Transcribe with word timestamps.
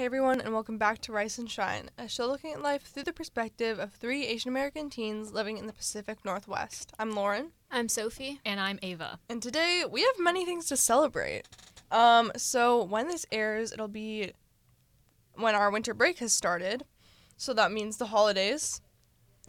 Hey 0.00 0.06
everyone, 0.06 0.40
and 0.40 0.54
welcome 0.54 0.78
back 0.78 1.02
to 1.02 1.12
Rice 1.12 1.36
and 1.36 1.50
Shine, 1.50 1.90
a 1.98 2.08
show 2.08 2.26
looking 2.26 2.54
at 2.54 2.62
life 2.62 2.84
through 2.84 3.02
the 3.02 3.12
perspective 3.12 3.78
of 3.78 3.92
three 3.92 4.24
Asian 4.24 4.48
American 4.48 4.88
teens 4.88 5.30
living 5.30 5.58
in 5.58 5.66
the 5.66 5.74
Pacific 5.74 6.24
Northwest. 6.24 6.94
I'm 6.98 7.10
Lauren, 7.10 7.52
I'm 7.70 7.86
Sophie. 7.86 8.40
And 8.42 8.58
I'm 8.58 8.78
Ava. 8.80 9.18
and 9.28 9.42
today 9.42 9.84
we 9.86 10.00
have 10.00 10.14
many 10.18 10.46
things 10.46 10.64
to 10.68 10.76
celebrate. 10.78 11.42
Um, 11.90 12.32
so 12.34 12.82
when 12.82 13.08
this 13.08 13.26
airs, 13.30 13.72
it'll 13.72 13.88
be 13.88 14.32
when 15.34 15.54
our 15.54 15.70
winter 15.70 15.92
break 15.92 16.20
has 16.20 16.32
started, 16.32 16.84
so 17.36 17.52
that 17.52 17.70
means 17.70 17.98
the 17.98 18.06
holidays. 18.06 18.80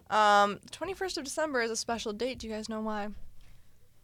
Um, 0.09 0.59
the 0.63 0.69
21st 0.71 1.19
of 1.19 1.23
December 1.23 1.61
is 1.61 1.71
a 1.71 1.77
special 1.77 2.11
date. 2.11 2.39
Do 2.39 2.47
you 2.49 2.53
guys 2.53 2.67
know 2.67 2.81
why? 2.81 3.07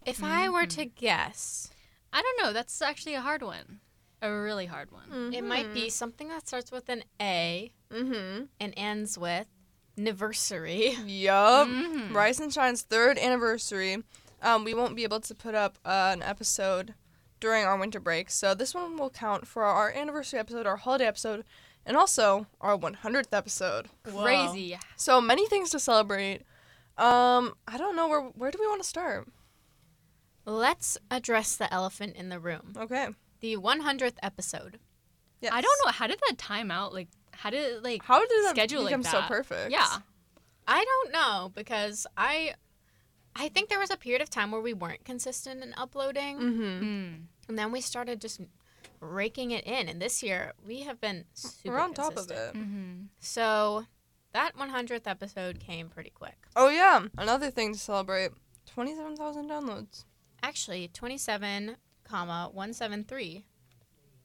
If 0.05 0.23
I 0.23 0.47
were 0.47 0.65
to 0.67 0.85
guess, 0.85 1.71
I 2.13 2.21
don't 2.21 2.41
know. 2.41 2.53
That's 2.53 2.81
actually 2.81 3.15
a 3.15 3.21
hard 3.21 3.41
one. 3.41 3.81
A 4.21 4.31
really 4.31 4.65
hard 4.65 4.91
one. 4.91 5.33
it 5.33 5.43
might 5.43 5.73
be 5.73 5.89
something 5.89 6.27
that 6.29 6.47
starts 6.47 6.71
with 6.71 6.89
an 6.89 7.03
A 7.21 7.71
Mm-hmm. 7.91 8.45
and 8.59 8.73
ends 8.75 9.17
with 9.17 9.47
anniversary. 9.97 10.97
Yup. 11.05 11.67
Mhm. 11.67 12.13
Rice 12.13 12.39
and 12.39 12.51
Shine's 12.53 12.81
third 12.81 13.17
anniversary. 13.17 14.03
Um, 14.41 14.63
we 14.63 14.73
won't 14.73 14.95
be 14.95 15.03
able 15.03 15.19
to 15.21 15.33
put 15.35 15.55
up 15.55 15.77
uh, 15.85 16.09
an 16.13 16.21
episode 16.21 16.93
during 17.39 17.63
our 17.65 17.77
winter 17.77 17.99
break, 17.99 18.29
so 18.29 18.53
this 18.53 18.73
one 18.75 18.97
will 18.97 19.09
count 19.09 19.47
for 19.47 19.63
our 19.63 19.91
anniversary 19.91 20.39
episode, 20.39 20.65
our 20.67 20.75
holiday 20.77 21.05
episode, 21.05 21.43
and 21.85 21.95
also 21.95 22.47
our 22.59 22.77
100th 22.77 23.31
episode. 23.31 23.87
Crazy. 24.03 24.77
So 24.95 25.21
many 25.21 25.47
things 25.47 25.69
to 25.71 25.79
celebrate. 25.79 26.41
Um, 26.97 27.53
I 27.67 27.77
don't 27.77 27.95
know 27.95 28.07
where 28.07 28.21
where 28.21 28.51
do 28.51 28.57
we 28.59 28.67
want 28.67 28.81
to 28.81 28.87
start? 28.87 29.27
Let's 30.45 30.97
address 31.11 31.55
the 31.55 31.71
elephant 31.73 32.15
in 32.15 32.29
the 32.29 32.39
room. 32.39 32.73
Okay. 32.77 33.07
The 33.39 33.55
100th 33.57 34.15
episode. 34.23 34.79
Yes. 35.41 35.51
I 35.53 35.61
don't 35.61 35.77
know. 35.85 35.91
How 35.91 36.07
did 36.07 36.19
that 36.27 36.37
time 36.37 36.71
out? 36.71 36.93
Like, 36.93 37.07
how 37.31 37.49
did 37.49 37.59
it, 37.71 37.83
like, 37.83 38.03
How 38.03 38.19
did 38.19 38.29
that 38.45 38.49
schedule 38.51 38.81
like 38.81 38.89
become 38.89 39.03
so 39.03 39.21
perfect? 39.27 39.71
Yeah. 39.71 39.85
I 40.67 40.83
don't 40.83 41.11
know 41.13 41.51
because 41.55 42.05
I 42.17 42.53
I 43.35 43.47
think 43.49 43.69
there 43.69 43.79
was 43.79 43.91
a 43.91 43.95
period 43.97 44.21
of 44.21 44.29
time 44.29 44.51
where 44.51 44.59
we 44.61 44.73
weren't 44.73 45.05
consistent 45.05 45.63
in 45.63 45.73
uploading 45.77 46.39
Mm-hmm. 46.39 46.83
Mm. 46.83 47.21
and 47.47 47.57
then 47.59 47.71
we 47.71 47.79
started 47.81 48.19
just 48.19 48.41
raking 48.99 49.51
it 49.51 49.63
in 49.65 49.87
and 49.87 50.01
this 50.01 50.23
year 50.23 50.53
we 50.65 50.81
have 50.81 50.99
been 50.99 51.23
super 51.33 51.75
We're 51.75 51.79
on 51.81 51.93
top 51.93 52.17
of 52.17 52.29
it. 52.31 52.53
Mm-hmm. 52.53 53.03
So 53.19 53.85
that 54.33 54.57
100th 54.57 55.05
episode 55.07 55.59
came 55.59 55.87
pretty 55.89 56.09
quick. 56.09 56.35
Oh 56.55 56.69
yeah, 56.69 57.03
another 57.17 57.49
thing 57.49 57.71
to 57.73 57.79
celebrate: 57.79 58.31
twenty-seven 58.65 59.15
thousand 59.15 59.49
downloads. 59.49 60.03
Actually, 60.43 60.87
27, 60.89 61.77
comma 62.07 62.49
173. 62.53 63.45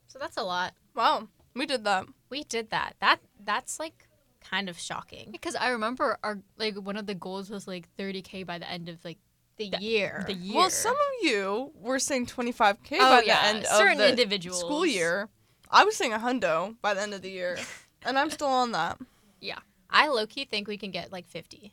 So 0.07 0.19
that's 0.19 0.37
a 0.37 0.43
lot. 0.43 0.75
Wow, 0.95 1.29
we 1.55 1.67
did 1.67 1.85
that. 1.85 2.07
We 2.31 2.45
did 2.45 2.71
that. 2.71 2.95
That 3.01 3.21
that's 3.43 3.79
like 3.81 4.09
kind 4.43 4.69
of 4.69 4.79
shocking. 4.79 5.31
Because 5.33 5.55
I 5.57 5.71
remember 5.71 6.19
our 6.23 6.39
like 6.59 6.77
one 6.77 6.97
of 6.97 7.07
the 7.07 7.15
goals 7.15 7.49
was 7.51 7.67
like 7.67 7.89
30k 7.99 8.45
by 8.47 8.59
the 8.59 8.71
end 8.71 8.89
of 8.89 9.05
like 9.05 9.19
The 9.57 9.71
The- 9.71 9.79
year. 9.83 10.25
the 10.27 10.35
year. 10.35 10.57
Well, 10.57 10.71
some 10.71 10.95
of 10.97 11.15
you 11.29 11.73
were 11.75 11.99
saying 11.99 12.27
25k 12.27 12.97
oh 12.99 12.99
by 12.99 13.23
yeah, 13.25 13.41
the 13.43 13.49
end 13.59 13.67
certain 13.67 13.93
of 13.93 13.99
the 13.99 14.09
individuals. 14.11 14.61
school 14.61 14.85
year. 14.87 15.29
I 15.71 15.85
was 15.85 15.97
saying 15.97 16.13
a 16.13 16.19
hundo 16.19 16.77
by 16.83 16.93
the 16.95 17.01
end 17.03 17.15
of 17.15 17.23
the 17.23 17.31
year, 17.31 17.57
and 18.05 18.19
I'm 18.19 18.31
still 18.31 18.49
on 18.49 18.73
that. 18.73 18.99
Yeah, 19.41 19.59
I 19.89 20.09
low 20.09 20.27
key 20.27 20.45
think 20.45 20.69
we 20.69 20.77
can 20.77 20.91
get 20.91 21.11
like 21.13 21.27
50. 21.27 21.73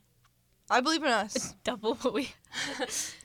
I 0.69 0.81
believe 0.81 1.03
in 1.03 1.09
us. 1.09 1.35
It's 1.35 1.51
double 1.63 1.95
what 1.95 2.13
we. 2.13 2.31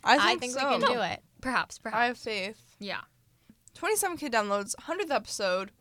I 0.02 0.34
think, 0.38 0.52
so. 0.54 0.64
we 0.66 0.78
can 0.78 0.92
do 0.94 1.00
it. 1.02 1.22
Perhaps. 1.42 1.78
Perhaps. 1.78 2.00
I 2.00 2.06
have 2.06 2.18
faith. 2.18 2.63
Yeah. 2.84 3.00
27k 3.74 4.30
downloads, 4.30 4.74
100th 4.76 5.10
episode, 5.10 5.72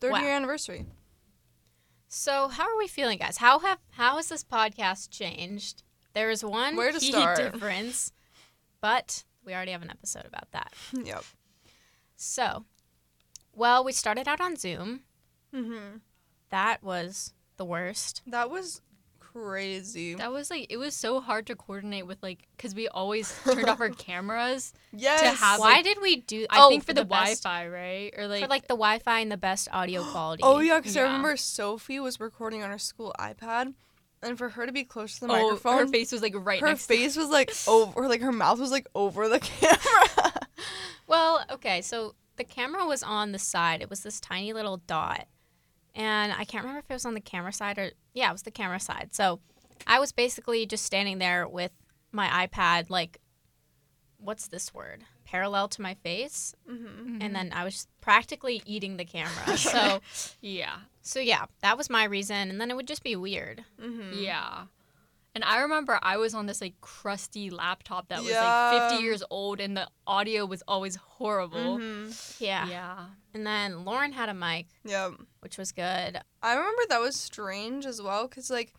third 0.00 0.12
Wow. 0.12 0.20
year 0.22 0.30
anniversary. 0.32 0.86
So, 2.08 2.48
how 2.48 2.64
are 2.64 2.76
we 2.78 2.86
feeling, 2.88 3.18
guys? 3.18 3.38
How 3.38 3.58
have 3.60 3.78
how 3.92 4.16
has 4.16 4.28
this 4.28 4.44
podcast 4.44 5.10
changed? 5.10 5.82
There 6.12 6.30
is 6.30 6.44
one 6.44 6.76
Where 6.76 6.92
to 6.92 6.98
key 6.98 7.10
start? 7.10 7.36
difference, 7.52 8.12
but 8.80 9.24
we 9.44 9.52
already 9.54 9.72
have 9.72 9.82
an 9.82 9.90
episode 9.90 10.24
about 10.26 10.50
that. 10.52 10.72
yep. 11.04 11.24
So, 12.16 12.64
well, 13.52 13.82
we 13.84 13.92
started 13.92 14.28
out 14.28 14.40
on 14.40 14.56
Zoom. 14.56 15.00
hmm 15.52 15.96
That 16.50 16.82
was 16.82 17.34
the 17.56 17.64
worst. 17.64 18.22
That 18.26 18.48
was 18.50 18.80
crazy. 19.34 20.14
That 20.14 20.32
was 20.32 20.50
like 20.50 20.66
it 20.70 20.76
was 20.76 20.94
so 20.94 21.20
hard 21.20 21.46
to 21.46 21.56
coordinate 21.56 22.06
with 22.06 22.22
like 22.22 22.46
because 22.56 22.74
we 22.74 22.88
always 22.88 23.34
turned 23.44 23.68
off 23.68 23.80
our 23.80 23.88
cameras. 23.90 24.72
yes. 24.92 25.38
have, 25.40 25.58
Why 25.58 25.74
like- 25.74 25.84
did 25.84 25.98
we 26.00 26.16
do? 26.16 26.46
I 26.50 26.64
oh, 26.64 26.68
think 26.68 26.84
for 26.84 26.92
the, 26.92 27.04
best- 27.04 27.42
Wi-Fi, 27.42 27.68
right? 27.68 28.14
Or 28.16 28.28
like, 28.28 28.42
for 28.42 28.48
like 28.48 28.62
the 28.62 28.74
Wi-Fi 28.74 29.20
and 29.20 29.32
the 29.32 29.36
best 29.36 29.68
audio 29.72 30.02
quality. 30.10 30.42
Oh 30.44 30.60
yeah, 30.60 30.78
because 30.78 30.96
I 30.96 31.02
remember 31.02 31.36
Sophie 31.36 32.00
was 32.00 32.20
recording 32.20 32.62
on 32.62 32.70
her 32.70 32.78
school 32.78 33.14
iPad, 33.18 33.74
and 34.22 34.38
for 34.38 34.50
her 34.50 34.66
to 34.66 34.72
be 34.72 34.84
close 34.84 35.14
to 35.14 35.26
the 35.26 35.32
oh, 35.32 35.42
microphone, 35.42 35.78
her 35.78 35.86
face 35.86 36.12
was 36.12 36.22
like 36.22 36.34
right 36.36 36.60
her 36.60 36.68
next. 36.68 36.86
face 36.86 37.16
was 37.16 37.28
like 37.28 37.52
over, 37.66 38.08
like 38.08 38.20
her 38.22 38.32
mouth 38.32 38.58
was 38.58 38.70
like 38.70 38.86
over 38.94 39.28
the 39.28 39.40
camera. 39.40 40.32
Well, 41.06 41.44
okay, 41.50 41.82
so 41.82 42.14
the 42.36 42.44
camera 42.44 42.86
was 42.86 43.02
on 43.02 43.32
the 43.32 43.38
side. 43.38 43.82
It 43.82 43.90
was 43.90 44.02
this 44.02 44.20
tiny 44.20 44.52
little 44.52 44.78
dot. 44.78 45.26
And 45.94 46.32
I 46.32 46.44
can't 46.44 46.64
remember 46.64 46.80
if 46.80 46.90
it 46.90 46.94
was 46.94 47.06
on 47.06 47.14
the 47.14 47.20
camera 47.20 47.52
side 47.52 47.78
or 47.78 47.90
yeah, 48.12 48.28
it 48.28 48.32
was 48.32 48.42
the 48.42 48.50
camera 48.50 48.80
side. 48.80 49.10
So 49.12 49.40
I 49.86 50.00
was 50.00 50.12
basically 50.12 50.66
just 50.66 50.84
standing 50.84 51.18
there 51.18 51.46
with 51.46 51.72
my 52.12 52.46
iPad 52.46 52.90
like 52.90 53.18
what's 54.18 54.48
this 54.48 54.72
word? 54.72 55.04
Parallel 55.24 55.68
to 55.68 55.82
my 55.82 55.94
face. 55.94 56.54
mm-hmm. 56.70 57.18
And 57.20 57.34
then 57.34 57.52
I 57.54 57.64
was 57.64 57.86
practically 58.00 58.62
eating 58.66 58.96
the 58.96 59.04
camera. 59.04 59.56
so 59.56 60.00
Yeah, 60.40 60.76
so 61.02 61.20
yeah, 61.20 61.46
that 61.60 61.76
was 61.76 61.90
my 61.90 62.04
reason 62.04 62.50
and 62.50 62.60
then 62.60 62.70
it 62.70 62.76
would 62.76 62.88
just 62.88 63.04
be 63.04 63.16
weird. 63.16 63.64
Mm-hmm. 63.80 64.22
yeah. 64.22 64.64
And 65.34 65.42
I 65.42 65.62
remember 65.62 65.98
I 66.00 66.16
was 66.16 66.32
on 66.34 66.46
this 66.46 66.60
like 66.60 66.80
crusty 66.80 67.50
laptop 67.50 68.08
that 68.08 68.20
was 68.20 68.30
Yeah. 68.30 68.70
like 68.72 68.90
50 68.92 69.02
years 69.02 69.22
old, 69.30 69.60
and 69.60 69.76
the 69.76 69.88
audio 70.06 70.46
was 70.46 70.62
always 70.68 70.94
horrible. 70.96 71.78
Mm-hmm. 71.78 72.44
Yeah. 72.44 72.68
Yeah. 72.68 73.04
And 73.34 73.44
then 73.46 73.84
Lauren 73.84 74.12
had 74.12 74.28
a 74.28 74.34
mic, 74.34 74.66
Yeah. 74.84 75.10
which 75.40 75.58
was 75.58 75.72
good. 75.72 76.20
I 76.42 76.54
remember 76.54 76.82
that 76.88 77.00
was 77.00 77.16
strange 77.16 77.84
as 77.84 78.00
well, 78.00 78.28
cause 78.28 78.48
like 78.50 78.72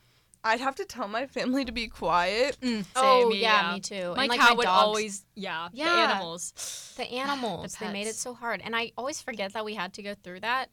I'd 0.46 0.60
have 0.62 0.76
to 0.76 0.86
tell 0.86 1.08
my 1.08 1.26
family 1.26 1.66
to 1.66 1.72
be 1.72 1.88
quiet. 1.88 2.58
Mm, 2.62 2.86
oh 2.96 3.32
same, 3.32 3.42
yeah, 3.42 3.74
me 3.74 3.80
too. 3.80 4.14
My 4.16 4.24
and 4.24 4.30
like 4.30 4.40
cat 4.40 4.50
my 4.52 4.56
would 4.56 4.64
dogs, 4.66 4.84
always, 4.88 5.26
yeah, 5.36 5.70
Yeah. 5.74 5.86
the 5.86 5.92
animals. 6.14 6.94
the 6.98 7.04
animals 7.12 7.76
they 7.82 7.92
made 7.92 8.06
it 8.08 8.16
so 8.16 8.34
hard 8.34 8.62
and 8.64 8.76
i 8.76 8.92
always 8.98 9.22
forget 9.22 9.52
that 9.54 9.66
we 9.66 9.74
had 9.74 9.92
to 9.96 10.02
go 10.04 10.14
through 10.14 10.40
that 10.42 10.70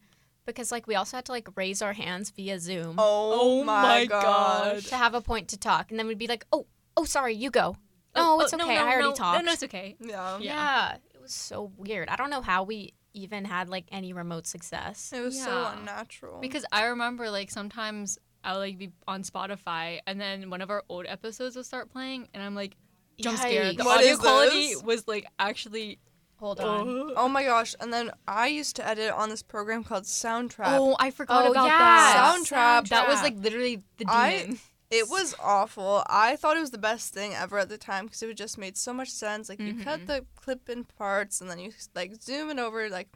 because 0.47 0.73
like 0.73 0.87
we 0.87 0.95
also 0.95 1.17
had 1.17 1.25
to 1.27 1.33
like 1.33 1.49
raise 1.57 1.83
our 1.83 1.93
hands 1.93 2.31
via 2.31 2.59
zoom 2.59 2.97
Oh, 2.99 3.61
Oh 3.61 3.65
my, 3.65 3.83
my 3.83 4.07
gosh. 4.07 4.85
to 4.85 4.97
have 4.97 5.15
a 5.15 5.21
point 5.21 5.49
to 5.49 5.59
talk 5.59 5.91
and 5.91 5.99
then 5.99 6.07
we'd 6.07 6.19
be 6.19 6.27
like 6.27 6.47
oh 6.53 6.67
oh 6.97 7.05
sorry 7.05 7.35
you 7.35 7.51
go 7.51 7.77
oh, 8.15 8.21
no 8.21 8.37
Oh, 8.37 8.41
it's 8.41 8.53
oh, 8.53 8.57
okay 8.57 8.75
no, 8.77 8.81
i 8.81 8.85
already 8.93 9.03
no, 9.09 9.15
talked 9.15 9.39
No, 9.39 9.47
no, 9.47 9.53
it's 9.53 9.63
okay. 9.63 9.97
Yeah. 10.01 10.39
Yeah. 10.39 10.55
yeah 10.55 10.95
it 11.15 11.21
was 11.21 11.33
so 11.33 11.73
weird 11.77 12.09
i 12.09 12.17
don't 12.17 12.31
know 12.31 12.43
how 12.43 12.65
we 12.65 12.95
even 13.15 13.45
had 13.45 13.69
like 13.69 13.85
any 13.93 14.13
remote 14.13 14.47
success 14.47 15.13
It 15.15 15.21
was 15.21 15.39
so 15.39 15.71
unnatural. 15.77 16.41
Because 16.41 16.65
I 16.73 16.85
remember 16.87 17.29
like 17.31 17.51
sometimes 17.51 18.19
I'll 18.43 18.57
like 18.59 18.79
be 18.79 18.91
on 19.07 19.23
Spotify, 19.23 20.01
and 20.07 20.19
then 20.21 20.49
one 20.51 20.63
of 20.63 20.71
our 20.71 20.83
old 20.89 21.05
episodes 21.07 21.55
will 21.55 21.63
start 21.63 21.91
playing, 21.91 22.29
and 22.33 22.43
I'm 22.43 22.55
like 22.55 22.75
jump 23.21 23.37
scared. 23.39 23.77
The 23.77 23.85
What 23.85 23.99
audio 23.99 24.17
quality 24.17 24.75
was 24.83 25.07
like 25.07 25.27
actually. 25.39 25.99
Hold 26.43 26.61
on 26.61 27.13
oh 27.17 27.29
my 27.29 27.45
gosh! 27.45 27.75
And 27.81 27.93
then 27.93 28.11
I 28.27 28.49
used 28.49 28.75
to 28.77 28.87
edit 28.87 29.13
on 29.13 29.29
this 29.29 29.43
program 29.43 29.85
called 29.85 30.05
Soundtrap. 30.05 30.77
Oh, 30.79 30.97
I 30.99 31.11
forgot 31.11 31.47
Oh, 31.47 31.53
about 31.53 31.67
yeah. 31.67 31.79
that. 31.79 32.37
Soundtrap. 32.45 32.89
That 32.89 33.07
was 33.09 33.23
like 33.23 33.37
literally 33.39 33.83
the 33.99 34.05
I- 34.09 34.39
demon. 34.43 34.59
It 34.91 35.09
was 35.09 35.35
awful. 35.43 36.03
I 36.07 36.37
thought 36.37 36.59
it 36.59 36.61
was 36.61 36.71
the 36.71 36.77
best 36.77 37.15
thing 37.15 37.33
ever 37.33 37.57
at 37.59 37.71
the 37.71 37.79
time 37.79 38.05
because 38.05 38.23
it 38.23 38.37
just 38.37 38.59
made 38.59 38.77
so 38.77 38.93
much 38.93 39.09
sense. 39.09 39.49
Like 39.49 39.59
you 39.59 39.73
cut 39.83 40.01
Mhm. 40.01 40.07
the 40.07 40.27
clip 40.37 40.69
in 40.69 40.85
parts 40.85 41.41
and 41.41 41.49
then 41.49 41.59
you 41.59 41.73
like 41.95 42.21
zoom 42.23 42.51
it 42.51 42.59
over. 42.59 42.91
Like, 42.91 43.09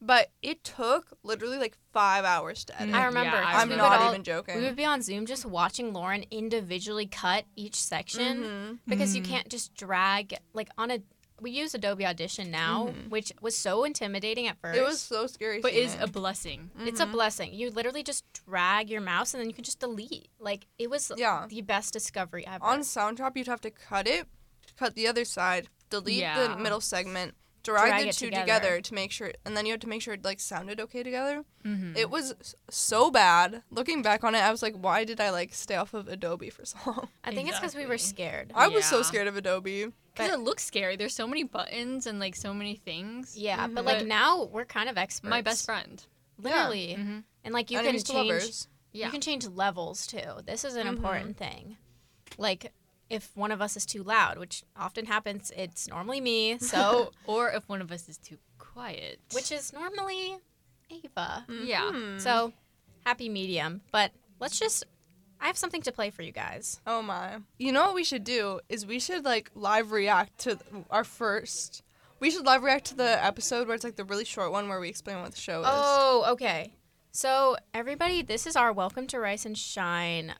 but 0.00 0.30
it 0.40 0.64
took 0.64 1.08
literally 1.22 1.58
like 1.58 1.76
five 1.92 2.24
hours 2.24 2.64
to 2.64 2.80
edit. 2.80 2.94
I 2.94 3.04
remember. 3.04 3.36
Yeah, 3.36 3.44
I 3.46 3.60
I'm 3.60 3.68
we 3.68 3.74
remember. 3.74 3.90
would 3.90 3.90
not 3.90 4.00
all- 4.00 4.10
even 4.12 4.24
joking. 4.24 4.56
we 4.56 4.62
would 4.62 4.74
be 4.76 4.86
on 4.86 5.02
zoom 5.02 5.26
just 5.26 5.44
watching 5.44 5.92
lauren 5.92 6.24
individually 6.30 7.06
cut 7.06 7.44
each 7.56 7.74
section 7.76 8.42
Mhm. 8.42 8.78
because 8.86 9.14
you 9.14 9.20
Mm. 9.22 9.26
can't 9.28 9.48
just 9.50 9.74
drag 9.74 10.34
like 10.54 10.70
on 10.78 10.90
a 10.90 11.00
we 11.42 11.50
use 11.50 11.74
adobe 11.74 12.06
audition 12.06 12.50
now 12.50 12.86
Mhm. 12.86 13.10
which 13.10 13.32
was 13.40 13.56
so 13.56 13.84
intimidating 13.84 14.46
at 14.46 14.56
first 14.60 14.78
It 14.78 14.82
was 14.82 15.00
so 15.00 15.26
scary. 15.26 15.60
but 15.60 15.72
is 15.72 15.94
it. 15.94 16.00
a 16.02 16.06
blessing. 16.06 16.70
It's 16.80 17.00
a 17.00 17.06
Mhm. 17.06 17.12
blessing. 17.12 17.52
You 17.52 17.70
literally 17.70 18.02
just 18.02 18.24
drag 18.32 18.88
your 18.88 19.00
mouse 19.00 19.34
and 19.34 19.40
then 19.40 19.48
you 19.50 19.54
can 19.54 19.64
just 19.64 19.80
delete. 19.80 20.28
Like 20.38 20.66
it 20.78 20.88
was 20.88 21.10
Yeah. 21.16 21.46
the 21.48 21.60
best 21.62 21.92
discovery 21.92 22.46
ever. 22.46 22.64
on 22.64 22.80
Soundtrap. 22.80 23.36
You'd 23.36 23.48
have 23.48 23.60
to 23.62 23.70
cut 23.70 24.06
it, 24.06 24.28
cut 24.76 24.94
the 24.94 25.06
other 25.08 25.24
side, 25.24 25.68
delete 25.90 26.24
the 26.34 26.56
middle 26.56 26.80
segment, 26.80 27.34
drag, 27.62 27.88
Drag 27.88 28.06
the 28.08 28.12
two 28.12 28.26
together. 28.26 28.42
together. 28.42 28.80
to 28.80 28.94
make 28.94 29.12
sure, 29.12 29.32
and 29.44 29.56
then 29.56 29.66
you 29.66 29.72
had 29.72 29.80
to 29.82 29.88
make 29.88 30.02
sure 30.02 30.14
it 30.14 30.24
like 30.24 30.40
sounded 30.40 30.80
okay 30.80 31.02
together. 31.02 31.44
Mm-hmm. 31.64 31.96
It 31.96 32.10
was 32.10 32.54
so 32.70 33.10
bad. 33.10 33.62
Looking 33.70 34.02
back 34.02 34.24
on 34.24 34.34
it, 34.34 34.38
I 34.40 34.50
was 34.50 34.62
like, 34.62 34.74
why 34.74 35.04
did 35.04 35.20
I 35.20 35.30
like 35.30 35.54
stay 35.54 35.76
off 35.76 35.94
of 35.94 36.08
Adobe 36.08 36.50
for 36.50 36.64
so 36.64 36.78
long? 36.86 37.08
I 37.24 37.34
think 37.34 37.48
it's 37.48 37.58
because 37.58 37.74
we 37.76 37.86
were 37.86 37.98
scared. 37.98 38.52
I 38.54 38.68
was 38.68 38.84
so 38.84 39.02
scared 39.02 39.26
of 39.28 39.36
Adobe. 39.36 39.86
Because 40.14 40.30
it 40.32 40.40
looks 40.40 40.62
scary. 40.64 40.96
There's 40.96 41.14
so 41.14 41.26
many 41.26 41.42
buttons 41.44 42.06
and 42.06 42.18
like 42.18 42.36
so 42.36 42.52
many 42.52 42.74
things. 42.76 43.36
Yeah, 43.36 43.66
but 43.66 43.82
Mhm. 43.84 43.86
like 43.86 44.06
now 44.06 44.44
we're 44.44 44.66
kind 44.66 44.88
of 44.90 44.98
experts. 44.98 45.30
My 45.30 45.40
best 45.40 45.64
friend. 45.64 46.04
literally, 46.38 46.96
Mm-hmm. 46.98 47.18
and 47.44 47.54
like 47.54 47.70
you 47.70 47.78
Enemies 47.78 48.02
can 48.04 48.28
change. 48.28 48.64
Yeah. 48.92 49.06
You 49.06 49.12
can 49.12 49.20
change 49.20 49.46
levels 49.46 50.06
too. 50.06 50.40
This 50.44 50.64
is 50.64 50.74
an 50.74 50.86
Mhm. 50.86 50.96
important 50.96 51.36
thing. 51.38 51.76
Like 52.36 52.72
if 53.12 53.36
one 53.36 53.52
of 53.52 53.60
us 53.60 53.76
is 53.76 53.84
too 53.84 54.02
loud, 54.02 54.38
which 54.38 54.64
often 54.74 55.04
happens, 55.06 55.52
it's 55.54 55.86
normally 55.88 56.20
me. 56.20 56.58
So, 56.72 57.12
or 57.26 57.50
if 57.50 57.68
one 57.68 57.82
of 57.82 57.92
us 57.92 58.08
is 58.08 58.16
too 58.18 58.38
quiet. 58.58 59.20
which 59.32 59.52
is 59.52 59.72
normally 59.72 60.38
Ava. 60.90 61.44
Yeah. 61.48 61.90
Mhm. 61.92 62.20
So, 62.20 62.52
happy 63.04 63.28
medium. 63.28 63.82
But 63.92 64.12
let's 64.40 64.58
just. 64.58 64.84
I 65.40 65.46
have 65.46 65.58
something 65.58 65.82
to 65.82 65.92
play 65.92 66.10
for 66.10 66.22
you 66.22 66.30
guys. 66.32 66.80
Oh 66.86 67.02
my. 67.02 67.38
You 67.58 67.72
know 67.72 67.86
what 67.86 67.94
we 67.96 68.04
should 68.04 68.24
do 68.24 68.60
is 68.68 68.86
we 68.86 68.98
should 69.00 69.24
like 69.24 69.50
live 69.54 69.90
react 69.92 70.38
to 70.40 70.58
our 70.88 71.04
first. 71.04 71.82
We 72.20 72.30
should 72.30 72.46
live 72.46 72.62
react 72.62 72.84
to 72.86 72.94
the 72.94 73.22
episode 73.24 73.66
where 73.66 73.74
it's 73.74 73.82
like 73.84 73.96
the 73.96 74.04
really 74.04 74.24
short 74.24 74.52
one 74.52 74.68
where 74.68 74.78
we 74.80 74.88
explain 74.88 75.20
what 75.20 75.32
the 75.32 75.40
show 75.40 75.60
is. 75.62 75.66
Oh, 75.68 76.24
okay. 76.34 76.72
So, 77.10 77.56
everybody, 77.74 78.22
this 78.22 78.46
is 78.46 78.54
our 78.56 78.72
Welcome 78.72 79.06
to 79.08 79.18
Rice 79.18 79.44
and 79.44 79.58
Shine 79.58 80.34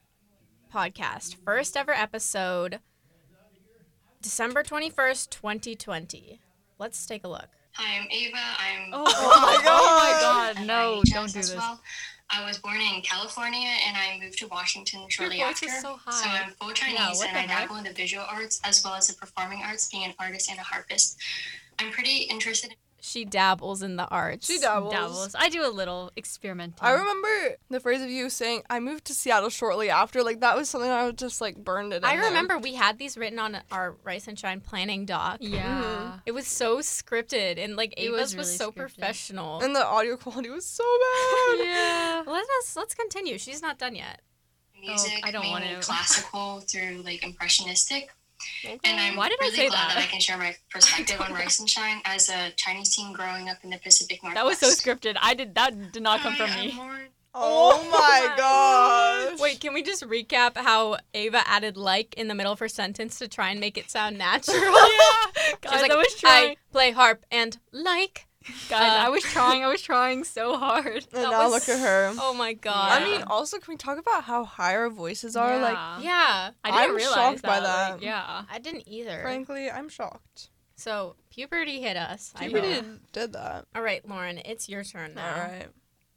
podcast. 0.72 1.36
First 1.44 1.76
ever 1.76 1.92
episode, 1.92 2.80
December 4.20 4.62
21st, 4.62 5.30
2020. 5.30 6.40
Let's 6.78 7.04
take 7.06 7.24
a 7.24 7.28
look. 7.28 7.48
Hi, 7.74 7.98
I'm 8.00 8.08
Ava. 8.10 8.36
I'm. 8.36 8.90
Oh, 8.92 9.02
my 9.04 9.12
oh 9.14 9.98
my 9.98 10.20
God. 10.20 10.56
god, 10.56 10.66
no, 10.66 11.02
don't 11.06 11.26
do 11.32 11.38
this. 11.40 11.54
Well. 11.54 11.80
I 12.34 12.46
was 12.46 12.56
born 12.58 12.80
in 12.80 13.02
California 13.02 13.68
and 13.86 13.94
I 13.94 14.18
moved 14.24 14.38
to 14.38 14.46
Washington 14.46 15.04
shortly 15.10 15.36
voice 15.38 15.50
after. 15.62 15.66
is 15.66 15.82
so 15.82 15.98
So. 16.10 16.26
I'm 16.30 16.50
full 16.52 16.70
Chinese 16.72 17.20
Yeah, 17.22 17.28
and 17.28 17.36
I 17.36 17.40
heck? 17.40 17.68
dabble 17.68 17.76
in 17.76 17.84
the 17.84 17.92
visual 17.92 18.24
arts 18.30 18.58
as 18.64 18.82
well 18.82 18.94
as 18.94 19.08
the 19.08 19.14
performing 19.14 19.60
arts, 19.62 19.90
being 19.90 20.04
an 20.04 20.14
artist 20.18 20.48
and 20.48 20.58
a 20.58 20.62
harpist. 20.62 21.18
I'm 21.78 21.90
pretty 21.90 22.22
interested 22.22 22.70
in 22.70 22.76
She 23.04 23.24
dabbles 23.24 23.82
in 23.82 23.96
the 23.96 24.06
arts. 24.06 24.46
She 24.46 24.60
dabbles. 24.60 24.92
Dabbles. 24.92 25.34
I 25.36 25.48
do 25.48 25.66
a 25.66 25.70
little 25.70 26.12
experimenting. 26.16 26.78
I 26.80 26.92
remember 26.92 27.56
the 27.68 27.80
phrase 27.80 28.00
of 28.00 28.08
you 28.08 28.30
saying, 28.30 28.62
I 28.70 28.78
moved 28.78 29.06
to 29.06 29.12
Seattle 29.14 29.50
shortly 29.50 29.90
after. 29.90 30.22
Like, 30.22 30.38
that 30.38 30.56
was 30.56 30.70
something 30.70 30.88
I 30.88 31.06
was 31.06 31.14
just 31.16 31.40
like 31.40 31.56
burned 31.56 31.92
it 31.92 31.96
in 31.96 32.04
I 32.04 32.14
there. 32.14 32.26
remember 32.26 32.58
we 32.58 32.74
had 32.74 32.98
these 32.98 33.16
written 33.18 33.40
on 33.40 33.58
our 33.72 33.96
Rice 34.04 34.28
and 34.28 34.38
Shine 34.38 34.60
planning 34.60 35.04
doc. 35.04 35.38
Yeah. 35.40 35.82
Mm-hmm. 35.82 36.16
It 36.26 36.32
was 36.32 36.46
so 36.46 36.78
scripted 36.78 37.58
and 37.58 37.74
like 37.74 37.92
It 37.96 38.02
Ava's 38.08 38.36
was 38.36 38.36
was, 38.36 38.56
so 38.56 38.70
scripted. 38.70 38.76
professional. 38.76 39.60
And 39.60 39.74
the 39.74 39.84
audio 39.84 40.16
quality 40.16 40.50
was 40.50 40.64
so 40.64 40.84
bad. 40.84 41.58
Yeah. 41.66 42.22
Let 42.24 42.44
us 42.60 42.76
let's 42.76 42.94
continue. 42.94 43.36
She's 43.36 43.60
not 43.62 43.78
done 43.78 43.96
yet. 43.96 44.20
music, 44.80 45.12
oh, 45.24 45.28
I 45.28 45.30
don't 45.32 45.48
want 45.48 45.64
mainly 45.64 45.80
to. 45.80 45.86
classical 45.86 46.60
through 46.60 47.02
like 47.04 47.24
impressionistic. 47.24 48.10
Okay. 48.64 48.78
And 48.84 49.00
I'm 49.00 49.10
mm-hmm. 49.10 49.18
Why 49.18 49.28
did 49.28 49.38
I 49.40 49.44
really 49.44 49.56
say 49.56 49.68
glad 49.68 49.90
that? 49.90 49.94
that? 49.96 50.04
I 50.04 50.06
can 50.06 50.20
share 50.20 50.38
my 50.38 50.54
perspective 50.70 51.20
on 51.20 51.32
Rice 51.32 51.60
and 51.60 51.68
Shine 51.68 52.00
as 52.04 52.28
a 52.28 52.50
Chinese 52.56 52.94
teen 52.94 53.12
growing 53.12 53.48
up 53.48 53.58
in 53.62 53.70
the 53.70 53.78
Pacific 53.78 54.22
Northwest. 54.22 54.34
That 54.42 54.46
was 54.46 54.58
so 54.58 54.68
scripted. 54.70 55.16
I 55.20 55.34
did 55.34 55.54
that 55.54 55.92
did 55.92 56.02
not 56.02 56.20
come 56.20 56.34
from 56.34 56.50
I'm 56.50 56.60
me. 56.60 56.74
Lauren. 56.76 57.06
Oh, 57.34 57.80
oh 57.82 57.90
my 57.90 58.34
gosh. 58.36 59.40
Wait, 59.40 59.58
can 59.58 59.72
we 59.72 59.82
just 59.82 60.02
recap 60.06 60.54
how 60.54 60.98
Ava 61.14 61.42
added 61.48 61.78
like 61.78 62.12
in 62.18 62.28
the 62.28 62.34
middle 62.34 62.52
of 62.52 62.58
her 62.58 62.68
sentence 62.68 63.18
to 63.20 63.26
try 63.26 63.48
and 63.50 63.58
make 63.58 63.78
it 63.78 63.90
sound 63.90 64.18
natural? 64.18 64.58
yeah. 64.60 65.54
Guys, 65.62 65.72
She's 65.72 65.80
like, 65.80 65.90
I 65.90 65.96
was 65.96 66.14
trying. 66.16 66.50
I 66.50 66.56
play 66.70 66.90
harp 66.90 67.24
and 67.30 67.56
like. 67.72 68.26
Guys, 68.68 68.82
uh, 68.92 69.06
I 69.06 69.08
was 69.08 69.22
trying. 69.22 69.64
I 69.64 69.68
was 69.68 69.82
trying 69.82 70.24
so 70.24 70.56
hard. 70.58 70.86
And 70.86 71.04
that 71.12 71.30
now 71.30 71.48
was- 71.48 71.66
look 71.66 71.76
at 71.76 71.80
her. 71.80 72.12
Oh 72.18 72.34
my 72.34 72.52
god. 72.52 73.00
I 73.00 73.04
mean, 73.04 73.22
also, 73.22 73.58
can 73.58 73.72
we 73.72 73.76
talk 73.76 73.98
about 73.98 74.24
how 74.24 74.44
high 74.44 74.74
our 74.76 74.90
voices 74.90 75.36
are? 75.36 75.58
Like, 75.58 75.78
yeah, 76.04 76.50
I 76.64 76.70
didn't 76.70 76.90
I'm 76.90 76.96
realize 76.96 77.14
shocked 77.14 77.42
by 77.42 77.60
that. 77.60 77.92
like, 77.94 78.02
yeah. 78.02 78.42
I 78.50 78.58
didn't 78.58 78.84
either. 78.88 79.20
frankly, 79.22 79.70
I'm 79.70 79.88
shocked. 79.88 80.48
So 80.76 81.14
puberty 81.30 81.80
hit 81.80 81.96
us. 81.96 82.32
I 82.36 82.48
did, 82.48 83.00
did 83.12 83.32
that. 83.34 83.66
All 83.74 83.82
right, 83.82 84.06
Lauren, 84.08 84.38
it's 84.38 84.68
your 84.68 84.82
turn 84.82 85.14
now. 85.14 85.32
All 85.34 85.40
right. 85.40 85.68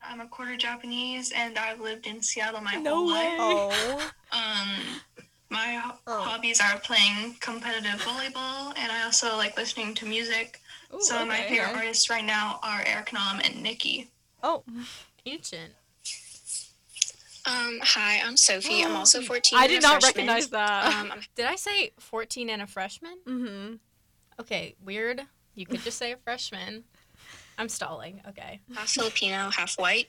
I'm 0.08 0.22
a 0.22 0.28
quarter 0.28 0.56
Japanese 0.56 1.32
and 1.36 1.58
I've 1.58 1.80
lived 1.80 2.06
in 2.08 2.22
Seattle 2.22 2.62
my 2.62 2.76
No 2.76 2.96
whole 2.96 3.08
way. 3.08 3.14
life. 3.14 3.38
Oh. 3.40 4.12
Um, 4.32 5.02
my 5.50 5.82
Oh. 6.08 6.22
hobbies 6.22 6.60
are 6.62 6.80
playing 6.80 7.36
competitive 7.40 8.02
volleyball 8.02 8.74
and 8.78 8.92
I 8.92 9.04
also 9.06 9.36
like 9.38 9.56
listening 9.58 9.94
to 9.96 10.06
music. 10.06 10.62
Ooh, 10.96 11.02
Some 11.02 11.24
of 11.24 11.28
my 11.28 11.40
okay. 11.46 11.58
favorite 11.58 11.76
artists 11.76 12.10
right 12.10 12.24
now 12.24 12.60
are 12.64 12.84
Eric 12.86 13.12
Nam 13.14 13.40
and 13.44 13.62
Nikki. 13.62 14.10
Oh. 14.42 14.64
Ancient. 15.26 15.74
Um, 17.48 17.80
hi, 17.84 18.22
I'm 18.26 18.38
Sophie. 18.38 18.84
I'm 18.84 18.96
also 18.96 19.22
14. 19.24 19.58
I 19.60 19.64
and 19.64 19.70
did 19.70 19.80
a 19.80 19.82
not 19.82 20.02
freshman. 20.02 20.26
recognize 20.28 20.50
that. 20.50 20.94
Um, 20.96 21.14
Did 21.36 21.46
I 21.46 21.56
say 21.56 21.92
14 22.00 22.50
and 22.50 22.62
a 22.62 22.68
freshman? 22.68 23.18
Mm-hmm. 23.28 23.74
Okay, 24.40 24.76
weird. 24.84 25.22
You 25.54 25.66
could 25.66 25.82
just 25.82 25.98
say 25.98 26.12
a 26.12 26.18
freshman. 26.18 26.84
I'm 27.58 27.70
stalling. 27.70 28.22
Okay. 28.28 28.60
half 28.76 28.90
Filipino, 28.90 29.50
half 29.56 29.76
white. 29.80 30.08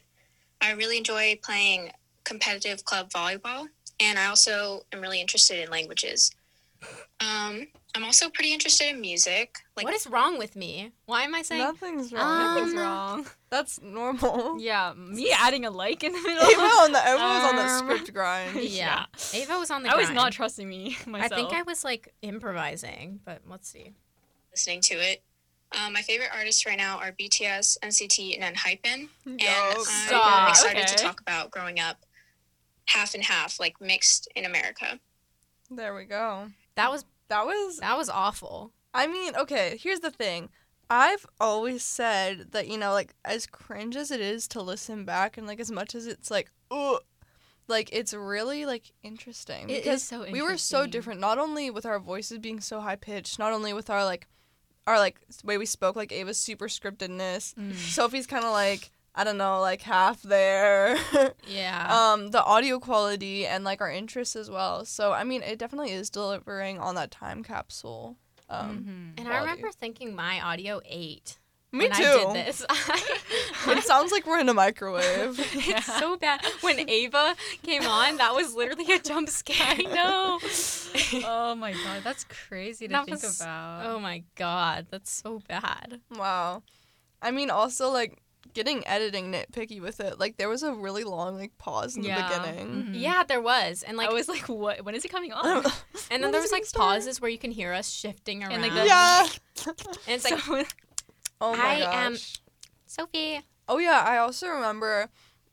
I 0.60 0.72
really 0.72 0.96
enjoy 0.98 1.38
playing 1.42 1.92
competitive 2.24 2.84
club 2.84 3.10
volleyball, 3.10 3.66
and 4.00 4.18
I 4.18 4.26
also 4.26 4.84
am 4.92 5.00
really 5.00 5.20
interested 5.20 5.62
in 5.62 5.70
languages. 5.70 6.30
Um, 7.20 7.66
I'm 7.94 8.04
also 8.04 8.28
pretty 8.28 8.52
interested 8.52 8.90
in 8.90 9.00
music. 9.00 9.56
Like, 9.76 9.84
what 9.86 9.94
is 9.94 10.06
wrong 10.06 10.36
with 10.38 10.54
me? 10.54 10.92
Why 11.06 11.22
am 11.22 11.34
I 11.34 11.42
saying? 11.42 11.62
Nothing's 11.62 12.12
wrong. 12.12 12.22
Um, 12.24 12.54
Nothing's 12.54 12.74
wrong. 12.74 13.26
That's 13.50 13.80
normal. 13.80 14.60
Yeah, 14.60 14.92
me 14.96 15.32
adding 15.32 15.64
a 15.64 15.70
like 15.70 16.04
in 16.04 16.12
the 16.12 16.20
middle. 16.20 16.44
Ava 16.44 16.60
on 16.60 16.92
the 16.92 17.04
everyone 17.06 17.34
was 17.34 17.44
on 17.44 17.56
the 17.56 17.62
Um, 17.62 17.78
script 17.78 18.12
grind. 18.14 18.60
Yeah. 18.60 19.06
Ava 19.32 19.58
was 19.58 19.70
on 19.70 19.82
the 19.82 19.90
I 19.90 19.96
was 19.96 20.10
not 20.10 20.32
trusting 20.32 20.68
me 20.68 20.96
I 21.14 21.28
think 21.28 21.52
I 21.54 21.62
was 21.62 21.84
like 21.84 22.12
improvising, 22.22 23.20
but 23.24 23.40
let's 23.48 23.68
see. 23.68 23.92
listening 24.52 24.80
to 24.82 24.94
it. 24.94 25.22
Um, 25.72 25.94
my 25.94 26.02
favorite 26.02 26.30
artists 26.34 26.64
right 26.66 26.78
now 26.78 26.98
are 26.98 27.12
BTS, 27.12 27.78
NCT, 27.82 28.40
and 28.40 28.56
Hypen. 28.56 29.08
And 29.24 29.40
Yo, 29.40 29.48
I'm 29.50 29.80
stop. 29.84 30.48
excited 30.50 30.86
to 30.86 30.94
talk 30.96 31.20
about 31.20 31.50
growing 31.50 31.80
up 31.80 31.96
half 32.86 33.14
and 33.14 33.24
half, 33.24 33.58
like 33.58 33.80
mixed 33.80 34.28
in 34.36 34.44
America. 34.44 35.00
There 35.70 35.94
we 35.94 36.04
go. 36.04 36.50
That 36.76 36.90
was 36.90 37.04
That 37.28 37.44
was. 37.46 37.78
that 37.78 37.96
was 37.96 38.08
awful. 38.08 38.72
I 38.94 39.06
mean, 39.06 39.34
okay. 39.36 39.78
Here's 39.80 40.00
the 40.00 40.10
thing. 40.10 40.48
I've 40.88 41.26
always 41.40 41.82
said 41.82 42.52
that 42.52 42.68
you 42.68 42.78
know, 42.78 42.92
like 42.92 43.14
as 43.24 43.46
cringe 43.46 43.96
as 43.96 44.10
it 44.10 44.20
is 44.20 44.46
to 44.48 44.62
listen 44.62 45.04
back, 45.04 45.36
and 45.36 45.46
like 45.46 45.60
as 45.60 45.70
much 45.70 45.94
as 45.94 46.06
it's 46.06 46.30
like, 46.30 46.50
ugh, 46.70 47.00
like 47.68 47.90
it's 47.92 48.14
really 48.14 48.66
like 48.66 48.92
interesting 49.02 49.68
It 49.68 49.78
is 49.78 49.82
because 49.82 50.02
so 50.04 50.26
we 50.30 50.42
were 50.42 50.56
so 50.56 50.86
different. 50.86 51.20
Not 51.20 51.38
only 51.38 51.70
with 51.70 51.86
our 51.86 51.98
voices 51.98 52.38
being 52.38 52.60
so 52.60 52.80
high 52.80 52.96
pitched, 52.96 53.38
not 53.38 53.52
only 53.52 53.72
with 53.72 53.90
our 53.90 54.04
like, 54.04 54.28
our 54.86 54.98
like 54.98 55.18
way 55.42 55.58
we 55.58 55.66
spoke, 55.66 55.96
like 55.96 56.12
Ava's 56.12 56.38
super 56.38 56.68
scriptedness. 56.68 57.54
Mm. 57.54 57.74
Sophie's 57.74 58.26
kind 58.26 58.44
of 58.44 58.52
like 58.52 58.90
I 59.18 59.24
don't 59.24 59.38
know, 59.38 59.60
like 59.60 59.80
half 59.82 60.20
there. 60.22 60.96
Yeah. 61.48 61.86
um, 62.12 62.30
the 62.32 62.44
audio 62.44 62.78
quality 62.78 63.46
and 63.46 63.64
like 63.64 63.80
our 63.80 63.90
interests 63.90 64.36
as 64.36 64.50
well. 64.50 64.84
So 64.84 65.12
I 65.12 65.24
mean, 65.24 65.42
it 65.42 65.58
definitely 65.58 65.92
is 65.92 66.10
delivering 66.10 66.78
on 66.78 66.94
that 66.96 67.10
time 67.10 67.42
capsule. 67.42 68.16
Um, 68.50 69.14
Mhm. 69.16 69.20
and 69.20 69.28
I 69.32 69.38
remember 69.38 69.70
thinking 69.72 70.14
my 70.14 70.40
audio 70.40 70.80
ate 70.84 71.38
Me 71.72 71.88
when 71.88 71.96
too. 71.96 72.04
I 72.04 72.32
did 72.34 72.46
this. 72.46 72.64
it 73.68 73.84
sounds 73.84 74.12
like 74.12 74.26
we're 74.26 74.38
in 74.38 74.48
a 74.48 74.54
microwave. 74.54 75.38
it's 75.54 75.86
so 75.98 76.16
bad. 76.16 76.44
When 76.60 76.88
Ava 76.88 77.34
came 77.62 77.86
on, 77.86 78.18
that 78.18 78.34
was 78.34 78.54
literally 78.54 78.92
a 78.92 78.98
jump 79.00 79.28
scare. 79.30 79.56
I 79.66 79.82
know. 79.82 80.38
oh 81.26 81.54
my 81.54 81.72
god, 81.72 82.02
that's 82.04 82.24
crazy 82.24 82.86
to 82.86 82.92
That 82.92 83.04
think 83.06 83.22
was- 83.22 83.40
about. 83.40 83.86
oh 83.86 83.98
my 83.98 84.22
god, 84.36 84.86
that's 84.90 85.10
so 85.10 85.40
bad. 85.48 86.00
wow. 86.10 86.62
I 87.22 87.30
mean, 87.30 87.50
also 87.50 87.90
like 87.90 88.18
getting 88.56 88.84
editing 88.88 89.30
nitpicky 89.32 89.80
with 89.80 90.00
it. 90.00 90.18
Like 90.18 90.38
there 90.38 90.48
was 90.48 90.62
a 90.64 90.72
really 90.72 91.04
long 91.04 91.36
like 91.38 91.56
pause 91.58 91.96
in 91.96 92.02
Yeah. 92.02 92.28
the 92.28 92.40
beginning. 92.40 92.84
Mhm. 92.86 92.90
Yeah, 93.00 93.22
there 93.22 93.40
was, 93.40 93.84
and 93.86 93.96
like, 93.96 94.08
I 94.08 94.12
was 94.12 94.28
like, 94.28 94.48
what? 94.48 94.82
When 94.84 94.94
is 94.94 95.04
it 95.04 95.08
coming 95.10 95.32
on? 95.40 95.64
and 96.10 96.22
then 96.24 96.32
there 96.32 96.40
was 96.40 96.50
gonna 96.50 96.60
like 96.60 96.64
start? 96.66 96.82
pauses 96.84 97.20
where 97.20 97.30
you 97.30 97.38
can 97.38 97.50
hear 97.50 97.72
us 97.72 97.88
shifting 97.90 98.42
around. 98.42 98.52
And, 98.52 98.62
like, 98.62 98.72
the- 98.72 98.86
yeah. 98.86 99.26
and 99.66 100.14
it's 100.16 100.24
like 100.28 100.40
So- 100.40 100.64
oh 101.40 101.54
my 101.54 101.82
I 101.82 102.04
am- 102.06 102.12
gosh. 102.14 102.40
Sophie. 102.86 103.42
Oh 103.68 103.78
yeah, 103.78 104.02
I 104.06 104.16
also 104.18 104.48
remember 104.48 105.10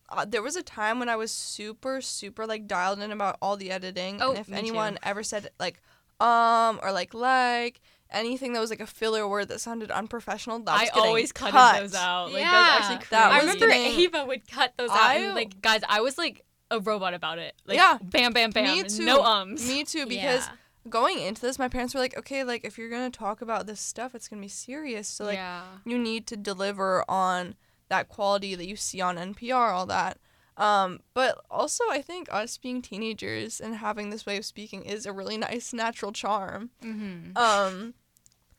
uh, 0.09 0.25
there 0.25 0.41
was 0.41 0.55
a 0.55 0.63
time 0.63 0.99
when 0.99 1.09
I 1.09 1.15
was 1.15 1.31
super 1.31 1.99
super 1.99 2.45
like 2.47 2.67
dialed 2.67 2.99
in 2.99 3.11
about 3.11 3.37
all 3.41 3.57
the 3.57 3.69
editing 3.71 4.21
Oh, 4.21 4.29
and 4.31 4.39
if 4.39 4.47
me 4.47 4.53
too. 4.55 4.59
anyone 4.59 4.97
ever 5.03 5.23
said 5.23 5.49
like 5.59 5.81
um 6.19 6.79
or 6.83 6.91
like 6.91 7.13
like 7.13 7.81
anything 8.13 8.53
that 8.53 8.59
was 8.59 8.69
like 8.69 8.79
a 8.79 8.87
filler 8.87 9.27
word 9.27 9.49
that 9.49 9.59
sounded 9.61 9.91
unprofessional, 9.91 10.59
that 10.59 10.71
was 10.73 10.81
I 10.81 10.85
getting 10.85 11.01
always 11.03 11.31
cut 11.31 11.51
cut. 11.51 11.79
those 11.79 11.95
out. 11.95 12.31
Like 12.31 12.41
Yeah. 12.41 12.51
that's 12.51 12.81
actually 12.81 12.95
crazy. 12.97 13.09
That 13.11 13.31
I 13.31 13.35
was 13.35 13.41
remember 13.55 13.67
getting- 13.67 13.99
Ava 13.99 14.25
would 14.25 14.47
cut 14.47 14.73
those 14.77 14.89
out. 14.89 15.15
And, 15.15 15.27
like, 15.29 15.35
like 15.35 15.61
guys, 15.61 15.81
I 15.89 16.01
was 16.01 16.17
like 16.17 16.45
a 16.71 16.79
robot 16.79 17.13
about 17.13 17.39
it. 17.39 17.55
Like 17.65 17.77
Yeah. 17.77 17.97
bam 18.01 18.33
bam 18.33 18.51
bam. 18.51 18.65
Me 18.77 18.83
too. 18.83 19.03
No 19.05 19.21
ums. 19.23 19.67
Me 19.67 19.83
too 19.83 20.05
because 20.05 20.45
yeah. 20.47 20.53
going 20.89 21.19
into 21.19 21.41
this 21.41 21.59
my 21.59 21.67
parents 21.67 21.93
were 21.93 21.99
like, 21.99 22.17
"Okay, 22.17 22.43
like 22.43 22.63
if 22.65 22.77
you're 22.77 22.89
going 22.89 23.11
to 23.11 23.17
talk 23.17 23.41
about 23.41 23.67
this 23.67 23.79
stuff, 23.79 24.15
it's 24.15 24.27
going 24.27 24.41
to 24.41 24.45
be 24.45 24.49
serious." 24.49 25.07
So 25.07 25.25
like 25.25 25.35
yeah. 25.35 25.63
you 25.85 25.97
need 25.97 26.25
to 26.27 26.37
deliver 26.37 27.03
on 27.09 27.55
that 27.89 28.09
quality 28.09 28.55
that 28.55 28.65
you 28.67 28.75
see 28.75 29.01
on 29.01 29.17
NPR, 29.17 29.71
all 29.71 29.85
that. 29.85 30.17
Um, 30.55 30.99
but 31.13 31.39
also, 31.49 31.83
I 31.89 32.01
think 32.01 32.27
us 32.31 32.57
being 32.57 32.81
teenagers 32.81 33.59
and 33.59 33.75
having 33.75 34.09
this 34.09 34.25
way 34.25 34.37
of 34.37 34.45
speaking 34.45 34.83
is 34.85 35.05
a 35.05 35.11
really 35.13 35.37
nice 35.37 35.73
natural 35.73 36.11
charm. 36.11 36.69
Mm-hmm. 36.83 37.35
Um, 37.37 37.93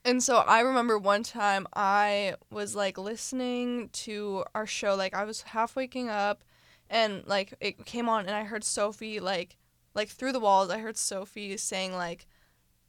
And 0.04 0.22
so 0.22 0.36
I 0.38 0.60
remember 0.60 0.98
one 0.98 1.22
time 1.22 1.66
I 1.74 2.34
was 2.50 2.74
like 2.76 2.98
listening 2.98 3.88
to 3.94 4.44
our 4.54 4.66
show, 4.66 4.94
like 4.94 5.14
I 5.14 5.24
was 5.24 5.42
half 5.42 5.76
waking 5.76 6.08
up 6.10 6.44
and 6.90 7.26
like 7.26 7.54
it 7.60 7.86
came 7.86 8.08
on 8.08 8.26
and 8.26 8.34
I 8.36 8.44
heard 8.44 8.64
Sophie 8.64 9.18
like 9.18 9.56
like 9.94 10.08
through 10.10 10.32
the 10.32 10.40
walls 10.40 10.68
I 10.70 10.78
heard 10.78 10.98
Sophie 10.98 11.56
saying 11.56 11.94
like, 11.94 12.26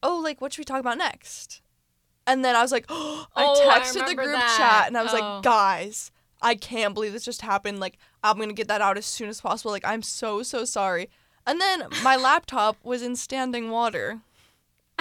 Oh, 0.03 0.19
like 0.22 0.41
what 0.41 0.51
should 0.53 0.60
we 0.62 0.65
talk 0.65 0.79
about 0.81 0.98
next? 0.98 1.62
And 2.27 2.43
then 2.43 2.55
I 2.55 2.62
was 2.62 2.72
like, 2.74 2.86
I 2.89 3.25
Oh, 3.38 3.69
I 3.69 3.79
texted 3.79 4.07
the 4.07 4.15
group 4.15 4.34
that. 4.34 4.55
chat 4.57 4.88
and 4.88 4.98
I 4.98 5.03
was 5.03 5.13
Oh. 5.13 5.19
like, 5.19 5.43
guys, 5.43 6.12
I 6.41 6.55
can't 6.55 6.93
believe 6.93 7.13
this 7.13 7.24
just 7.24 7.41
happened. 7.43 7.79
Like, 7.79 7.98
I'm 8.24 8.38
gonna 8.38 8.51
get 8.51 8.67
that 8.67 8.81
out 8.81 8.98
as 8.98 9.05
soon 9.05 9.29
as 9.29 9.39
possible. 9.39 9.72
Like, 9.72 9.86
I'm 9.86 10.01
so 10.01 10.43
so 10.43 10.65
sorry. 10.65 11.10
And 11.48 11.62
then 11.62 11.86
my 12.03 12.17
laptop 12.17 12.75
was 12.84 13.01
in 13.01 13.15
standing 13.15 13.69
water. 13.69 14.19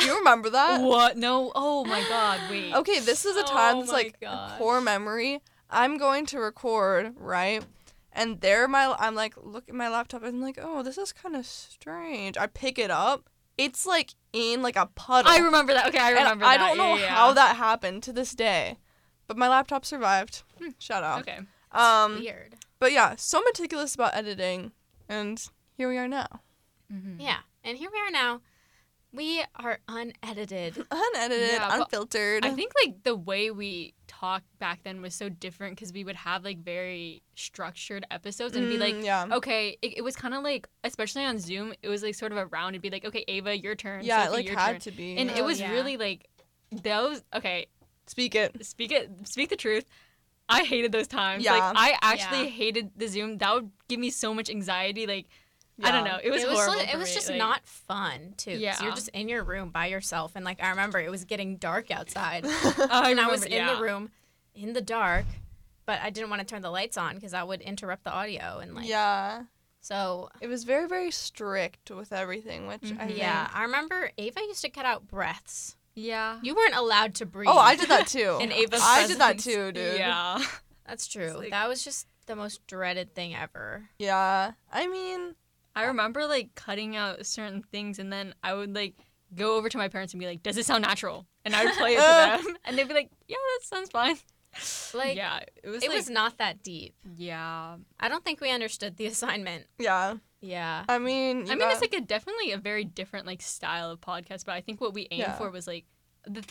You 0.03 0.19
remember 0.19 0.51
that? 0.51 0.81
What? 0.83 1.17
No. 1.17 1.53
Oh 1.55 1.85
my 1.85 2.03
God. 2.09 2.41
Wait. 2.51 2.75
Okay, 2.75 3.01
this 3.01 3.25
is 3.25 3.37
a 3.37 3.43
time 3.45 3.77
Oh 3.77 3.81
that's 3.81 3.93
my 3.93 3.97
like 3.99 4.17
a 4.21 4.25
gosh. 4.25 4.59
core 4.59 4.81
memory. 4.81 5.41
I'm 5.71 5.97
going 5.99 6.27
to 6.27 6.39
record, 6.41 7.15
right? 7.17 7.65
And 8.13 8.41
there 8.41 8.67
my 8.69 8.95
I'm 8.99 9.15
like 9.15 9.35
look 9.37 9.69
at 9.69 9.75
my 9.75 9.89
laptop 9.89 10.23
and 10.23 10.37
I'm 10.37 10.41
like, 10.43 10.59
"Oh, 10.63 10.83
this 10.83 10.99
is 10.99 11.13
kind 11.13 11.35
of 11.35 11.45
strange." 11.47 12.37
I 12.37 12.47
pick 12.47 12.79
it 12.79 12.91
up. 12.91 13.29
It's 13.59 13.87
like 13.87 14.15
in 14.33 14.63
like 14.63 14.77
a 14.77 14.87
puddle. 14.95 15.31
I 15.33 15.39
remember 15.39 15.73
that. 15.75 15.89
Okay, 15.89 15.99
I 15.99 16.11
remember 16.11 16.31
And 16.31 16.41
remember 16.43 16.45
I 16.47 16.57
don't 16.69 16.77
know 16.79 16.95
Yeah, 16.97 17.03
yeah, 17.03 17.15
how 17.15 17.33
that 17.33 17.57
happened 17.57 18.03
to 18.05 18.13
this 18.13 18.35
day. 18.35 18.79
But 19.27 19.37
my 19.37 19.49
laptop 19.49 19.85
survived. 19.85 20.43
Shout 20.79 21.03
out. 21.03 21.21
Okay. 21.21 21.39
Um 21.73 22.21
Weird. 22.21 22.55
but 22.79 22.93
yeah, 22.93 23.15
so 23.17 23.41
meticulous 23.43 23.95
about 23.95 24.15
editing 24.15 24.73
and 25.09 25.45
here 25.77 25.89
we 25.89 25.99
are 25.99 26.09
now. 26.09 26.29
Mhm. 26.93 27.17
Yeah. 27.21 27.39
And 27.65 27.79
here 27.79 27.91
we 27.93 27.99
are 27.99 28.11
now. 28.11 28.41
We 29.15 29.45
are 29.55 29.79
unedited. 29.89 30.77
Unedited, 30.91 31.51
Yeah, 31.53 31.77
unfiltered. 31.81 32.45
I 32.45 32.51
think 32.51 32.73
like 32.85 33.05
the 33.05 33.15
way 33.15 33.51
we 33.53 33.95
talked 34.09 34.59
back 34.59 34.81
then 34.83 35.01
was 35.01 35.15
so 35.15 35.29
different 35.29 35.77
because 35.77 35.93
we 35.93 36.03
would 36.03 36.17
have 36.17 36.43
like 36.45 36.59
very 36.59 37.23
structured 37.37 38.05
episodes 38.11 38.57
and 38.57 38.65
it'd 38.67 38.77
be 38.77 38.85
like, 38.85 38.97
Mm, 38.97 39.05
yeah. 39.05 39.27
okay, 39.37 39.79
it, 39.83 39.99
it 39.99 40.03
was 40.03 40.17
kind 40.17 40.35
of 40.35 40.43
like, 40.43 40.67
especially 40.83 41.25
on 41.25 41.39
Zoom, 41.39 41.75
it 41.83 41.89
was 41.89 42.03
like 42.03 42.17
sort 42.17 42.33
of 42.33 42.39
a 42.39 42.47
round. 42.47 42.75
It'd 42.75 42.83
be 42.83 42.91
like, 42.91 43.05
okay, 43.05 43.25
Ava, 43.29 43.57
your 43.57 43.77
turn. 43.77 44.05
yeah, 44.05 44.27
it 44.27 44.33
like 44.33 44.47
your 44.47 44.59
had 44.59 44.73
turn. 44.73 44.81
to 44.81 44.91
be. 44.91 45.17
And 45.17 45.31
Oh, 45.31 45.35
it 45.37 45.45
was 45.45 45.61
yeah. 45.61 45.71
really 45.71 45.97
like 45.97 46.27
those. 46.83 47.23
Okay, 47.33 47.67
Speak 48.07 48.35
it. 48.35 48.67
speak 48.67 48.91
it. 48.93 49.11
Speak 49.29 49.49
the 49.49 49.57
truth. 49.57 49.85
I 50.49 50.65
hated 50.65 50.91
those 50.93 51.07
times. 51.07 51.43
Yeah. 51.45 51.53
Like 51.53 51.73
I 51.77 51.97
actually 52.03 52.45
Yeah. 52.45 52.51
hated 52.51 52.91
the 52.97 53.07
Zoom. 53.07 53.39
That 53.39 53.55
would 53.55 53.71
give 53.89 53.99
me 54.01 54.11
so 54.11 54.35
much 54.35 54.51
anxiety. 54.51 55.07
Like 55.07 55.27
I 55.83 55.91
don't 55.91 56.05
know. 56.05 56.19
It 56.23 56.31
was 56.31 56.43
it 56.43 56.49
was, 56.49 56.59
horrible. 56.59 56.79
li- 56.85 56.89
it 56.93 56.97
was 56.97 57.09
me, 57.09 57.15
just 57.15 57.29
like- 57.31 57.39
not 57.39 57.67
fun 57.67 58.35
too. 58.37 58.53
'cause 58.53 58.61
Yeah. 58.61 58.83
you're 58.83 58.95
just 58.95 59.09
in 59.09 59.29
your 59.29 59.43
room 59.43 59.71
by 59.71 59.87
yourself, 59.87 60.33
and 60.37 60.45
like 60.45 60.63
I 60.63 60.71
remember 60.71 61.01
it 61.01 61.11
was 61.11 61.25
getting 61.25 61.57
dark 61.57 61.91
outside, 61.91 62.45
I 62.91 63.11
and 63.11 63.21
I 63.21 63.27
was 63.29 63.45
in 63.45 63.53
yeah. 63.53 63.75
the 63.75 63.83
room, 63.83 64.11
in 64.55 64.73
the 64.73 64.81
dark, 64.81 65.25
but 65.87 66.01
I 66.01 66.11
didn't 66.11 66.31
want 66.31 66.41
to 66.41 66.47
turn 66.47 66.63
the 66.63 66.71
lights 66.71 66.97
on 66.97 67.17
because 67.17 67.33
that 67.33 67.49
would 67.49 67.61
interrupt 67.61 68.05
the 68.05 68.13
audio 68.13 68.59
and 68.59 68.75
like 68.75 68.87
yeah. 68.89 69.43
so. 69.81 70.29
It 70.41 70.47
was 70.47 70.63
very, 70.65 70.87
very 70.87 71.11
strict 71.11 71.91
with 71.91 72.13
everything, 72.13 72.67
which 72.69 72.85
I 72.85 72.87
Mhm. 72.87 73.07
think. 73.07 73.19
Yeah, 73.19 73.51
I 73.53 73.63
remember 73.63 74.13
Ava 74.17 74.41
used 74.43 74.63
to 74.63 74.69
cut 74.71 74.87
out 74.87 75.09
breaths. 75.09 75.77
Yeah. 75.97 76.39
You 76.43 76.55
weren't 76.55 76.75
allowed 76.75 77.15
to 77.17 77.27
breathe. 77.27 77.49
Oh, 77.53 77.59
I 77.59 77.77
did 77.77 77.89
that 77.89 78.07
too. 78.07 78.39
In 78.41 78.51
Ava's 78.53 78.81
I 78.83 79.07
did 79.07 79.19
that 79.19 79.39
too, 79.39 79.71
dude. 79.73 79.99
Yeah. 79.99 80.39
That's 80.87 81.07
true. 81.09 81.33
like- 81.33 81.51
that 81.51 81.69
was 81.69 81.83
just 81.85 82.07
the 82.27 82.35
most 82.37 82.67
dreaded 82.67 83.15
thing 83.15 83.35
ever. 83.35 83.89
Yeah. 83.99 84.53
I 84.73 84.87
mean, 84.89 85.35
I 85.77 85.85
remember 85.85 86.27
like 86.27 86.55
cutting 86.55 86.97
out 86.97 87.25
certain 87.27 87.63
things, 87.63 87.99
and 87.99 88.13
then 88.13 88.35
I 88.43 88.55
would 88.55 88.75
like 88.75 88.95
go 89.35 89.57
over 89.57 89.69
to 89.69 89.79
my 89.79 89.89
parents 89.89 90.13
and 90.13 90.21
be 90.21 90.27
like, 90.27 90.43
"Does 90.43 90.57
it 90.57 90.65
sound 90.67 90.83
natural?" 90.83 91.27
And 91.45 91.55
I 91.55 91.65
would 91.65 91.75
play 91.75 91.95
it 91.95 91.97
to 91.97 92.45
them, 92.47 92.57
and 92.65 92.79
they'd 92.79 92.89
be 92.89 92.95
like, 92.95 93.11
"Yeah, 93.29 93.37
that 93.59 93.67
sounds 93.67 93.91
fine." 93.91 94.17
Like 94.95 95.17
yeah, 95.17 95.41
it 95.63 95.69
was. 95.69 95.83
it 95.83 95.89
like, 95.89 95.97
was 95.97 96.09
not 96.09 96.39
that 96.39 96.63
deep. 96.63 96.95
Yeah. 97.17 97.77
I 97.99 98.09
don't 98.09 98.25
think 98.25 98.41
we 98.41 98.51
understood 98.53 98.97
the 98.97 99.07
assignment. 99.07 99.67
yeah. 99.79 100.15
Yeah. 100.41 100.85
I 100.89 100.99
mean, 100.99 101.39
you 101.39 101.45
I 101.45 101.49
mean, 101.57 101.59
got- 101.61 101.73
it's 101.73 101.81
like 101.81 101.95
a 101.95 102.01
definitely 102.03 102.53
a 102.53 102.59
very 102.59 102.85
different 102.85 103.27
like 103.27 103.41
style 103.43 103.91
of 103.91 104.01
podcast, 104.01 104.45
but 104.45 104.53
I 104.53 104.61
think 104.61 104.81
what 104.81 104.93
we 104.95 105.09
aimed 105.11 105.23
Yeah. 105.23 105.37
for 105.39 105.51
was 105.51 105.67
like 105.67 105.87
the. 106.27 106.45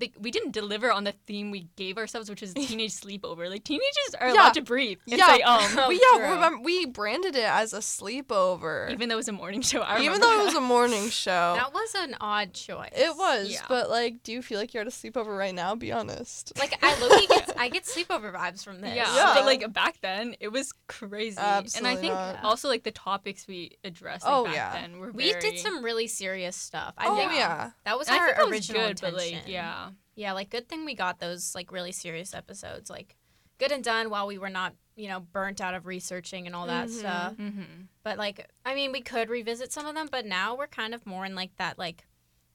Like, 0.00 0.12
we 0.18 0.30
didn't 0.30 0.52
deliver 0.52 0.92
on 0.92 1.04
the 1.04 1.12
theme 1.26 1.50
we 1.50 1.68
gave 1.76 1.98
ourselves, 1.98 2.30
which 2.30 2.42
is 2.42 2.54
teenage 2.68 2.92
sleepover. 2.92 3.48
Like 3.50 3.64
teenagers 3.64 4.14
are 4.20 4.28
Yeah. 4.28 4.34
allowed 4.34 4.54
to 4.54 4.62
breathe 4.62 4.98
and 5.10 5.18
Yeah. 5.18 5.26
say 5.26 5.42
um, 5.42 5.60
Oh, 5.62 5.74
But 5.88 5.94
yeah, 5.94 6.18
true. 6.26 6.34
remember 6.34 6.60
we 6.60 6.86
branded 6.86 7.34
it 7.36 7.44
as 7.44 7.72
a 7.72 7.78
sleepover. 7.80 8.90
even 8.90 9.08
though 9.08 9.14
it 9.14 9.18
was 9.18 9.28
a 9.28 9.32
morning 9.32 9.62
show. 9.62 9.80
I 9.80 9.96
Even 10.00 10.12
remember 10.12 10.26
though 10.26 10.40
it 10.42 10.44
was 10.44 10.54
a 10.54 10.60
morning 10.60 11.10
show. 11.10 11.54
That 11.56 11.72
was 11.72 11.94
an 11.96 12.16
odd 12.20 12.52
choice. 12.54 12.90
it 12.94 13.16
was, 13.16 13.50
Yeah. 13.50 13.62
but 13.68 13.90
like, 13.90 14.22
do 14.22 14.32
you 14.32 14.42
feel 14.42 14.58
like 14.58 14.74
you're 14.74 14.82
at 14.82 14.86
a 14.86 14.90
sleepover 14.90 15.36
right 15.36 15.54
now? 15.54 15.74
Be 15.74 15.92
honest. 15.92 16.52
Like 16.58 16.78
I 16.82 16.98
low 17.00 17.08
get 17.26 17.56
I 17.58 17.68
get 17.68 17.84
sleepover 17.84 18.32
vibes 18.34 18.64
from 18.64 18.80
this. 18.80 18.94
Yeah, 18.94 19.14
Yeah. 19.14 19.32
but 19.34 19.44
like 19.46 19.72
back 19.72 20.00
then, 20.00 20.34
it 20.40 20.48
was 20.48 20.72
crazy. 20.86 21.38
Absolutely 21.38 21.90
and 21.90 21.98
I 21.98 22.00
think 22.00 22.14
not. 22.14 22.44
also 22.44 22.68
like 22.68 22.82
the 22.82 22.90
topics 22.90 23.46
we 23.46 23.76
addressed 23.84 24.24
like, 24.24 24.34
Oh, 24.34 24.44
back 24.44 24.54
yeah. 24.54 24.72
then 24.80 24.98
were 24.98 25.12
We 25.12 25.32
did 25.34 25.58
some 25.58 25.82
really 25.84 26.06
serious 26.08 26.56
stuff. 26.56 26.94
I 26.98 27.08
oh 27.08 27.16
think 27.16 27.32
yeah. 27.32 27.70
that 27.84 27.98
was 27.98 28.08
and 28.08 28.16
I 28.16 28.20
our 28.20 28.26
think 28.26 28.36
that 28.38 28.46
was 28.46 28.52
original 28.52 28.88
good, 28.88 29.00
but 29.00 29.12
intention. 29.14 29.36
like 29.38 29.48
yeah, 29.48 29.87
Yeah, 30.18 30.32
like 30.32 30.50
good 30.50 30.68
thing 30.68 30.84
we 30.84 30.94
got 30.94 31.20
those 31.20 31.54
like 31.54 31.70
really 31.70 31.92
serious 31.92 32.34
episodes. 32.34 32.90
Like 32.90 33.14
good 33.58 33.70
and 33.72 33.84
done 33.84 34.10
while 34.10 34.26
we 34.26 34.36
were 34.38 34.50
not, 34.50 34.74
you 34.96 35.08
know, 35.08 35.20
burnt 35.20 35.60
out 35.60 35.74
of 35.74 35.86
researching 35.86 36.46
and 36.46 36.56
all 36.56 36.66
that 36.66 36.88
Mhm. 36.88 36.98
stuff. 36.98 37.32
mm-hmm. 37.36 37.82
But 38.02 38.18
like 38.18 38.48
I 38.64 38.74
mean, 38.74 38.90
we 38.92 39.00
could 39.00 39.30
revisit 39.30 39.72
some 39.72 39.86
of 39.86 39.94
them, 39.94 40.08
but 40.10 40.26
now 40.26 40.56
we're 40.56 40.66
kind 40.66 40.92
of 40.94 41.06
more 41.06 41.24
in 41.24 41.34
like 41.36 41.54
that 41.56 41.78
like 41.78 42.04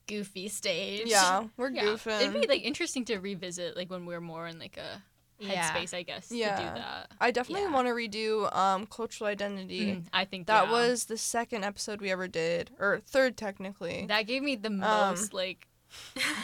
goofy 0.06 0.48
stage. 0.48 1.06
Yeah, 1.06 1.44
we're 1.56 1.70
yeah. 1.70 1.84
goofing. 1.84 2.20
It'd 2.20 2.40
be 2.42 2.46
like 2.46 2.62
interesting 2.64 3.04
to 3.06 3.18
revisit 3.18 3.76
like 3.76 3.90
when 3.90 4.04
we're 4.06 4.20
more 4.20 4.46
in 4.46 4.58
like 4.58 4.76
a 4.76 5.02
Yeah. 5.38 5.72
headspace, 5.74 5.94
I 5.94 6.02
guess, 6.02 6.28
to 6.28 6.36
Yeah. 6.36 6.56
do 6.58 6.78
that. 6.80 7.10
I 7.20 7.30
definitely 7.30 7.62
Yeah. 7.62 7.72
want 7.72 7.88
to 7.88 7.94
redo 7.94 8.54
um 8.54 8.86
cultural 8.86 9.28
identity. 9.28 9.86
Mm, 9.96 10.04
I 10.12 10.26
think 10.26 10.46
That 10.48 10.66
yeah. 10.66 10.72
was 10.72 11.06
the 11.06 11.16
second 11.16 11.64
episode 11.64 12.00
we 12.02 12.10
ever 12.10 12.28
did, 12.28 12.70
or 12.78 13.00
third 13.00 13.38
technically. 13.38 14.04
that 14.06 14.22
gave 14.26 14.42
me 14.42 14.54
the 14.56 14.68
Um, 14.68 14.78
most 14.78 15.32
like. 15.32 15.66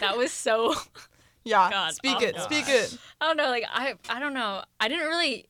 That 0.01 0.17
was 0.17 0.33
so. 0.33 0.75
yeah, 1.45 1.71
God, 1.71 1.93
speak 1.95 2.17
oh 2.21 2.25
it, 2.25 2.41
speak 2.41 2.69
it. 2.69 2.97
I 3.21 3.27
don't 3.27 3.37
know. 3.37 3.49
Like 3.49 3.65
I, 3.71 3.95
I 4.09 4.21
don't 4.21 4.35
know. 4.35 4.63
I 4.79 4.89
didn't 4.89 5.07
really. 5.07 5.47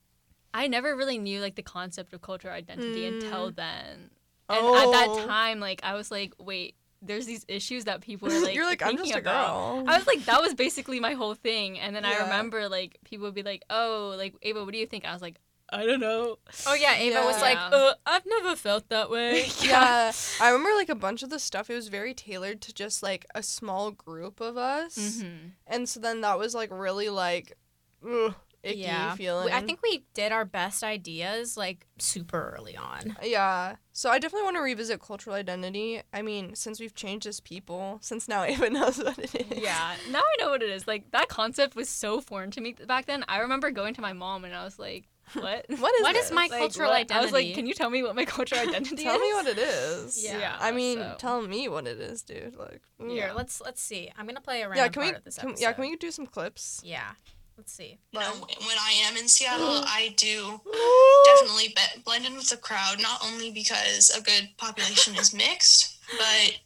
I 0.53 0.67
never 0.67 0.97
really 0.97 1.19
knew 1.19 1.41
like 1.41 1.55
the 1.55 1.63
concept 1.63 2.13
of 2.13 2.23
cultural 2.23 2.53
identity 2.53 3.03
Mm. 3.03 3.23
until 3.23 3.51
then. 3.53 4.11
And 4.49 4.59
oh, 4.61 4.77
at 4.77 4.91
that 4.91 5.27
time, 5.29 5.61
like 5.61 5.81
I 5.85 5.95
was 5.95 6.11
like, 6.11 6.35
wait, 6.41 6.75
there's 7.01 7.25
these 7.25 7.45
issues 7.47 7.85
that 7.85 8.01
people 8.01 8.31
are 8.33 8.41
like. 8.43 8.55
you're 8.55 8.65
like, 8.67 8.83
I'm 8.83 8.97
just 8.97 9.15
a 9.15 9.19
about." 9.19 9.77
girl. 9.77 9.85
I 9.89 9.97
was 9.97 10.07
like, 10.09 10.25
that 10.25 10.41
was 10.43 10.55
basically 10.55 10.99
my 10.99 11.13
whole 11.15 11.35
thing. 11.35 11.79
And 11.79 11.95
then 11.95 12.05
I 12.05 12.19
remember 12.19 12.69
like 12.69 12.99
people 13.05 13.27
would 13.27 13.35
be 13.35 13.45
like, 13.45 13.63
oh, 13.71 14.15
like 14.17 14.35
Ava, 14.43 14.65
what 14.65 14.73
do 14.73 14.79
you 14.79 14.87
think? 14.87 15.05
I 15.05 15.13
was 15.13 15.23
like, 15.23 15.37
I 15.73 15.87
don't 15.87 16.01
know. 16.01 16.39
Oh 16.67 16.75
yeah, 16.75 16.97
Ava 16.97 17.23
was 17.25 17.41
like, 17.41 17.57
uh, 17.59 17.95
I've 18.07 18.27
never 18.27 18.57
felt 18.57 18.89
that 18.89 19.11
way. 19.11 19.47
yeah, 19.63 20.13
I 20.41 20.51
remember 20.51 20.75
like 20.77 20.89
a 20.89 20.95
bunch 20.95 21.23
of 21.23 21.31
the 21.31 21.39
stuff. 21.39 21.71
It 21.71 21.75
was 21.75 21.89
very 21.89 22.13
tailored 22.15 22.61
to 22.63 22.75
just 22.75 23.03
like 23.03 23.25
a 23.35 23.43
small 23.43 23.91
group 23.91 24.41
of 24.41 24.57
us, 24.57 24.97
Mm-hmm. 24.97 25.49
and 25.67 25.89
so 25.89 26.01
then 26.01 26.21
that 26.23 26.39
was 26.39 26.55
like 26.55 26.71
really 26.73 27.09
like, 27.09 27.57
ugh, 28.05 28.35
icky 28.63 28.79
yeah. 28.81 29.15
feeling. 29.15 29.53
I 29.53 29.61
think 29.63 29.81
we 29.83 30.05
did 30.13 30.33
our 30.33 30.45
best 30.45 30.83
ideas 30.83 31.57
like 31.57 31.87
super 31.99 32.55
early 32.59 32.77
on. 32.77 33.17
Yeah. 33.23 33.77
So 33.93 34.09
I 34.11 34.19
definitely 34.19 34.45
want 34.45 34.57
to 34.57 34.63
revisit 34.63 35.01
cultural 35.01 35.37
identity. 35.37 36.01
I 36.13 36.23
mean, 36.23 36.55
since 36.55 36.81
we've 36.81 36.95
changed 36.95 37.27
as 37.27 37.39
people, 37.41 37.99
since 38.01 38.29
now 38.29 38.43
Ava 38.53 38.71
knows 38.71 38.99
what 38.99 39.19
it 39.19 39.35
is. 39.35 39.59
Yeah, 39.63 39.95
now 40.11 40.21
I 40.21 40.37
know 40.43 40.51
what 40.51 40.63
it 40.63 40.71
is. 40.71 40.87
Like 40.87 41.11
that 41.13 41.29
concept 41.29 41.77
was 41.77 41.89
so 41.89 42.21
foreign 42.21 42.51
to 42.53 42.61
me 42.61 42.73
back 42.73 43.07
then. 43.07 43.25
I 43.29 43.39
remember 43.39 43.71
going 43.71 43.95
to 43.95 44.01
my 44.01 44.13
mom 44.13 44.45
and 44.45 44.55
I 44.55 44.65
was 44.65 44.79
like, 44.79 45.07
"What? 45.35 45.67
What 45.69 45.95
is 45.95 46.03
What 46.03 46.17
is 46.17 46.23
this? 46.25 46.33
my 46.33 46.43
Like, 46.51 46.59
cultural 46.61 46.91
what? 46.91 47.11
I 47.13 47.21
was 47.21 47.33
like, 47.33 47.55
"Can 47.55 47.67
you 47.67 47.75
tell 47.75 47.91
me 47.91 48.03
what 48.03 48.15
my 48.17 48.25
cultural 48.25 48.61
identity 48.69 49.05
Tell 49.05 49.15
is?" 49.17 49.21
me 49.21 49.33
what 49.35 49.47
it 49.47 49.59
is. 49.59 50.25
Yeah. 50.31 50.57
I 50.61 50.71
mean, 50.73 50.99
so- 50.99 51.15
tell 51.19 51.43
me 51.43 51.69
what 51.69 51.87
it 51.87 52.01
is, 52.01 52.23
dude. 52.23 52.57
Like. 52.57 52.83
mm. 53.01 53.11
Here, 53.11 53.33
let's 53.35 53.61
let's 53.61 53.83
see. 53.83 54.11
I'm 54.17 54.27
gonna 54.27 54.41
play 54.41 54.63
a 54.63 54.69
random 54.69 54.85
Yeah. 54.85 54.89
Can 54.89 55.03
we? 55.03 55.09
of 55.17 55.25
this 55.25 55.39
Can, 55.39 55.55
yeah. 55.59 55.73
Can 55.73 55.83
we 55.83 55.97
do 55.97 56.11
some 56.11 56.27
clips? 56.27 56.81
Yeah. 56.85 57.13
Let's 57.57 57.73
see. 57.75 57.99
You 58.13 58.21
know, 58.21 58.33
when 58.41 58.79
I 58.81 58.93
am 59.07 59.17
in 59.19 59.29
Seattle, 59.29 59.83
I 59.87 60.15
do 60.17 60.61
definitely 61.27 61.69
be- 61.69 62.01
blend 62.05 62.25
in 62.25 62.35
with 62.35 62.49
the 62.49 62.57
crowd, 62.57 63.03
not 63.03 63.21
only 63.25 63.51
because 63.51 64.09
a 64.11 64.23
good 64.23 64.49
population 64.57 65.15
is 65.17 65.35
mixed, 65.35 65.99
but 66.17 66.59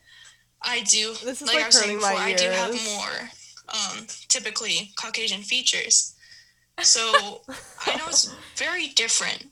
I 0.63 0.83
do, 0.83 1.13
This 1.25 1.43
is, 1.43 1.49
like, 1.49 1.57
like, 1.57 1.65
I 1.65 1.67
was 1.67 1.77
saying 1.81 2.01
hurting 2.01 2.01
my 2.01 2.13
before, 2.13 2.27
I 2.27 2.33
do 2.35 2.49
have 2.49 2.85
more 2.95 3.31
um, 4.01 4.07
typically 4.29 4.93
Caucasian 4.97 5.43
features. 5.43 6.14
So 6.83 7.41
I 7.87 7.97
know 7.97 8.05
it's 8.09 8.35
very 8.57 8.89
different 8.89 9.47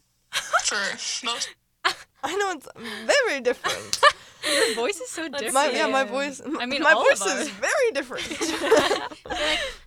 for 0.65 0.77
most. 1.25 1.55
I 2.25 2.37
know 2.37 2.53
it's 2.53 2.69
very 3.07 3.41
different. 3.41 4.01
Your 4.45 4.75
voice 4.75 5.01
is 5.01 5.09
so 5.09 5.29
different. 5.29 5.55
my, 5.55 5.71
yeah, 5.71 5.87
my 5.87 6.05
voice. 6.05 6.41
I 6.59 6.67
mean, 6.67 6.83
my 6.83 6.93
all 6.93 7.03
of 7.11 7.19
voice 7.19 7.35
is 7.35 7.49
very 7.49 7.91
different. 7.93 8.27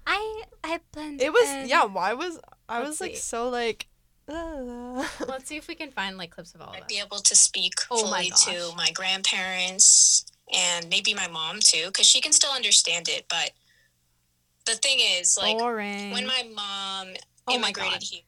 I 0.08 0.44
I 0.64 0.80
blend. 0.92 1.22
it 1.22 1.32
was 1.32 1.70
yeah. 1.70 1.86
Why 1.86 2.14
was 2.14 2.40
I 2.70 2.80
Let's 2.80 2.90
was 2.90 3.02
like 3.02 3.12
see. 3.12 3.18
so 3.18 3.50
like. 3.50 3.88
uh, 4.30 5.06
Let's 5.28 5.48
see 5.48 5.58
if 5.58 5.68
we 5.68 5.76
can 5.76 5.92
find 5.92 6.18
like 6.18 6.32
clips 6.32 6.56
of 6.56 6.62
all 6.62 6.70
of 6.70 6.76
I'd 6.76 6.82
that. 6.84 6.88
be 6.88 7.00
able 7.00 7.20
to 7.20 7.36
speak 7.36 7.74
Oh 7.92 8.10
my 8.10 8.30
fully 8.30 8.58
to 8.70 8.76
my 8.76 8.92
grandparents 8.92 10.26
and 10.54 10.88
maybe 10.90 11.14
my 11.14 11.28
mom 11.28 11.60
too, 11.60 11.88
because 11.88 12.08
she 12.08 12.22
can 12.22 12.32
still 12.32 12.52
understand 12.52 13.08
it, 13.10 13.26
but 13.30 13.52
the 14.66 14.74
thing 14.74 14.98
is, 15.20 15.38
like, 15.38 15.58
Boring. 15.58 16.12
when 16.12 16.26
my 16.28 16.44
mom 16.54 17.14
Oh 17.48 17.52
my 17.60 17.68
immigrated 17.70 17.94
God. 17.94 18.04
here. 18.04 18.22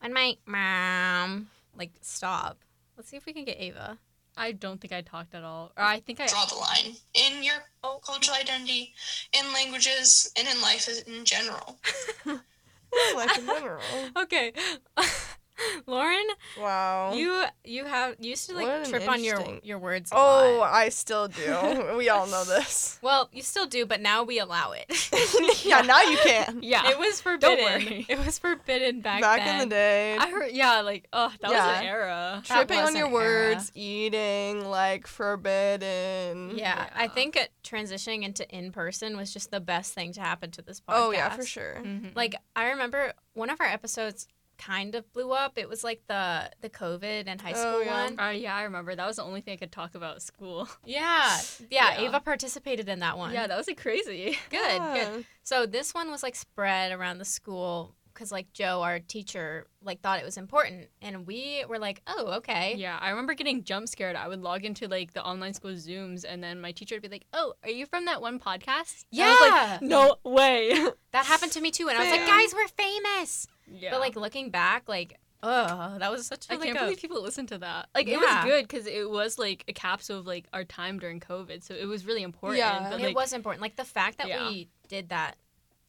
when 0.00 0.12
my 0.12 0.36
mom 0.46 1.48
like 1.76 1.90
stop. 2.00 2.58
Let's 2.96 3.08
see 3.10 3.16
if 3.16 3.26
we 3.26 3.32
can 3.32 3.44
get 3.44 3.58
Ava. 3.60 3.98
I 4.36 4.52
don't 4.52 4.80
think 4.80 4.92
I 4.92 5.02
talked 5.02 5.34
at 5.34 5.42
all. 5.44 5.72
Or 5.76 5.84
I 5.84 6.00
think 6.00 6.20
I. 6.20 6.26
Draw 6.26 6.44
the 6.46 6.54
line 6.56 6.96
in 7.14 7.42
your 7.42 7.56
cultural 8.04 8.36
identity, 8.36 8.94
in 9.38 9.52
languages, 9.52 10.30
and 10.38 10.48
in 10.48 10.60
life 10.62 10.88
in 11.06 11.24
general. 11.24 11.78
like 13.14 13.38
in 13.38 13.46
general. 13.46 13.82
Okay. 14.16 14.52
Lauren, 15.86 16.26
Wow. 16.58 17.12
you 17.14 17.44
you 17.64 17.84
have 17.84 18.16
you 18.18 18.30
used 18.30 18.48
to 18.48 18.54
like 18.56 18.88
trip 18.88 19.08
on 19.08 19.22
your 19.22 19.42
your 19.62 19.78
words. 19.78 20.10
a 20.10 20.14
Oh, 20.16 20.56
lot. 20.60 20.72
I 20.72 20.88
still 20.88 21.28
do. 21.28 21.94
we 21.96 22.08
all 22.08 22.26
know 22.26 22.44
this. 22.44 22.98
well, 23.02 23.28
you 23.32 23.42
still 23.42 23.66
do, 23.66 23.84
but 23.86 24.00
now 24.00 24.22
we 24.22 24.38
allow 24.38 24.72
it. 24.72 24.86
yeah, 25.64 25.82
now 25.82 26.00
you 26.02 26.16
can. 26.18 26.60
Yeah. 26.62 26.88
It 26.90 26.98
was 26.98 27.20
forbidden. 27.20 27.64
worry. 27.64 28.06
It 28.08 28.18
was 28.18 28.38
forbidden 28.38 29.00
back, 29.02 29.20
Back 29.20 29.40
then. 29.44 29.62
in 29.62 29.68
the 29.68 29.74
day. 29.74 30.16
I 30.18 30.30
heard. 30.30 30.50
Yeah, 30.52 30.80
like 30.80 31.06
oh, 31.12 31.32
that 31.40 31.50
was 31.50 31.78
an 31.78 31.84
era. 31.84 32.42
Tripping 32.44 32.78
on 32.78 32.96
your 32.96 33.06
an 33.06 33.12
era. 33.12 33.50
words, 33.54 33.70
eating 33.74 34.64
like 34.68 35.06
forbidden. 35.06 36.56
Yeah, 36.58 36.88
I 36.94 37.08
think 37.08 37.36
it, 37.36 37.50
transitioning 37.64 38.22
into 38.22 38.48
in 38.54 38.72
person 38.72 39.16
was 39.16 39.32
just 39.32 39.50
the 39.50 39.60
best 39.60 39.92
thing 39.94 40.12
to 40.14 40.20
happen 40.20 40.50
to 40.52 40.62
this 40.62 40.80
podcast. 40.80 40.94
Oh 40.96 41.10
yeah, 41.12 41.28
for 41.30 41.44
sure. 41.44 41.80
Mhm. 41.84 42.14
Like 42.16 42.34
I 42.56 42.70
remember 42.70 43.12
one 43.34 43.50
of 43.50 43.60
our 43.60 43.66
episodes 43.66 44.26
kind 44.66 44.94
of 44.94 45.10
blew 45.12 45.32
up. 45.32 45.58
It 45.58 45.68
was 45.68 45.82
like 45.84 46.02
the 46.08 46.50
the 46.60 46.70
COVID 46.70 47.24
and 47.26 47.40
high 47.40 47.52
Oh, 47.52 47.54
school 47.54 47.84
yeah. 47.84 48.04
one. 48.04 48.20
Uh, 48.20 48.30
yeah, 48.30 48.54
I 48.56 48.62
remember. 48.64 48.94
That 48.94 49.06
was 49.06 49.16
the 49.16 49.24
only 49.24 49.40
thing 49.40 49.54
I 49.54 49.56
could 49.56 49.72
talk 49.72 49.94
about 49.94 50.16
at 50.16 50.22
school. 50.22 50.68
Yeah. 50.84 51.38
yeah, 51.70 52.00
Yeah. 52.00 52.08
Ava 52.08 52.20
participated 52.20 52.88
in 52.88 53.00
that 53.00 53.16
one. 53.18 53.32
Yeah, 53.32 53.46
that 53.46 53.56
was 53.56 53.66
like 53.66 53.80
crazy. 53.80 54.38
good, 54.50 54.58
Yeah. 54.82 54.94
good. 55.14 55.24
So 55.42 55.66
this 55.66 55.94
one 55.94 56.10
was 56.10 56.22
like 56.22 56.34
spread 56.36 56.92
around 56.92 57.18
the 57.18 57.24
school 57.24 57.94
because 58.12 58.30
like 58.30 58.52
Joe, 58.52 58.82
our 58.82 58.98
teacher, 59.00 59.66
like 59.82 60.02
thought 60.02 60.18
it 60.20 60.24
was 60.24 60.36
important, 60.36 60.88
and 61.00 61.26
we 61.26 61.64
were 61.66 61.78
like, 61.78 62.02
oh, 62.06 62.26
okay. 62.38 62.74
Yeah, 62.76 62.98
I 63.00 63.08
remember 63.10 63.32
getting 63.32 63.64
jump 63.64 63.88
scared. 63.88 64.16
I 64.16 64.28
would 64.28 64.42
log 64.42 64.64
into 64.66 64.86
like 64.86 65.14
the 65.14 65.24
online 65.24 65.54
school 65.54 65.70
Zooms, 65.72 66.24
and 66.28 66.44
then 66.44 66.60
my 66.60 66.72
teacher 66.72 66.94
would 66.94 67.02
be 67.02 67.08
like, 67.08 67.24
"Oh, 67.32 67.54
are 67.64 67.70
you 67.70 67.86
from 67.86 68.04
that 68.04 68.20
one 68.20 68.38
podcast?" 68.38 69.04
And 69.12 69.22
I 69.22 69.28
was 69.30 69.38
Yeah. 69.40 69.78
like, 69.80 69.82
"No 69.82 70.16
way." 70.24 70.76
That 71.12 71.26
happened 71.26 71.52
to 71.52 71.60
me 71.60 71.70
too, 71.70 71.88
and 71.90 71.98
I 71.98 72.02
was 72.02 72.10
like, 72.10 72.26
guys, 72.26 72.54
we're 72.54 72.68
famous. 72.68 73.46
Yeah. 73.66 73.90
But 73.90 74.00
like 74.00 74.16
looking 74.16 74.50
back, 74.50 74.88
like, 74.88 75.18
oh, 75.42 75.96
that 75.98 76.10
was 76.10 76.26
such 76.26 76.46
a 76.48 76.52
I 76.52 76.56
like 76.56 76.66
can't 76.66 76.76
a- 76.78 76.80
believe 76.82 76.98
people 77.00 77.22
listened 77.22 77.48
to 77.48 77.58
that. 77.58 77.88
Like 77.94 78.08
it 78.08 78.16
was 78.18 78.44
good 78.44 78.68
because 78.68 78.86
it 78.86 79.08
was 79.10 79.38
like 79.38 79.64
a 79.68 79.72
capsule 79.72 80.18
of 80.20 80.26
like 80.26 80.46
our 80.52 80.64
time 80.64 80.98
during 80.98 81.20
COVID, 81.20 81.62
so 81.62 81.74
it 81.74 81.86
was 81.86 82.06
really 82.06 82.22
important. 82.22 82.58
Yeah. 82.58 82.88
but, 82.90 83.00
it 83.00 83.14
was 83.14 83.32
important. 83.32 83.62
Like 83.62 83.76
the 83.76 83.84
fact 83.84 84.18
that 84.18 84.28
Yeah. 84.28 84.48
we 84.48 84.68
did 84.88 85.08
that, 85.10 85.36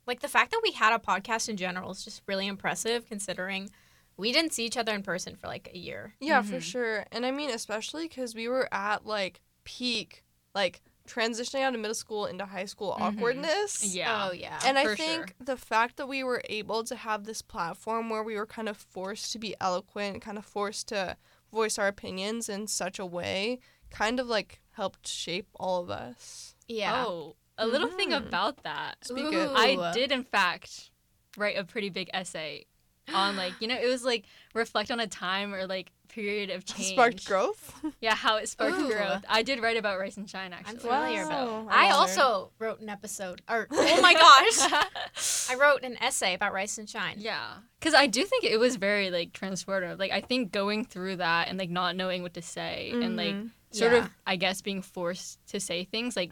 like 0.08 0.20
the 0.22 0.28
fact 0.28 0.52
that 0.52 0.62
we 0.64 0.72
had 0.72 0.94
a 0.94 1.00
podcast 1.00 1.50
in 1.50 1.58
general 1.58 1.92
is 1.92 2.04
just 2.04 2.22
really 2.28 2.48
impressive 2.48 3.06
considering 3.08 3.70
we 4.18 4.32
didn't 4.32 4.54
see 4.54 4.64
each 4.66 4.78
other 4.78 4.94
in 4.94 5.02
person 5.02 5.36
for 5.36 5.48
like 5.48 5.70
a 5.74 5.78
year. 5.78 6.14
Yeah, 6.20 6.42
for 6.44 6.58
Mhm. 6.58 6.62
sure. 6.62 7.06
And 7.12 7.26
I 7.26 7.32
mean, 7.32 7.50
especially 7.50 8.08
because 8.08 8.36
we 8.36 8.48
were 8.48 8.68
at 8.74 9.06
like 9.06 9.42
peak, 9.64 10.24
like 10.54 10.82
transitioning 11.08 11.62
out 11.64 11.74
of 11.76 11.82
middle 11.82 11.94
school 11.96 12.26
into 12.26 12.46
high 12.46 12.66
school 12.66 12.96
Mhm. 13.00 13.02
awkwardness. 13.18 13.84
Yeah. 13.84 14.28
Oh 14.30 14.32
yeah. 14.34 14.60
And 14.66 14.78
I 14.80 14.86
for 14.86 14.96
think 14.96 15.28
sure. 15.28 15.36
the 15.46 15.58
fact 15.58 15.98
that 15.98 16.08
we 16.08 16.24
were 16.24 16.42
able 16.50 16.84
to 16.86 16.96
have 16.96 17.26
this 17.26 17.42
platform 17.42 18.10
where 18.10 18.24
we 18.24 18.36
were 18.36 18.46
kind 18.46 18.70
of 18.70 18.78
forced 18.78 19.32
to 19.34 19.40
be 19.40 19.56
eloquent, 19.60 20.22
kind 20.22 20.38
of 20.38 20.46
forced 20.46 20.88
to 20.90 21.18
voice 21.52 21.78
our 21.78 21.88
opinions 21.88 22.48
in 22.50 22.68
such 22.68 23.00
a 23.00 23.06
way, 23.06 23.60
kind 23.90 24.20
of 24.20 24.28
like 24.28 24.62
helped 24.72 25.08
shape 25.08 25.48
all 25.60 25.82
of 25.84 25.90
us. 25.90 26.56
yeah. 26.68 27.04
Oh, 27.06 27.36
a 27.58 27.68
little 27.68 27.90
thing 27.90 28.10
Mhm. 28.12 28.26
about 28.28 28.64
that. 28.64 28.96
Speak 29.06 29.32
it. 29.34 29.50
I 29.54 29.92
did 29.94 30.12
in 30.12 30.24
fact 30.24 30.90
write 31.38 31.58
a 31.58 31.64
pretty 31.66 31.90
big 31.90 32.10
essay 32.14 32.66
on 33.14 33.36
like 33.36 33.54
you 33.60 33.68
know 33.68 33.76
it 33.78 33.88
was 33.88 34.06
like 34.06 34.26
reflect 34.54 34.90
on 34.90 35.00
a 35.02 35.06
time 35.08 35.54
or 35.54 35.68
like 35.68 35.92
period 36.14 36.50
of 36.50 36.64
change. 36.72 36.90
Sparked 36.90 37.26
growth. 37.26 37.74
Yeah, 38.02 38.16
how 38.16 38.38
it 38.38 38.48
sparked 38.50 38.80
Ooh. 38.80 38.88
growth. 38.90 39.24
I 39.30 39.44
did 39.44 39.62
write 39.62 39.78
about 39.78 40.00
rice 40.00 40.18
and 40.18 40.30
shine 40.30 40.52
actually. 40.54 40.74
I'm 40.76 40.80
familiar 40.80 41.28
Wow. 41.28 41.62
about. 41.62 41.74
I 41.74 41.88
I 41.88 41.98
wondered. 41.98 42.20
also 42.22 42.52
wrote 42.60 42.80
an 42.82 42.90
episode, 42.90 43.42
or 43.50 43.68
oh 43.72 44.02
my 44.02 44.14
gosh, 44.14 45.50
I 45.50 45.56
wrote 45.56 45.84
an 45.84 45.98
essay 46.02 46.34
about 46.34 46.54
rice 46.54 46.78
and 46.78 46.90
shine. 46.90 47.16
Yeah, 47.18 47.56
because 47.80 47.94
I 47.94 48.08
do 48.08 48.24
think 48.26 48.44
it 48.44 48.58
was 48.60 48.76
very 48.76 49.10
like 49.12 49.32
transformative. 49.34 50.00
Like 50.00 50.12
I 50.12 50.22
think 50.22 50.52
going 50.52 50.86
through 50.86 51.18
that 51.18 51.48
and 51.50 51.58
like 51.58 51.70
not 51.70 51.96
knowing 51.96 52.22
what 52.24 52.34
to 52.36 52.42
say 52.42 52.92
and 52.94 53.16
like 53.18 53.36
Mhm. 53.36 53.52
sort 53.72 53.92
Yeah. 53.94 54.00
of 54.06 54.10
I 54.28 54.36
guess 54.36 54.62
being 54.62 54.82
forced 54.82 55.40
to 55.48 55.60
say 55.60 55.84
things 55.86 56.16
like 56.16 56.32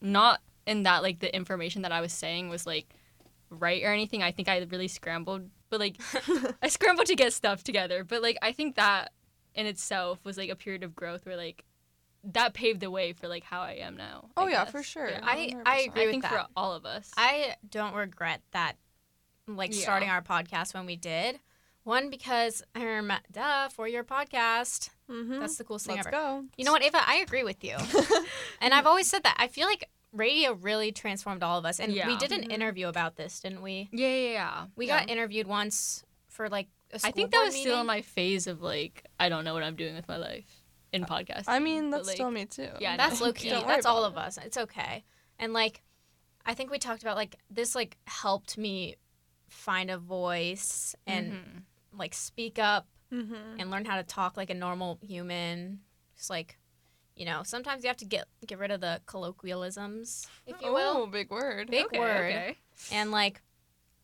not 0.00 0.40
in 0.66 0.82
that 0.84 1.02
like 1.02 1.20
the 1.20 1.34
information 1.34 1.82
that 1.82 1.92
I 1.92 2.00
was 2.00 2.12
saying 2.12 2.48
was 2.48 2.66
like 2.66 2.94
right 3.50 3.82
or 3.84 3.92
anything. 3.92 4.22
I 4.22 4.32
think 4.32 4.48
I 4.48 4.58
really 4.70 4.88
scrambled, 4.88 5.48
but 5.70 5.80
like 5.80 5.96
I 6.62 6.68
scrambled 6.68 7.06
to 7.06 7.14
get 7.16 7.32
stuff 7.32 7.62
together. 7.64 8.02
But 8.04 8.22
like 8.22 8.36
I 8.42 8.52
think 8.52 8.76
that 8.76 9.12
in 9.56 9.66
itself 9.66 10.24
was 10.24 10.36
like 10.38 10.50
a 10.50 10.56
period 10.56 10.82
of 10.84 10.94
growth 10.94 11.26
where 11.26 11.36
like 11.36 11.64
that 12.24 12.54
paved 12.54 12.80
the 12.80 12.90
way 12.90 13.12
for 13.12 13.28
like 13.28 13.44
how 13.44 13.60
I 13.60 13.72
am 13.72 13.96
now. 13.96 14.28
I 14.36 14.42
Oh, 14.42 14.46
yeah, 14.46 14.64
guess. 14.64 14.72
for 14.72 14.82
sure. 14.82 15.08
Yeah. 15.10 15.20
I 15.22 15.54
I 15.64 15.78
100%. 15.82 15.86
agree 15.88 16.02
I 16.02 16.06
with 16.06 16.10
think 16.12 16.22
that. 16.24 16.32
for 16.32 16.46
all 16.56 16.72
of 16.72 16.84
us. 16.84 17.10
I 17.16 17.54
don't 17.68 17.94
regret 17.94 18.42
that, 18.52 18.74
like 19.46 19.74
Yeah. 19.74 19.82
starting 19.82 20.08
our 20.10 20.22
podcast 20.22 20.74
when 20.74 20.86
we 20.86 20.96
did. 20.96 21.40
One 21.84 22.10
because 22.10 22.64
I 22.74 22.82
remember, 22.82 23.22
duh, 23.30 23.68
for 23.68 23.86
your 23.86 24.02
podcast. 24.02 24.90
Mhm. 25.08 25.38
That's 25.38 25.56
the 25.56 25.62
coolest 25.62 25.86
thing 25.86 25.94
Let's 25.96 26.08
ever. 26.08 26.16
go. 26.16 26.44
You 26.56 26.64
know 26.64 26.72
what, 26.72 26.82
Ava? 26.82 26.98
I 27.06 27.16
agree 27.16 27.44
with 27.44 27.62
you. 27.62 27.76
and 28.60 28.74
I've 28.74 28.86
always 28.88 29.06
said 29.06 29.22
that. 29.22 29.36
I 29.38 29.46
feel 29.46 29.68
like 29.68 29.88
radio 30.12 30.52
really 30.54 30.90
transformed 30.90 31.44
all 31.44 31.58
of 31.58 31.64
us. 31.64 31.78
And 31.78 31.92
we 31.92 32.16
did 32.16 32.32
an 32.32 32.42
Mhm. 32.48 32.52
interview 32.52 32.88
about 32.88 33.14
this, 33.14 33.38
didn't 33.38 33.62
we? 33.62 33.88
yeah, 33.92 34.08
yeah, 34.08 34.30
yeah. 34.32 34.66
We 34.74 34.88
Yeah. 34.88 34.98
got 35.00 35.10
interviewed 35.10 35.46
once 35.46 36.02
for 36.28 36.48
like 36.48 36.66
a 36.66 36.72
school 36.72 36.75
I 37.04 37.10
think 37.10 37.30
that 37.32 37.38
board 37.38 37.46
was 37.46 37.56
still 37.56 37.80
in 37.80 37.86
my 37.86 38.02
phase 38.02 38.46
of 38.46 38.62
like 38.62 39.04
I 39.18 39.28
don't 39.28 39.44
know 39.44 39.54
what 39.54 39.62
I'm 39.62 39.76
doing 39.76 39.94
with 39.94 40.08
my 40.08 40.16
life 40.16 40.62
in 40.92 41.04
podcasting. 41.04 41.44
I 41.48 41.58
mean, 41.58 41.90
that's 41.90 42.06
like, 42.06 42.16
still 42.16 42.30
me 42.30 42.46
too. 42.46 42.68
Yeah, 42.80 42.92
I 42.94 42.96
That's 42.96 43.20
low 43.20 43.32
key. 43.32 43.50
Don't 43.50 43.66
That's 43.66 43.84
all 43.86 44.04
about 44.04 44.18
of 44.22 44.26
us. 44.26 44.38
It's 44.44 44.56
okay. 44.56 45.04
And 45.38 45.52
like, 45.52 45.82
I 46.46 46.54
think 46.54 46.70
we 46.70 46.78
talked 46.78 47.02
about 47.02 47.16
like 47.16 47.36
this 47.50 47.74
like 47.74 47.96
helped 48.06 48.56
me 48.56 48.96
find 49.48 49.90
a 49.90 49.98
voice 49.98 50.94
and 51.06 51.32
Mhm. 51.32 51.62
like 51.98 52.14
speak 52.14 52.58
up 52.58 52.86
Mm-hmm. 53.12 53.60
and 53.60 53.70
learn 53.70 53.84
how 53.84 53.96
to 53.96 54.02
talk 54.02 54.36
like 54.36 54.50
a 54.50 54.54
normal 54.54 54.98
human. 55.00 55.80
Just 56.16 56.28
like, 56.30 56.58
you 57.14 57.24
know, 57.24 57.42
sometimes 57.44 57.84
you 57.84 57.88
have 57.88 57.96
to 57.98 58.04
get 58.04 58.26
get 58.46 58.58
rid 58.58 58.70
of 58.70 58.80
the 58.80 59.00
colloquialisms, 59.06 60.26
if 60.46 60.60
you 60.60 60.72
will. 60.72 60.96
Oh, 60.98 61.06
big 61.06 61.30
word. 61.30 61.70
Big 61.70 61.86
Okay, 61.86 61.98
word. 61.98 62.26
okay. 62.32 62.56
And 62.92 63.10
like, 63.10 63.42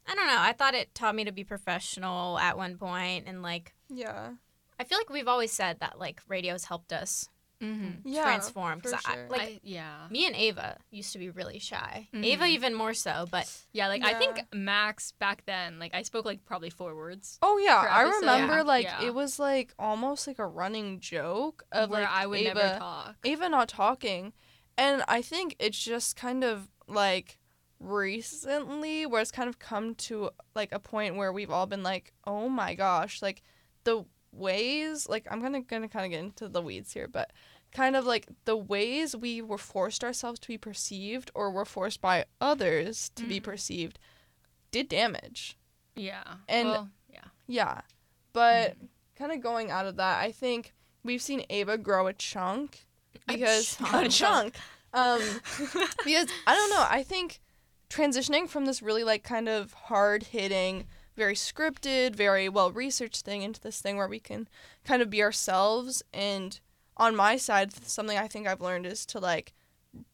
I 0.07 0.15
don't 0.15 0.27
know. 0.27 0.39
I 0.41 0.53
thought 0.53 0.75
it 0.75 0.95
taught 0.95 1.15
me 1.15 1.25
to 1.25 1.33
be 1.33 1.45
professional 1.45 2.39
at 2.39 2.57
one 2.57 2.77
point, 2.77 3.27
and 3.27 3.43
like, 3.43 3.75
Yeah. 3.89 4.33
I 4.81 4.85
feel 4.85 4.99
like 4.99 5.11
we've 5.11 5.29
always 5.29 5.53
said 5.53 5.79
that 5.81 5.99
like 5.99 6.21
radio's 6.29 6.65
helped 6.65 6.93
us 6.93 7.29
Mm-hmm. 7.61 8.09
Yeah. 8.09 8.25
transform. 8.25 8.81
for 8.81 8.91
'cause 8.91 9.01
I, 9.07 9.13
sure. 9.15 9.29
like 9.31 9.41
I, 9.43 9.61
yeah, 9.63 10.09
me 10.11 10.27
and 10.27 10.35
Ava 10.35 10.79
used 10.91 11.13
to 11.13 11.21
be 11.21 11.31
really 11.31 11.61
shy. 11.61 12.09
Mhm. 12.13 12.25
Ava 12.25 12.47
even 12.47 12.75
more 12.75 12.93
so, 12.93 13.29
but 13.31 13.49
yeah. 13.71 13.87
Like 13.87 14.03
I 14.05 14.15
think 14.15 14.41
Max 14.53 15.13
back 15.13 15.45
then, 15.47 15.79
like 15.79 15.95
I 15.95 16.03
spoke 16.03 16.25
like 16.25 16.45
probably 16.45 16.71
four 16.71 16.97
words, 16.97 17.39
Oh 17.41 17.59
yeah, 17.59 17.77
I 17.89 18.03
remember 18.03 18.57
Yeah. 18.57 18.63
like 18.63 18.85
Yeah. 18.87 19.03
it 19.05 19.15
was 19.15 19.39
like 19.39 19.73
almost 19.79 20.27
like 20.27 20.41
a 20.41 20.47
running 20.47 20.99
joke 20.99 21.63
of 21.71 21.89
where 21.91 22.01
like 22.01 22.11
I 22.11 22.27
would 22.27 22.41
Ava, 22.41 22.55
never 22.55 22.79
talk. 22.81 23.15
Ava 23.23 23.49
not 23.49 23.69
talking, 23.69 24.33
and 24.77 25.05
I 25.07 25.23
think 25.23 25.55
it's 25.61 25.79
just 25.79 26.17
kind 26.17 26.43
of 26.43 26.69
like 26.89 27.39
recently 27.83 29.07
where 29.07 29.21
it's 29.21 29.31
kind 29.31 29.49
of 29.49 29.59
come 29.59 29.95
to 29.97 30.31
like 30.55 30.73
a 30.73 30.79
point 30.79 31.17
where 31.17 31.33
we've 31.33 31.51
all 31.51 31.67
been 31.67 31.83
like, 31.83 32.13
oh 32.27 32.49
my 32.49 32.75
gosh, 32.75 33.21
like 33.23 33.43
the 33.85 34.05
ways 34.33 35.09
like 35.09 35.27
I'm 35.31 35.43
gonna 35.43 35.61
gonna 35.63 35.89
kind 35.89 36.07
of 36.07 36.11
get 36.11 36.21
into 36.25 36.49
the 36.49 36.63
weeds 36.63 36.93
here, 36.93 37.09
but 37.09 37.33
kind 37.73 37.97
of 37.97 38.05
like 38.07 38.27
the 38.45 38.57
ways 38.57 39.17
we 39.17 39.41
were 39.43 39.59
forced 39.59 40.05
ourselves 40.05 40.39
to 40.41 40.49
be 40.49 40.59
perceived 40.59 41.31
or 41.35 41.51
were 41.51 41.65
forced 41.65 42.01
by 42.01 42.25
others 42.41 43.11
to 43.17 43.25
be 43.25 43.41
Mhm. 43.41 43.45
perceived 43.45 43.99
did 44.71 44.89
damage. 44.89 45.57
Yeah, 45.95 46.23
And- 46.49 46.69
well, 46.69 46.89
yeah, 47.11 47.25
Yeah. 47.47 47.81
But 48.33 48.77
kind 49.17 49.31
of 49.33 49.43
going 49.43 49.71
out 49.71 49.85
of 49.87 49.97
that, 49.97 50.21
I 50.23 50.33
think 50.33 50.73
we've 51.05 51.21
seen 51.21 51.45
Ava 51.51 51.77
grow 51.77 52.07
a 52.07 52.15
chunk 52.15 52.87
because 53.27 53.77
chunk. 53.77 53.93
a 54.07 54.09
chunk. 54.09 54.55
Um 54.95 55.21
because 56.05 56.29
I 56.47 56.55
don't 56.55 56.71
know, 56.71 56.87
I 56.89 57.03
think 57.03 57.41
transitioning 57.93 58.49
from 58.49 58.65
this 58.65 58.83
really 58.83 59.05
like 59.05 59.23
kind 59.23 59.49
of 59.49 59.73
hard-hitting, 59.75 60.87
very 61.17 61.35
scripted, 61.35 62.17
very 62.17 62.49
well-researched 62.49 63.25
thing 63.25 63.43
into 63.43 63.61
this 63.61 63.81
thing 63.81 63.97
where 63.97 64.09
we 64.09 64.19
can 64.19 64.49
kind 64.85 65.03
of 65.03 65.11
be 65.11 65.23
ourselves 65.23 66.03
and 66.13 66.61
on 66.97 67.15
my 67.17 67.37
side 67.37 67.73
something 67.87 68.17
I 68.19 68.29
think 68.29 68.47
I've 68.47 68.61
learned 68.61 68.87
is 68.87 69.05
to 69.07 69.19
like 69.19 69.53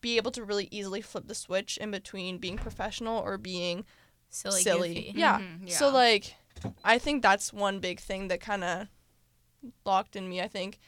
be 0.00 0.16
able 0.16 0.30
to 0.32 0.44
really 0.44 0.68
easily 0.70 1.00
flip 1.00 1.28
the 1.28 1.34
switch 1.34 1.76
in 1.76 1.90
between 1.90 2.38
being 2.38 2.56
professional 2.56 3.18
or 3.18 3.38
being 3.38 3.84
silly, 4.28 4.62
silly. 4.62 5.12
Yeah. 5.14 5.38
Mhm, 5.38 5.68
So 5.70 5.88
like 5.90 6.34
I 6.84 6.98
think 6.98 7.22
that's 7.22 7.52
one 7.52 7.78
big 7.78 8.00
thing 8.00 8.28
that 8.28 8.40
kind 8.40 8.64
of 8.64 8.88
locked 9.84 10.16
in 10.16 10.28
me. 10.28 10.40
I 10.40 10.48
think 10.48 10.78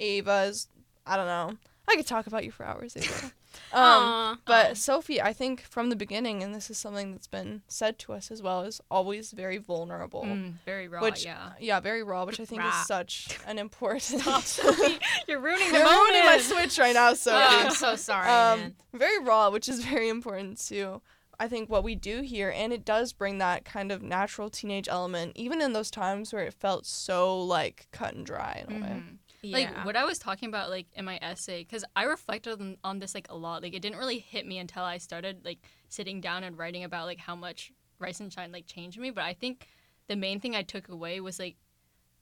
Ava's 0.00 0.68
I 1.06 1.16
don't 1.16 1.26
know. 1.26 1.56
I 1.88 1.96
could 1.96 2.06
talk 2.06 2.26
about 2.26 2.44
you 2.44 2.50
for 2.50 2.64
hours, 2.64 2.96
Ava. 2.96 3.32
Um, 3.72 4.40
but 4.44 4.70
Aw. 4.72 4.74
Sophie, 4.74 5.20
I 5.20 5.32
think 5.32 5.62
from 5.62 5.90
the 5.90 5.96
beginning, 5.96 6.42
and 6.42 6.54
this 6.54 6.70
is 6.70 6.78
something 6.78 7.12
that's 7.12 7.26
been 7.26 7.62
said 7.68 7.98
to 8.00 8.12
us 8.12 8.30
as 8.30 8.42
well, 8.42 8.62
is 8.62 8.80
always 8.90 9.32
very 9.32 9.58
vulnerable. 9.58 10.24
Mm, 10.24 10.54
very 10.64 10.88
raw. 10.88 11.00
Which- 11.00 11.24
yeah. 11.24 11.52
Yeah, 11.60 11.80
very 11.80 12.02
raw, 12.02 12.24
which 12.24 12.40
I 12.40 12.44
think 12.44 12.62
Raw. 12.62 12.68
is 12.68 12.86
such 12.86 13.38
an 13.46 13.58
important. 13.58 14.24
You're 15.28 15.40
ruining 15.40 15.68
the 15.72 15.78
You're 15.78 15.88
ruining 15.88 16.24
my 16.24 16.38
switch 16.40 16.78
right 16.78 16.94
now, 16.94 17.10
Oh, 17.10 17.14
Sophie. 17.14 17.36
I'm 17.36 17.70
so 17.72 17.96
sorry, 17.96 18.28
um, 18.28 18.74
very 18.92 19.18
raw, 19.22 19.50
which 19.50 19.68
is 19.68 19.84
very 19.84 20.08
important 20.08 20.58
too. 20.64 21.00
I 21.38 21.48
think 21.48 21.70
what 21.70 21.82
we 21.84 21.94
do 21.94 22.20
here, 22.20 22.52
and 22.54 22.70
it 22.72 22.84
does 22.84 23.14
bring 23.14 23.38
that 23.38 23.64
kind 23.64 23.90
of 23.90 24.02
natural 24.02 24.50
teenage 24.50 24.88
element, 24.88 25.32
even 25.36 25.62
in 25.62 25.72
those 25.72 25.90
times 25.90 26.32
where 26.34 26.44
it 26.44 26.52
felt 26.52 26.84
so 26.84 27.40
like 27.42 27.86
cut 27.92 28.14
and 28.14 28.26
dry 28.26 28.62
in 28.68 28.76
a 28.76 28.80
way. 28.80 29.02
Yeah. 29.42 29.58
Like 29.58 29.84
what 29.86 29.96
I 29.96 30.04
was 30.04 30.18
talking 30.18 30.48
about, 30.48 30.68
like 30.70 30.86
in 30.94 31.04
my 31.04 31.18
essay, 31.22 31.62
because 31.62 31.84
I 31.96 32.04
reflected 32.04 32.60
on, 32.60 32.76
on 32.84 32.98
this 32.98 33.14
like 33.14 33.26
a 33.30 33.36
lot. 33.36 33.62
Like 33.62 33.74
it 33.74 33.80
didn't 33.80 33.98
really 33.98 34.18
hit 34.18 34.46
me 34.46 34.58
until 34.58 34.82
I 34.82 34.98
started 34.98 35.44
like 35.44 35.58
sitting 35.88 36.20
down 36.20 36.44
and 36.44 36.58
writing 36.58 36.84
about 36.84 37.06
like 37.06 37.18
how 37.18 37.34
much 37.34 37.72
Rice 37.98 38.20
and 38.20 38.32
Shine 38.32 38.52
like 38.52 38.66
changed 38.66 38.98
me. 38.98 39.10
But 39.10 39.24
I 39.24 39.32
think 39.34 39.66
the 40.08 40.16
main 40.16 40.40
thing 40.40 40.54
I 40.54 40.62
took 40.62 40.88
away 40.88 41.20
was 41.20 41.38
like 41.38 41.56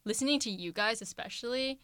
listening 0.04 0.38
to 0.40 0.50
you 0.50 0.72
guys, 0.72 1.02
especially, 1.02 1.81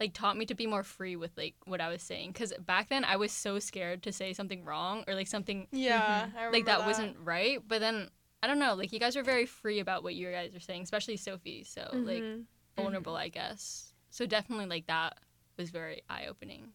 like 0.00 0.14
taught 0.14 0.36
me 0.36 0.46
to 0.46 0.54
be 0.54 0.66
more 0.66 0.82
free 0.84 1.16
with 1.16 1.32
like 1.36 1.54
what 1.66 1.80
I 1.80 1.88
was 1.88 2.02
saying. 2.02 2.30
Because 2.32 2.52
back 2.64 2.88
then 2.88 3.04
I 3.04 3.16
was 3.16 3.32
so 3.32 3.58
scared 3.58 4.02
to 4.04 4.12
say 4.12 4.32
something 4.32 4.64
wrong 4.64 5.04
or 5.06 5.14
like 5.14 5.26
something 5.26 5.66
Yeah, 5.72 6.28
I 6.36 6.44
like 6.46 6.52
remember 6.52 6.64
that, 6.70 6.86
wasn't 6.86 7.16
right. 7.22 7.58
But 7.66 7.80
then 7.80 8.08
I 8.42 8.46
don't 8.46 8.58
know, 8.58 8.74
like 8.74 8.92
you 8.92 9.00
guys 9.00 9.16
were 9.16 9.22
very 9.22 9.44
free 9.46 9.80
about 9.80 10.02
what 10.02 10.14
you 10.14 10.30
guys 10.30 10.54
are 10.54 10.60
saying, 10.60 10.82
especially 10.82 11.16
Sophie. 11.16 11.64
So 11.64 11.88
like 11.92 12.22
Mhm. 12.22 12.44
vulnerable, 12.76 13.16
I 13.16 13.28
guess. 13.28 13.87
So 14.18 14.26
definitely 14.26 14.66
like 14.66 14.88
that 14.88 15.16
was 15.56 15.70
very 15.70 16.02
eye 16.10 16.26
opening. 16.28 16.70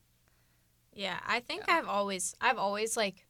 Yeah, 0.93 1.19
I 1.27 1.41
think 1.41 1.65
Yeah. 1.67 1.75
I've 1.79 1.89
always 1.89 2.36
I've 2.39 2.58
always 2.58 2.95
like 2.95 3.27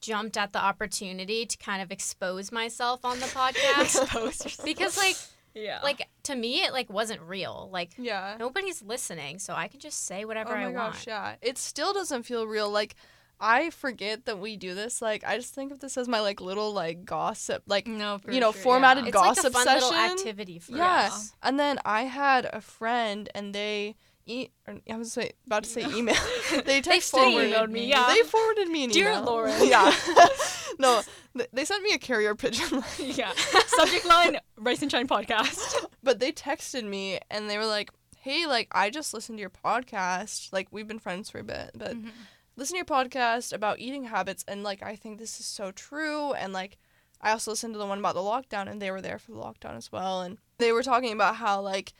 jumped 0.00 0.36
at 0.36 0.52
the 0.52 0.58
opportunity 0.58 1.46
to 1.46 1.56
kind 1.58 1.80
of 1.80 1.92
expose 1.92 2.50
myself 2.50 3.04
on 3.04 3.20
the 3.20 3.26
podcast 3.40 4.64
because 4.64 4.96
like 4.98 5.14
Yeah. 5.54 5.78
like 5.80 6.08
to 6.24 6.34
me 6.34 6.64
it 6.64 6.72
like 6.72 6.90
wasn't 6.90 7.20
real. 7.22 7.68
Like 7.72 7.92
yeah. 7.96 8.34
nobody's 8.36 8.82
listening, 8.82 9.38
so 9.38 9.54
I 9.54 9.68
can 9.68 9.78
just 9.78 10.06
say 10.06 10.24
whatever 10.24 10.54
oh 10.56 10.60
my 10.60 10.66
I 10.66 10.72
gosh, 10.72 10.94
want. 10.94 11.06
yeah. 11.06 11.34
It 11.40 11.56
still 11.56 11.92
doesn't 11.92 12.24
feel 12.24 12.48
real. 12.48 12.68
Like 12.68 12.96
I 13.42 13.70
forget 13.70 14.24
that 14.26 14.38
we 14.38 14.56
do 14.56 14.74
this. 14.74 15.02
Like 15.02 15.24
I 15.26 15.36
just 15.36 15.52
think 15.54 15.72
of 15.72 15.80
this 15.80 15.98
as 15.98 16.06
my 16.08 16.20
like 16.20 16.40
little 16.40 16.72
like 16.72 17.04
gossip, 17.04 17.64
like 17.66 17.86
no, 17.88 18.20
you 18.30 18.40
know, 18.40 18.52
sure, 18.52 18.62
formatted 18.62 19.04
yeah. 19.04 19.08
It's 19.08 19.16
like 19.16 19.24
a 19.24 19.34
Gossip 19.34 19.52
fun 19.52 19.66
little 19.66 19.90
session? 19.90 20.12
activity 20.18 20.58
for 20.60 20.72
Yeah. 20.76 21.06
us. 21.06 21.32
And 21.42 21.58
then 21.58 21.78
I 21.84 22.02
had 22.04 22.48
a 22.52 22.60
friend, 22.60 23.28
and 23.34 23.54
they. 23.54 23.96
E- 24.24 24.50
or, 24.68 24.76
I 24.88 24.96
was 24.96 25.18
about 25.48 25.64
to 25.64 25.68
say 25.68 25.82
email. 25.82 26.14
they 26.64 26.80
texted 26.80 27.10
forwarded 27.10 27.70
me. 27.70 27.80
me, 27.80 27.86
yeah. 27.88 28.06
They 28.06 28.22
forwarded 28.22 28.68
me 28.68 28.84
an 28.84 28.90
Dear 28.90 29.08
email. 29.08 29.24
Dear 29.24 29.26
Lauren. 29.26 29.54
yeah. 29.68 29.92
no, 30.78 31.02
th- 31.36 31.50
they 31.52 31.64
sent 31.64 31.82
me 31.82 31.92
a 31.92 31.98
carrier 31.98 32.36
pigeon. 32.36 32.84
yeah. 33.00 33.32
Subject 33.66 34.04
line: 34.06 34.38
Rice 34.56 34.80
and 34.80 34.88
Shine 34.92 35.08
podcast. 35.08 35.86
but 36.04 36.20
they 36.20 36.30
texted 36.30 36.84
me 36.84 37.18
and 37.32 37.50
they 37.50 37.58
were 37.58 37.66
like, 37.66 37.90
"Hey, 38.16 38.46
like 38.46 38.68
I 38.70 38.90
just 38.90 39.12
listened 39.12 39.38
to 39.38 39.40
your 39.40 39.50
podcast. 39.50 40.52
Like 40.52 40.68
we've 40.70 40.86
been 40.86 41.00
friends 41.00 41.28
for 41.28 41.40
a 41.40 41.44
bit, 41.44 41.72
but 41.74 41.96
Mhm. 41.96 42.10
Listen 42.56 42.74
to 42.74 42.78
your 42.78 42.84
podcast 42.84 43.52
about 43.52 43.78
eating 43.78 44.04
habits 44.04 44.44
and 44.48 44.62
like 44.62 44.82
I 44.82 44.96
think 44.96 45.18
this 45.18 45.40
is 45.40 45.46
so 45.46 45.70
true 45.72 46.32
and 46.32 46.52
like 46.52 46.78
I 47.20 47.30
also 47.30 47.52
listened 47.52 47.74
to 47.74 47.78
the 47.78 47.86
one 47.86 47.98
about 47.98 48.14
the 48.14 48.20
lockdown 48.20 48.68
and 48.68 48.80
they 48.82 48.90
were 48.90 49.00
there 49.00 49.18
for 49.18 49.32
the 49.32 49.38
lockdown 49.38 49.76
as 49.76 49.90
well 49.92 50.22
and 50.22 50.38
they 50.58 50.72
were 50.72 50.82
talking 50.82 51.12
about 51.12 51.36
how 51.36 51.60
like 51.60 51.92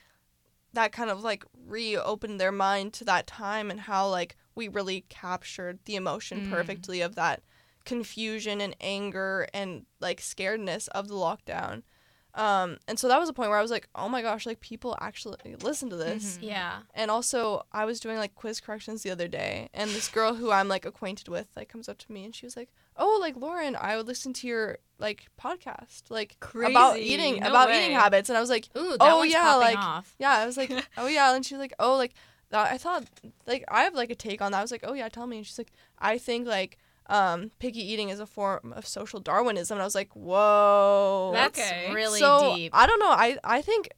that 0.73 0.93
kind 0.93 1.11
of 1.11 1.23
like 1.23 1.45
reopened 1.67 2.41
their 2.41 2.53
mind 2.53 2.93
to 2.95 3.05
that 3.05 3.27
time 3.27 3.71
and 3.71 3.81
how 3.81 4.09
like 4.09 4.37
we 4.55 4.69
really 4.69 5.05
captured 5.09 5.79
the 5.85 5.97
emotion 5.97 6.47
Mm. 6.47 6.51
perfectly 6.51 7.01
of 7.01 7.15
that 7.15 7.43
confusion 7.85 8.61
and 8.61 8.77
anger 8.81 9.47
and 9.53 9.87
like 10.01 10.21
scaredness 10.21 10.89
of 10.89 11.09
the 11.09 11.15
lockdown. 11.15 11.83
Um, 12.35 12.79
and 12.89 12.99
so 12.99 13.09
that 13.09 13.21
was 13.21 13.29
a 13.29 13.33
point 13.35 13.51
where 13.51 13.59
I 13.59 13.63
was 13.63 13.71
like, 13.71 13.89
oh 13.95 14.09
my 14.09 14.23
gosh, 14.23 14.47
like 14.47 14.61
people 14.61 14.97
actually 15.01 15.37
listen 15.63 15.91
to 15.91 15.97
this. 15.97 16.39
Mhm. 16.39 16.49
Yeah. 16.49 16.79
And 16.95 17.11
also, 17.11 17.67
I 17.73 17.85
was 17.85 18.01
doing 18.01 18.17
like 18.17 18.35
quiz 18.35 18.59
corrections 18.61 19.03
the 19.03 19.11
other 19.11 19.29
day, 19.29 19.69
and 19.75 19.91
this 19.91 20.09
girl 20.09 20.35
who 20.35 20.51
I'm 20.51 20.67
like 20.69 20.87
acquainted 20.87 21.29
with 21.29 21.49
like 21.57 21.69
comes 21.69 21.89
up 21.91 21.99
to 21.99 22.13
me 22.13 22.25
and 22.25 22.35
she 22.35 22.47
was 22.47 22.57
like, 22.57 22.71
"Oh, 22.97 23.19
like 23.21 23.37
Lauren, 23.37 23.77
I 23.77 23.97
would 23.99 24.07
listen 24.07 24.33
to 24.35 24.47
your 24.47 24.79
like 24.99 25.27
podcast, 25.39 26.05
like 26.09 26.37
about 26.55 26.97
eating 26.99 27.41
No 27.41 27.51
about 27.51 27.69
way. 27.69 27.85
eating 27.85 27.97
habits." 27.97 28.31
And 28.31 28.39
I 28.39 28.41
was 28.41 28.51
like, 28.51 28.69
Ooh, 28.79 28.93
that 28.93 28.99
Oh, 29.03 29.23
yeah, 29.25 29.57
like- 29.57 29.77
off. 29.79 30.15
"Yeah." 30.19 30.33
I 30.39 30.47
was 30.47 30.57
like, 30.57 30.71
"Oh 30.97 31.09
yeah," 31.09 31.35
and 31.35 31.45
she 31.45 31.55
was 31.55 31.61
like, 31.61 31.75
"Oh, 31.79 31.97
like 31.97 32.15
that." 32.49 32.73
I 32.73 32.79
thought 32.79 33.05
like 33.47 33.63
I 33.69 33.83
have 33.83 33.95
like 33.95 34.11
a 34.11 34.15
take 34.15 34.41
on 34.41 34.53
that. 34.53 34.59
I 34.59 34.63
was 34.63 34.73
like, 34.73 34.85
"Oh 34.85 34.95
yeah, 34.95 35.11
tell 35.11 35.27
me." 35.27 35.37
And 35.39 35.47
she's 35.47 35.59
like, 35.59 35.73
"I 35.99 36.17
think 36.17 36.47
like." 36.47 36.79
Um, 37.13 37.51
picky 37.59 37.81
eating 37.93 38.09
is 38.09 38.21
a 38.21 38.27
form 38.27 38.73
of 38.75 38.87
social 38.87 39.21
Darwinism, 39.21 39.77
and 39.77 39.83
I 39.83 39.85
was 39.85 39.95
like, 39.95 40.11
"Whoa!" 40.17 41.31
That's 41.35 41.59
okay. 41.59 41.93
really 41.93 42.19
so 42.19 42.55
deep. 42.57 42.73
I 42.75 42.87
don't 42.87 42.99
know. 43.01 43.11
I 43.11 43.39
I 43.45 43.61
think 43.63 43.91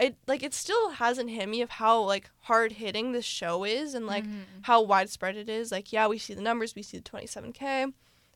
it 0.00 0.16
like 0.26 0.42
it 0.42 0.54
still 0.54 0.90
hasn't 0.90 1.30
hit 1.30 1.48
me 1.48 1.60
of 1.62 1.70
how 1.70 2.00
like 2.02 2.30
hard 2.40 2.72
hitting 2.72 3.12
this 3.12 3.24
show 3.24 3.64
is 3.64 3.94
and 3.94 4.06
like 4.06 4.24
Mhm. 4.24 4.44
how 4.62 4.80
widespread 4.82 5.36
it 5.36 5.48
is. 5.48 5.70
Like 5.70 5.92
yeah, 5.92 6.06
we 6.06 6.18
see 6.18 6.34
the 6.34 6.40
numbers, 6.42 6.74
we 6.74 6.82
see 6.82 6.96
the 6.98 7.02
27k, 7.04 7.92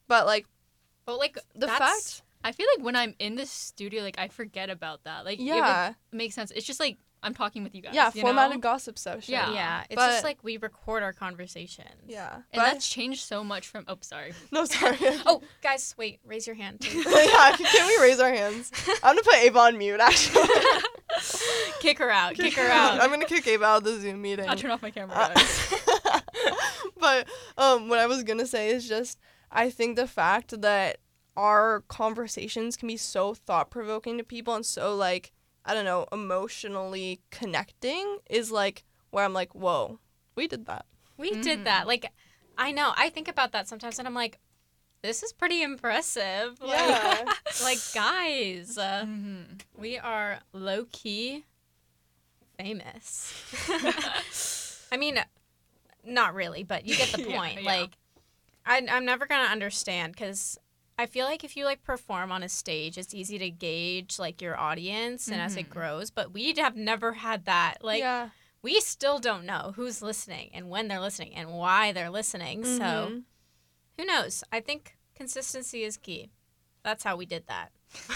but 0.06 0.26
like 0.26 0.46
but 1.06 1.18
like 1.18 1.38
the 1.54 1.68
fact, 1.68 2.22
I 2.44 2.52
feel 2.52 2.66
like 2.76 2.84
when 2.84 2.94
I'm 2.96 3.14
in 3.18 3.36
the 3.36 3.46
studio, 3.46 4.02
like 4.02 4.18
I 4.18 4.28
forget 4.28 4.70
about 4.70 5.04
that. 5.04 5.24
Like 5.24 5.38
yeah, 5.40 5.88
would 5.88 5.96
make 6.16 6.32
sense. 6.32 6.50
It's 6.50 6.66
just 6.66 6.80
like 6.80 6.98
I'm 7.26 7.34
talking 7.34 7.64
with 7.64 7.74
you 7.74 7.82
guys. 7.82 7.92
yeah, 7.94 8.10
you 8.14 8.20
formatted 8.22 8.56
know? 8.58 8.60
gossip 8.60 8.98
session. 8.98 9.32
Yeah. 9.32 9.52
Yeah, 9.52 9.84
it's 9.90 9.96
But- 9.96 10.06
just 10.12 10.24
like 10.24 10.38
we 10.44 10.56
record 10.58 11.02
our 11.02 11.12
conversations. 11.12 11.88
yeah. 12.06 12.34
And 12.34 12.44
But- 12.54 12.62
that's 12.64 12.88
changed 12.88 13.20
so 13.24 13.42
much 13.42 13.66
from. 13.66 13.84
Oh, 13.88 13.98
sorry. 14.00 14.32
no 14.52 14.64
sorry. 14.64 14.96
Oh, 15.26 15.42
guys, 15.62 15.94
wait, 15.98 16.20
raise 16.24 16.46
your 16.46 16.54
hand. 16.56 16.78
yeah, 16.94 17.56
can 17.56 17.86
we 17.86 17.98
raise 18.00 18.20
our 18.20 18.30
hands? 18.32 18.70
I'm 19.02 19.16
gonna 19.16 19.22
put 19.22 19.34
Ava 19.36 19.58
on 19.58 19.76
mute. 19.78 19.98
Actually, 20.00 20.46
kick 21.80 21.98
her 21.98 22.10
out. 22.10 22.34
Kick 22.34 22.54
her 22.54 22.68
out. 22.70 23.00
I'm 23.00 23.10
gonna 23.10 23.24
kick 23.24 23.46
Ava 23.46 23.64
out 23.64 23.78
of 23.78 23.84
the 23.84 23.98
Zoom 24.00 24.22
meeting. 24.22 24.48
I'll 24.48 24.56
turn 24.56 24.70
off 24.70 24.82
my 24.82 24.90
camera. 24.90 25.14
Uh, 25.16 26.20
but 26.98 27.28
um, 27.58 27.88
what 27.88 27.98
I 27.98 28.06
was 28.06 28.22
gonna 28.22 28.46
say 28.46 28.70
is 28.70 28.88
just 28.88 29.18
I 29.50 29.70
think 29.70 29.96
the 29.96 30.06
fact 30.06 30.60
that 30.60 30.98
our 31.36 31.82
conversations 31.88 32.76
can 32.76 32.88
be 32.88 32.96
so 32.96 33.34
thought 33.34 33.70
provoking 33.70 34.16
to 34.18 34.24
people 34.24 34.54
and 34.54 34.64
so 34.64 34.94
like 34.94 35.32
I 35.66 35.74
don't 35.74 35.84
know 35.84 36.06
emotionally 36.12 37.20
connecting 37.30 38.18
is 38.30 38.50
like 38.50 38.84
where 39.10 39.24
I'm 39.24 39.32
like 39.34 39.54
whoa 39.54 39.98
we 40.36 40.46
did 40.46 40.66
that 40.66 40.86
We 41.18 41.32
Mhm. 41.32 41.42
did 41.42 41.64
that. 41.64 41.86
Like, 41.86 42.12
I 42.58 42.72
know. 42.72 42.92
I 42.96 43.08
think 43.10 43.26
about 43.28 43.52
that 43.52 43.66
sometimes, 43.68 43.98
and 43.98 44.06
I'm 44.06 44.14
like, 44.14 44.38
this 45.02 45.22
is 45.22 45.32
pretty 45.32 45.62
impressive. 45.62 46.60
Like, 46.60 46.78
Yeah. 46.78 47.24
like 47.58 47.90
guys, 47.92 48.76
uh, 48.78 49.04
Mhm. 49.06 49.60
we 49.76 49.98
are 49.98 50.40
low 50.52 50.86
key 50.92 51.44
famous. 52.58 53.32
I 54.92 54.96
mean, 54.96 55.18
not 56.04 56.34
really, 56.34 56.62
but 56.64 56.84
you 56.86 56.94
get 56.96 57.12
the 57.12 57.18
Yeah, 57.28 57.36
point. 57.36 57.62
yeah. 57.62 57.66
Like, 57.66 57.96
I, 58.64 58.86
I'm 58.90 59.04
never 59.04 59.26
gonna 59.26 59.50
understand 59.50 60.12
because 60.14 60.58
I 60.98 61.06
feel 61.06 61.26
like 61.26 61.44
if 61.44 61.56
you 61.56 61.64
like 61.64 61.82
perform 61.82 62.32
on 62.32 62.42
a 62.42 62.48
stage, 62.48 62.96
it's 62.96 63.12
easy 63.14 63.38
to 63.38 63.50
gauge 63.50 64.18
like 64.18 64.40
your 64.40 64.58
audience 64.58 65.28
and 65.28 65.40
as 65.40 65.56
it 65.56 65.66
Mhm. 65.66 65.70
grows. 65.70 66.10
But 66.10 66.32
we 66.32 66.54
have 66.54 66.74
never 66.76 67.12
had 67.14 67.44
that. 67.44 67.78
Like, 67.82 68.00
yeah 68.00 68.30
we 68.62 68.80
still 68.80 69.20
don't 69.20 69.44
know 69.46 69.72
who's 69.76 70.02
listening 70.02 70.50
and 70.52 70.68
when 70.68 70.88
they're 70.88 70.98
listening 70.98 71.32
and 71.36 71.52
why 71.52 71.92
they're 71.92 72.10
listening. 72.10 72.64
So 72.64 72.80
Mhm. 72.80 73.24
who 73.96 74.04
knows? 74.04 74.42
I 74.50 74.58
think 74.60 74.96
consistency 75.14 75.84
is 75.84 75.96
key. 75.96 76.30
That's 76.82 77.04
how 77.04 77.16
we 77.16 77.26
did 77.26 77.46
that. 77.46 77.70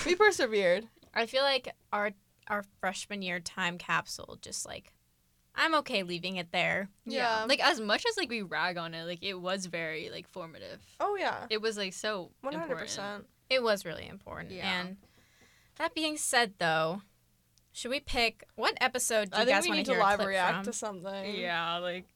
we 0.04 0.16
persevered 0.16 0.88
I 1.14 1.26
feel 1.26 1.42
like 1.44 1.72
our 1.92 2.12
our 2.48 2.64
freshman 2.80 3.22
year 3.22 3.38
time 3.38 3.78
capsule 3.78 4.38
just 4.42 4.66
like 4.66 4.92
I'm 5.54 5.74
okay 5.76 6.02
leaving 6.02 6.36
it 6.36 6.52
there. 6.52 6.88
yeah 7.04 7.44
Like 7.48 7.60
as 7.60 7.80
much 7.80 8.04
as 8.08 8.16
like 8.16 8.30
we 8.30 8.42
rag 8.42 8.76
on 8.78 8.94
it, 8.94 9.04
like 9.04 9.22
it 9.22 9.34
was 9.34 9.66
very 9.66 10.08
like 10.10 10.28
formative. 10.28 10.80
oh 11.00 11.16
yeah 11.16 11.46
It 11.50 11.60
was 11.60 11.76
like 11.76 11.92
so 11.92 12.30
100 12.42 12.62
important. 12.62 12.78
percent 12.86 13.26
It 13.48 13.62
was 13.62 13.84
really 13.84 14.06
important. 14.08 14.52
Yeah. 14.52 14.80
And 14.80 14.96
that 15.76 15.94
being 15.94 16.16
said 16.16 16.54
though, 16.58 17.02
should 17.72 17.90
we 17.90 18.00
pick 18.00 18.44
what 18.56 18.74
episode 18.80 19.30
do 19.30 19.36
I 19.36 19.40
you 19.40 19.46
think 19.46 19.56
guys 19.56 19.62
we 19.64 19.68
want 19.70 19.76
need 19.78 19.84
to 19.86 19.90
to 19.92 19.96
hear 19.96 20.00
a 20.00 20.04
live 20.04 20.20
react 20.20 20.54
from? 20.56 20.64
to 20.66 20.72
something 20.72 21.34
Yeah, 21.36 21.78
like 21.78 22.06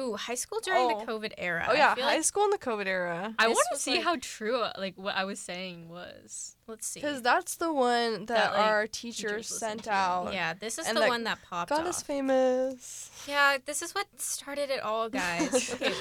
Ooh, 0.00 0.16
high 0.16 0.34
school 0.34 0.60
during 0.64 0.80
Oh. 0.80 0.98
the 1.00 1.12
COVID 1.12 1.32
era. 1.36 1.66
oh 1.68 1.74
yeah 1.74 1.92
I 1.92 1.94
feel 1.94 2.04
high 2.04 2.14
like, 2.16 2.24
school 2.24 2.44
in 2.44 2.50
the 2.50 2.58
COVID 2.58 2.86
era 2.86 3.34
I 3.38 3.48
want 3.48 3.66
to 3.72 3.78
see 3.78 3.96
like- 3.96 4.04
how 4.04 4.16
true 4.20 4.64
like 4.78 4.94
what 4.96 5.14
I 5.14 5.24
was 5.24 5.38
saying 5.38 5.88
was. 5.88 6.56
let's 6.66 6.86
see. 6.86 7.00
because 7.00 7.20
that's 7.22 7.56
the 7.56 7.72
one 7.72 8.26
that, 8.26 8.28
That, 8.28 8.52
like, 8.52 8.60
our 8.60 8.86
teachers 8.86 9.30
teachers 9.30 9.46
sent 9.48 9.86
out 9.88 10.32
Yeah, 10.32 10.54
this 10.54 10.78
is 10.78 10.86
the 10.86 10.94
that 11.00 11.08
one 11.08 11.24
that 11.24 11.38
popped 11.48 11.68
got 11.70 11.80
off. 11.80 11.86
us 11.88 12.02
famous 12.02 13.10
Yeah, 13.28 13.58
this 13.64 13.82
is 13.82 13.94
what 13.94 14.06
started 14.18 14.70
it 14.70 14.80
all, 14.80 15.08
guys. 15.10 15.72
okay, 15.80 15.92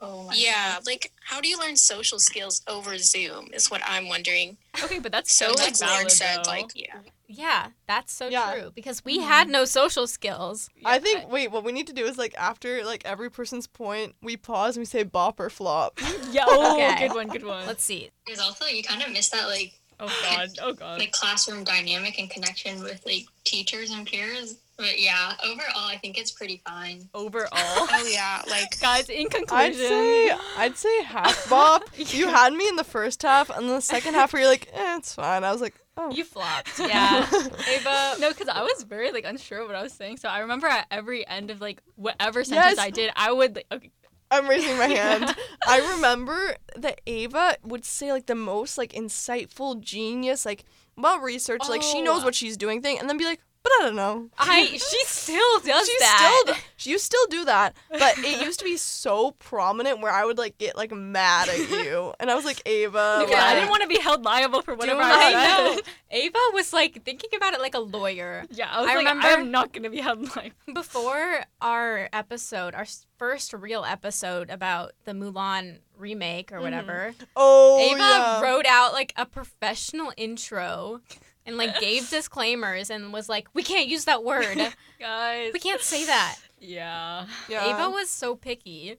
Oh 0.00 0.24
my 0.24 0.34
Yeah, 0.34 0.74
God. 0.76 0.86
like 0.86 1.12
how 1.22 1.40
do 1.40 1.48
you 1.48 1.58
learn 1.58 1.76
social 1.76 2.18
skills 2.18 2.62
over 2.66 2.96
Zoom 2.98 3.50
is 3.52 3.70
what 3.70 3.82
I'm 3.86 4.08
wondering. 4.08 4.56
Okay, 4.82 4.98
but 4.98 5.12
that's 5.12 5.32
So 5.32 5.48
so, 5.48 5.54
like 5.54 5.66
that's 5.66 5.80
Lauren 5.82 5.96
valid 5.96 6.10
said, 6.12 6.36
though. 6.44 6.50
like 6.50 6.70
yeah. 6.74 7.00
Yeah, 7.32 7.68
that's 7.86 8.12
so 8.12 8.28
Yeah. 8.28 8.52
true 8.54 8.72
because 8.74 9.04
we 9.04 9.20
had 9.20 9.44
Mm-hmm. 9.44 9.52
no 9.52 9.64
social 9.64 10.06
skills. 10.08 10.68
I 10.84 10.98
think 10.98 11.30
wait, 11.30 11.50
what 11.52 11.62
we 11.64 11.70
need 11.72 11.86
to 11.86 11.92
do 11.92 12.04
is 12.04 12.18
like 12.18 12.34
after 12.38 12.84
like 12.84 13.02
every 13.04 13.30
person's 13.30 13.66
point, 13.66 14.14
we 14.22 14.36
pause 14.36 14.76
and 14.76 14.82
we 14.82 14.86
say 14.86 15.02
bop 15.04 15.38
or 15.38 15.50
flop. 15.50 15.98
yeah. 16.32 16.44
Oh, 16.48 16.72
Okay. 16.92 17.06
good 17.08 17.14
one, 17.14 17.28
good 17.28 17.44
one. 17.44 17.66
Let's 17.66 17.84
see. 17.84 18.10
There's 18.26 18.40
also 18.40 18.64
you 18.66 18.82
kind 18.82 19.02
of 19.02 19.12
miss 19.12 19.28
that 19.30 19.46
like 19.46 19.78
oh 20.00 20.10
god, 20.22 20.48
oh 20.62 20.72
god. 20.72 20.98
like 20.98 21.12
classroom 21.12 21.62
dynamic 21.62 22.18
and 22.18 22.28
connection 22.30 22.82
with 22.82 23.04
like 23.04 23.26
teachers 23.44 23.90
and 23.90 24.06
peers. 24.06 24.56
But 24.80 24.98
yeah, 25.00 25.34
overall, 25.44 25.86
I 25.86 25.98
think 26.00 26.16
it's 26.18 26.30
pretty 26.30 26.62
fine. 26.66 27.08
Overall, 27.14 27.48
Oh 27.52 28.10
yeah, 28.10 28.42
like 28.48 28.80
guys. 28.80 29.08
In 29.10 29.28
conclusion, 29.28 29.50
I'd 29.58 29.74
say 29.76 30.30
I'd 30.56 30.76
say 30.76 31.02
half 31.04 31.48
bop. 31.50 31.84
You 31.98 32.28
had 32.28 32.52
me 32.54 32.66
in 32.66 32.76
the 32.76 32.84
first 32.84 33.22
half, 33.22 33.50
and 33.50 33.68
the 33.68 33.80
second 33.80 34.14
half 34.14 34.32
where 34.32 34.40
you're 34.42 34.50
like, 34.50 34.68
eh, 34.72 34.96
it's 34.96 35.14
fine. 35.14 35.44
I 35.44 35.52
was 35.52 35.60
like, 35.60 35.74
oh. 35.98 36.10
you 36.10 36.24
flopped. 36.24 36.78
Yeah. 36.78 37.26
Ava, 37.68 38.14
no, 38.20 38.30
because 38.30 38.48
I 38.48 38.62
was 38.62 38.84
very 38.84 39.12
like 39.12 39.24
unsure 39.26 39.60
of 39.60 39.66
what 39.66 39.76
I 39.76 39.82
was 39.82 39.92
saying. 39.92 40.16
So 40.16 40.28
I 40.28 40.38
remember 40.40 40.66
at 40.66 40.86
every 40.90 41.26
end 41.26 41.50
of 41.50 41.60
like 41.60 41.82
whatever 41.96 42.42
sentence 42.42 42.76
Yes. 42.76 42.86
I 42.86 42.90
did, 42.90 43.10
I 43.16 43.32
would 43.32 43.56
like, 43.56 43.66
okay, 43.70 43.90
I'm 44.30 44.48
raising 44.48 44.76
my 44.78 44.86
hand. 44.86 45.36
I 45.68 45.94
remember 45.94 46.56
that 46.76 47.00
Ava 47.06 47.56
would 47.64 47.84
say 47.84 48.12
like 48.12 48.26
the 48.26 48.34
most 48.34 48.78
like 48.78 48.92
insightful, 48.92 49.80
genius, 49.80 50.46
like 50.46 50.64
well 50.96 51.18
researched, 51.20 51.68
like 51.68 51.82
she 51.82 52.00
knows 52.00 52.22
Oh. 52.22 52.24
what 52.26 52.34
she's 52.34 52.56
doing 52.56 52.80
thing, 52.82 52.98
and 52.98 53.08
then 53.08 53.18
be 53.18 53.24
like, 53.24 53.40
but 53.78 53.84
I 53.84 53.86
don't 53.86 53.96
know. 53.96 54.28
I 54.38 54.66
she 54.66 55.04
still 55.04 55.60
does 55.64 55.86
she 55.86 55.96
that. 56.00 56.42
still 56.44 56.54
d- 56.54 56.90
you 56.90 56.98
still 56.98 57.26
do 57.28 57.44
that, 57.44 57.76
but 57.90 58.18
it 58.18 58.44
used 58.44 58.58
to 58.60 58.64
be 58.64 58.76
so 58.76 59.32
prominent 59.32 60.00
where 60.00 60.12
I 60.12 60.24
would 60.24 60.38
like 60.38 60.58
get 60.58 60.76
like 60.76 60.92
mad 60.92 61.48
at 61.48 61.70
you, 61.70 62.12
and 62.18 62.30
I 62.30 62.34
was 62.34 62.44
like 62.44 62.62
Ava. 62.66 63.24
because 63.26 63.42
I 63.42 63.54
didn't 63.54 63.70
want 63.70 63.82
to 63.82 63.88
be 63.88 63.98
held 63.98 64.24
liable 64.24 64.62
for 64.62 64.74
whatever 64.74 65.02
I 65.02 65.32
I 65.34 65.46
know. 65.74 65.80
Ava 66.10 66.38
was 66.54 66.72
like 66.72 67.04
thinking 67.04 67.30
about 67.36 67.54
it 67.54 67.60
like 67.60 67.74
a 67.74 67.80
lawyer. 67.80 68.44
Yeah, 68.50 68.68
I 68.70 68.80
was 68.80 68.90
I 68.90 68.94
like, 68.94 69.06
remember- 69.06 69.26
I'm 69.28 69.50
not 69.50 69.72
gonna 69.72 69.90
be 69.90 69.98
held 70.00 70.34
liable. 70.36 70.54
Before 70.74 71.40
our 71.60 72.08
episode, 72.12 72.74
our 72.74 72.86
first 73.18 73.52
real 73.52 73.84
episode 73.84 74.50
about 74.50 74.92
the 75.04 75.12
Mulan 75.12 75.78
remake 75.98 76.50
or 76.50 76.56
mm-hmm. 76.56 76.64
whatever, 76.64 77.14
Oh 77.36 77.78
Ava 77.78 77.98
yeah. 77.98 78.40
wrote 78.40 78.66
out 78.66 78.92
like 78.92 79.12
a 79.16 79.26
professional 79.26 80.12
intro 80.16 81.00
and 81.46 81.56
like 81.56 81.80
gave 81.80 82.08
disclaimers 82.10 82.90
and 82.90 83.12
was 83.12 83.28
like, 83.28 83.48
"We 83.54 83.62
can't 83.62 83.88
use 83.88 84.04
that 84.04 84.24
word. 84.24 84.58
Guys, 84.98 85.52
We 85.52 85.60
can't 85.60 85.80
say 85.80 86.06
that." 86.06 86.36
Yeah. 86.60 87.26
yeah. 87.48 87.74
Ava 87.74 87.90
was 87.90 88.10
so 88.10 88.36
picky. 88.36 88.96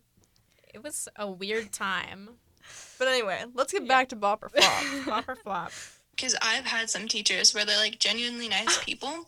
It 0.73 0.83
was 0.83 1.07
a 1.15 1.29
weird 1.29 1.71
time. 1.71 2.29
But 2.97 3.07
anyway, 3.07 3.43
let's 3.53 3.73
get 3.73 3.87
back 3.87 4.09
to 4.09 4.15
bop 4.15 4.43
or 4.43 4.49
flop. 4.49 4.63
Flop 5.03 5.29
or 5.29 5.35
flop. 5.35 5.71
because 6.15 6.35
I've 6.41 6.65
had 6.65 6.89
some 6.89 7.07
teachers 7.07 7.53
where 7.53 7.65
they're 7.65 7.77
like 7.77 7.99
genuinely 7.99 8.47
nice 8.47 8.77
people, 8.83 9.27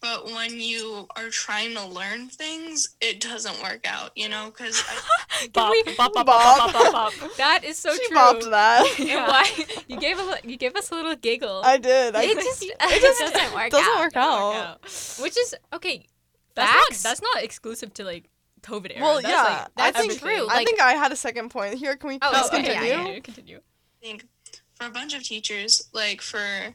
but 0.00 0.26
when 0.26 0.60
you 0.60 1.06
are 1.16 1.28
trying 1.30 1.74
to 1.74 1.84
learn 1.86 2.28
things, 2.28 2.96
it 3.00 3.20
doesn't 3.20 3.60
work 3.62 3.80
out, 3.86 4.10
you 4.16 4.28
know? 4.28 4.46
Because 4.46 4.82
Bop, 5.52 5.70
we- 5.72 5.82
bop, 5.96 6.12
bop, 6.14 6.26
bop, 6.26 6.26
Bop. 6.26 6.72
bop, 6.72 6.92
bop, 6.92 7.12
bop. 7.20 7.30
That 7.36 7.64
is 7.64 7.78
so 7.78 7.92
she 7.94 8.06
true. 8.08 8.16
bopped 8.16 8.50
that. 8.50 8.86
And 9.00 9.08
why 9.26 9.50
you 9.88 9.98
gave 9.98 10.18
a 10.18 10.38
you 10.44 10.56
gave 10.56 10.76
us 10.76 10.90
a 10.90 10.94
little 10.94 11.16
giggle. 11.16 11.62
I 11.64 11.78
did. 11.78 12.14
I 12.14 12.22
it 12.24 12.34
just 12.36 12.62
it 12.62 12.76
it 12.80 13.00
just 13.02 13.20
doesn't 13.20 13.54
work 13.54 13.66
It 13.66 13.72
doesn't 13.72 13.92
out. 13.92 14.00
work 14.00 14.16
out. 14.16 14.82
Which 15.20 15.36
is 15.38 15.54
okay. 15.72 16.06
That's 16.54 16.70
Facts. 16.72 17.04
not, 17.04 17.10
that's 17.10 17.22
not 17.22 17.42
exclusive 17.44 17.94
to 17.94 18.04
like 18.04 18.28
COVID 18.62 18.90
era. 18.96 19.00
Well, 19.02 19.14
that's, 19.22 19.28
yeah, 19.28 19.42
like, 19.42 19.68
that's 19.76 19.98
everything. 19.98 20.18
true. 20.36 20.46
I 20.50 20.64
think 20.64 20.80
I 20.80 20.92
had 20.94 21.12
a 21.12 21.16
second 21.16 21.50
point 21.50 21.74
here. 21.74 21.96
Can 21.96 22.08
we 22.08 22.18
Oh, 22.20 22.30
please 22.32 22.46
okay, 22.48 22.62
continue? 22.64 22.88
yeah, 22.90 23.08
yeah, 23.08 23.20
continue. 23.20 23.56
I 23.58 24.06
think 24.06 24.26
for 24.74 24.86
a 24.86 24.90
bunch 24.90 25.14
of 25.14 25.22
teachers, 25.22 25.88
like 25.92 26.20
for 26.20 26.74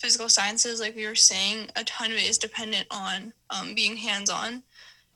physical 0.00 0.28
sciences, 0.28 0.80
like 0.80 0.96
we 0.96 1.06
were 1.06 1.14
saying, 1.14 1.68
a 1.76 1.84
ton 1.84 2.10
of 2.10 2.16
it 2.16 2.28
is 2.28 2.38
dependent 2.38 2.86
on 2.90 3.32
um, 3.50 3.74
being 3.74 3.96
hands 3.96 4.30
on. 4.30 4.62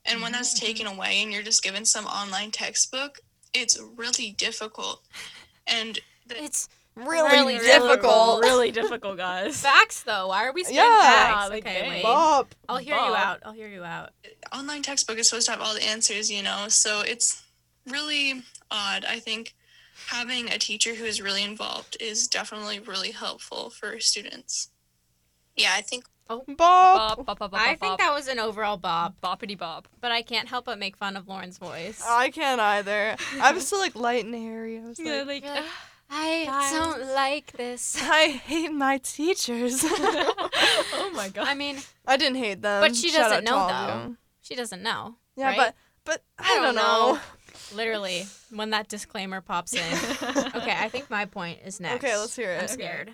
And 0.05 0.21
when 0.21 0.31
that's 0.31 0.57
taken 0.59 0.85
away 0.85 1.21
and 1.23 1.33
you're 1.33 1.41
just 1.43 1.63
given 1.63 1.83
some 1.85 2.05
online 2.05 2.51
textbook, 2.51 3.19
it's 3.53 3.79
really 3.95 4.31
difficult. 4.37 5.01
And 5.65 5.99
the, 6.27 6.43
It's 6.43 6.69
Really, 6.95 7.29
Really 7.29 7.57
difficult. 7.57 8.41
Really 8.43 8.71
difficult, 8.71 9.17
guys. 9.17 9.59
facts 9.61 10.03
though. 10.03 10.27
Why 10.27 10.45
are 10.45 10.53
we 10.53 10.63
saying 10.63 10.77
Yeah. 10.77 11.01
facts? 11.01 11.49
Like, 11.49 11.65
okay, 11.65 11.79
dang. 11.81 11.89
wait. 11.89 12.03
Bop. 12.03 12.55
I'll 12.69 12.77
hear 12.77 12.95
you 12.95 13.01
out. 13.01 13.39
I'll 13.43 13.51
hear 13.51 13.67
you 13.67 13.83
out. 13.83 14.11
online 14.53 14.81
textbook 14.81 15.17
is 15.17 15.27
supposed 15.29 15.47
to 15.47 15.51
have 15.51 15.61
all 15.61 15.73
the 15.73 15.83
answers, 15.83 16.31
you 16.31 16.41
know, 16.41 16.67
so 16.69 17.01
it's 17.01 17.43
really 17.89 18.43
odd. 18.71 19.03
I 19.05 19.19
think 19.19 19.55
having 20.07 20.49
a 20.49 20.57
teacher 20.57 20.95
who 20.95 21.03
is 21.03 21.21
really 21.21 21.43
involved 21.43 21.97
is 21.99 22.27
definitely 22.27 22.79
really 22.79 23.11
helpful 23.11 23.69
for 23.71 23.99
students. 23.99 24.69
Yeah, 25.55 25.71
I 25.75 25.81
think 25.81 26.05
oh, 26.29 26.43
Bop. 26.47 26.57
Bop, 26.57 27.25
bop, 27.25 27.39
bop, 27.39 27.51
bop, 27.51 27.61
I 27.61 27.73
bop, 27.73 27.79
think 27.79 27.99
that 27.99 28.13
was 28.13 28.27
an 28.27 28.39
overall 28.39 28.77
bop, 28.77 29.19
boppity 29.21 29.57
Bob. 29.57 29.87
but 30.01 30.11
I 30.11 30.21
can't 30.21 30.47
help 30.47 30.65
but 30.65 30.79
make 30.79 30.97
fun 30.97 31.15
of 31.15 31.27
Lauren's 31.27 31.57
voice. 31.57 32.03
I 32.05 32.29
can't 32.29 32.59
either. 32.59 33.15
I 33.39 33.51
was 33.51 33.65
still 33.67 33.79
like 33.79 33.95
light 33.95 34.25
and 34.25 34.35
airy. 34.35 34.79
I 34.79 34.81
was 34.81 34.99
like, 34.99 35.25
like, 35.27 35.43
You're 35.45 35.53
like, 35.53 35.63
I 36.09 36.43
Guys. 36.45 36.71
don't 36.71 37.13
like 37.13 37.51
this. 37.53 37.97
I 38.01 38.27
hate 38.27 38.71
my 38.71 38.97
teachers. 38.99 39.81
oh 39.83 41.11
my 41.15 41.29
god. 41.29 41.47
I 41.47 41.55
mean, 41.55 41.77
I 42.05 42.17
didn't 42.17 42.37
hate 42.37 42.61
them. 42.61 42.81
But 42.81 42.95
she 42.95 43.09
Shout 43.09 43.29
doesn't 43.31 43.37
out 43.37 43.39
to 43.39 43.45
know, 43.45 43.57
all 43.57 43.69
of 43.69 44.03
though. 44.03 44.09
you. 44.09 44.17
she 44.41 44.55
doesn't 44.55 44.83
know. 44.83 45.15
Yeah, 45.35 45.47
right? 45.47 45.57
but 45.57 45.75
but 46.05 46.23
I, 46.37 46.59
don't 46.61 46.75
know. 46.75 47.19
Literally, 47.73 48.25
when 48.51 48.69
that 48.69 48.87
disclaimer 48.87 49.41
pops 49.41 49.73
in. 49.73 49.81
okay, 50.55 50.75
I 50.77 50.87
think 50.89 51.09
my 51.09 51.25
point 51.25 51.59
is 51.65 51.79
next. 51.79 52.03
Okay, 52.03 52.15
let's 52.15 52.35
hear 52.35 52.51
it. 52.51 52.59
I'm 52.59 52.65
it. 52.65 52.69
scared. 52.69 53.11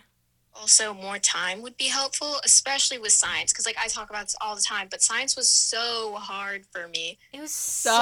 Also 0.54 0.94
more 0.94 1.18
time 1.18 1.62
would 1.62 1.78
be 1.78 1.86
helpful, 1.88 2.36
especially 2.44 2.98
with 2.98 3.12
science, 3.12 3.52
because 3.52 3.66
like 3.66 3.78
I 3.84 3.88
talk 3.88 4.10
about 4.10 4.24
this 4.24 4.36
all 4.42 4.56
the 4.56 4.62
time, 4.62 4.88
but 4.92 5.02
science 5.02 5.36
was 5.36 5.50
so 5.50 6.16
hard 6.20 6.66
for 6.72 6.88
me. 6.88 7.18
It 7.34 7.40
was 7.42 7.52
so, 7.52 7.90
So 7.92 7.98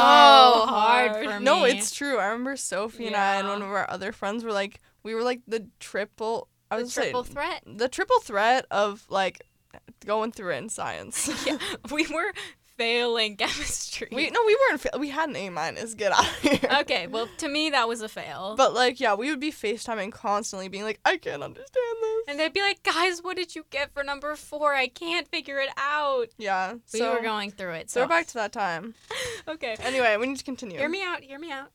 hard. 0.65 1.11
hard. 1.11 1.25
for 1.25 1.39
me. 1.39 1.45
No, 1.45 1.63
it's 1.65 1.91
true. 1.91 2.17
I 2.17 2.25
remember 2.27 2.55
Sophie 2.57 3.07
and 3.07 3.15
I 3.15 3.35
and 3.35 3.47
one 3.47 3.61
of 3.61 3.67
our 3.69 3.89
other 3.89 4.11
friends 4.11 4.43
were 4.43 4.51
like, 4.51 4.81
we 5.03 5.13
were 5.15 5.23
like 5.23 5.41
the 5.47 5.67
triple. 5.79 6.47
I 6.71 6.77
the 6.77 6.83
was 6.83 6.93
saying 6.93 7.05
triple 7.07 7.23
threat. 7.23 7.63
the 7.65 7.87
triple 7.89 8.19
threat 8.19 8.65
of 8.71 9.05
like 9.09 9.45
going 10.05 10.31
through 10.31 10.53
it 10.53 10.57
in 10.57 10.69
science. 10.69 11.29
Yeah, 11.45 11.57
we 11.91 12.05
were 12.07 12.33
failing 12.79 13.35
chemistry. 13.37 14.07
we 14.11 14.29
no, 14.31 14.39
we 14.47 14.57
weren't. 14.69 14.81
Fa- 14.81 14.97
we 14.97 15.09
had 15.09 15.29
an 15.29 15.35
A 15.35 15.49
minus. 15.49 15.93
Get 15.93 16.11
out 16.11 16.25
of 16.27 16.35
here. 16.41 16.59
okay, 16.81 17.05
well, 17.07 17.27
to 17.37 17.47
me 17.47 17.69
that 17.69 17.87
was 17.87 18.01
a 18.01 18.09
fail. 18.09 18.55
But 18.57 18.73
like, 18.73 18.99
yeah, 18.99 19.13
we 19.13 19.29
would 19.29 19.39
be 19.39 19.51
FaceTiming 19.51 20.11
constantly, 20.11 20.67
being 20.69 20.83
like, 20.85 20.99
I 21.05 21.17
can't 21.17 21.43
understand 21.43 21.67
this. 22.01 22.23
and 22.29 22.39
they'd 22.39 22.53
be 22.53 22.61
like, 22.61 22.81
"Guys, 22.83 23.19
what 23.21 23.35
did 23.37 23.53
you 23.55 23.65
get 23.69 23.93
for 23.93 24.03
number 24.03 24.35
four? 24.35 24.73
I 24.73 24.87
can't 24.87 25.27
figure 25.27 25.59
it 25.59 25.69
out." 25.77 26.29
Yeah. 26.37 26.73
So 26.85 26.97
we 26.97 26.99
so 26.99 27.13
were 27.13 27.21
going 27.21 27.51
through 27.51 27.73
it. 27.73 27.89
So 27.91 27.99
So 27.99 28.03
we're 28.05 28.09
back 28.09 28.27
to 28.27 28.33
that 28.35 28.51
time. 28.53 28.95
okay. 29.47 29.75
Anyway, 29.81 30.15
we 30.17 30.25
need 30.27 30.37
to 30.37 30.43
continue. 30.43 30.77
Hear 30.79 30.89
me 30.89 31.03
out. 31.03 31.21
Hear 31.21 31.37
me 31.39 31.51
out. 31.51 31.71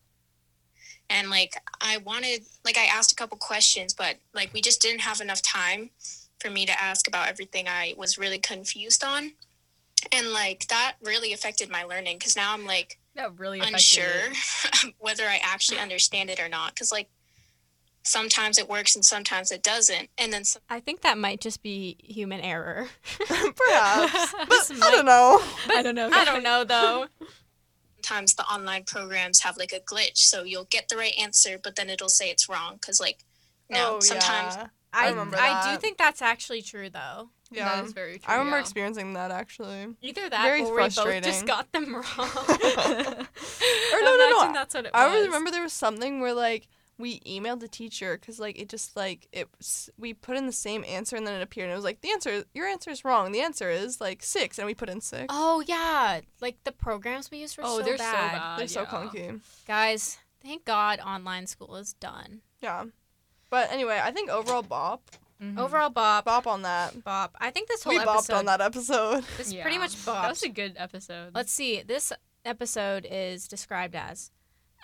And 1.10 1.28
like 1.28 1.54
I 1.82 1.98
wanted 1.98 2.42
like 2.64 2.78
I 2.78 2.86
asked 2.86 3.12
a 3.12 3.14
couple 3.14 3.36
questions, 3.36 3.92
but 3.92 4.16
like 4.32 4.54
we 4.54 4.62
just 4.62 4.80
didn't 4.80 5.02
have 5.02 5.20
enough 5.20 5.42
time 5.42 5.90
for 6.40 6.48
me 6.50 6.64
to 6.66 6.82
ask 6.82 7.06
about 7.06 7.28
everything 7.28 7.68
I 7.68 7.92
was 7.96 8.16
really 8.18 8.38
confused 8.38 9.04
on. 9.04 9.32
And 10.12 10.32
like 10.32 10.66
that 10.68 10.96
really 11.02 11.32
affected 11.32 11.70
my 11.70 11.84
learning 11.84 12.18
because 12.18 12.36
now 12.36 12.52
I'm 12.52 12.66
like 12.66 12.98
that 13.14 13.38
really 13.38 13.60
unsure 13.60 14.32
whether 14.98 15.24
I 15.24 15.40
actually 15.42 15.78
understand 15.78 16.30
it 16.30 16.40
or 16.40 16.48
not. 16.48 16.74
Because 16.74 16.90
like 16.90 17.08
sometimes 18.04 18.58
it 18.58 18.68
works 18.68 18.94
and 18.94 19.04
sometimes 19.04 19.50
it 19.50 19.62
doesn't. 19.62 20.10
And 20.18 20.32
then 20.32 20.44
some, 20.44 20.62
I 20.68 20.80
think 20.80 21.00
that 21.00 21.18
might 21.18 21.40
just 21.40 21.62
be 21.62 21.96
human 22.02 22.40
error. 22.40 22.88
Perhaps, 23.26 24.32
but 24.38 24.48
This 24.48 24.82
I 24.82 24.90
don't 24.90 25.06
know. 25.06 25.40
I 25.68 25.82
don't 25.82 25.94
know. 25.94 26.10
I 26.12 26.24
don't 26.24 26.42
know 26.42 26.64
though. 26.64 27.06
sometimes 27.96 28.34
the 28.34 28.44
online 28.44 28.84
programs 28.84 29.40
have 29.40 29.56
like 29.56 29.72
a 29.72 29.80
glitch, 29.80 30.18
so 30.18 30.44
you'll 30.44 30.64
get 30.64 30.88
the 30.88 30.96
right 30.96 31.14
answer, 31.20 31.58
but 31.62 31.76
then 31.76 31.90
it'll 31.90 32.08
say 32.08 32.30
it's 32.30 32.48
wrong. 32.48 32.74
Because 32.74 33.00
like 33.00 33.24
no, 33.68 33.96
oh 33.96 34.00
sometimes 34.00 34.56
yeah. 34.56 34.66
I 34.92 35.06
I 35.06 35.10
remember 35.10 35.36
I 35.38 35.72
do 35.72 35.80
think 35.80 35.98
that's 35.98 36.22
actually 36.22 36.62
true 36.62 36.90
though. 36.90 37.30
Yeah. 37.54 37.76
That 37.76 37.84
is 37.84 37.92
very 37.92 38.18
true. 38.18 38.26
I 38.26 38.36
remember 38.36 38.56
yeah. 38.56 38.62
experiencing 38.62 39.12
that 39.14 39.30
actually. 39.30 39.94
Either 40.02 40.28
that 40.28 40.42
Very 40.42 40.62
or 40.62 40.74
we 40.74 40.82
both 40.82 41.22
just 41.22 41.46
got 41.46 41.70
them 41.72 41.94
wrong. 41.94 42.04
Or 43.94 44.00
no, 44.02 44.16
no, 44.16 44.28
no. 44.30 44.52
That's 44.52 44.74
what 44.74 44.86
it 44.86 44.92
was. 44.92 45.00
I 45.00 45.04
always 45.04 45.26
remember 45.26 45.50
there 45.50 45.62
was 45.62 45.72
something 45.72 46.20
where 46.20 46.34
like 46.34 46.68
we 46.98 47.20
emailed 47.20 47.60
the 47.60 47.68
teacher 47.68 48.16
because 48.18 48.38
like 48.38 48.58
it 48.58 48.68
just 48.68 48.96
like 48.96 49.28
it 49.32 49.48
we 49.98 50.14
put 50.14 50.36
in 50.36 50.46
the 50.46 50.52
same 50.52 50.84
answer 50.86 51.16
and 51.16 51.26
then 51.26 51.34
it 51.34 51.42
appeared 51.42 51.64
and 51.64 51.72
it 51.72 51.76
was 51.76 51.84
like 51.84 52.00
the 52.02 52.10
answer 52.10 52.44
your 52.54 52.66
answer 52.66 52.90
is 52.90 53.04
wrong 53.04 53.32
the 53.32 53.40
answer 53.40 53.68
is 53.68 54.00
like 54.00 54.22
six 54.22 54.58
and 54.58 54.66
we 54.66 54.74
put 54.74 54.88
in 54.88 55.00
six. 55.00 55.26
Oh 55.28 55.62
yeah, 55.66 56.20
like 56.40 56.56
the 56.64 56.72
programs 56.72 57.30
we 57.30 57.38
used 57.38 57.56
were 57.58 57.64
oh, 57.66 57.78
so 57.78 57.84
they're 57.84 57.96
bad. 57.96 58.32
so 58.32 58.38
bad. 58.38 58.58
They're 58.58 58.68
so 58.68 58.84
clunky. 58.84 59.40
Guys, 59.66 60.18
thank 60.42 60.64
God 60.64 61.00
online 61.00 61.46
school 61.46 61.76
is 61.76 61.94
done. 61.94 62.42
Yeah. 62.60 62.84
But 63.50 63.70
anyway, 63.70 64.00
I 64.02 64.10
think 64.10 64.30
overall 64.30 64.62
bop 64.62 65.10
Mhm. 65.44 65.58
Overall, 65.58 65.90
bop, 65.90 66.24
bop 66.24 66.46
on 66.46 66.62
that. 66.62 67.04
bop. 67.04 67.36
I 67.40 67.50
think 67.50 67.68
this 67.68 67.82
whole 67.82 67.92
episode 67.92 68.06
We 68.06 68.12
bopped 68.12 68.18
episode 68.18 68.34
on 68.36 68.44
that 68.46 68.60
episode. 68.60 69.24
is 69.38 69.52
Yeah. 69.52 69.62
pretty 69.62 69.78
much 69.78 69.94
That 70.04 70.14
bopped. 70.24 70.28
was 70.30 70.42
a 70.42 70.48
good 70.48 70.74
episode. 70.76 71.34
Let's 71.34 71.52
see. 71.52 71.82
This 71.82 72.12
episode 72.44 73.06
is 73.10 73.46
described 73.48 73.94
as 73.94 74.30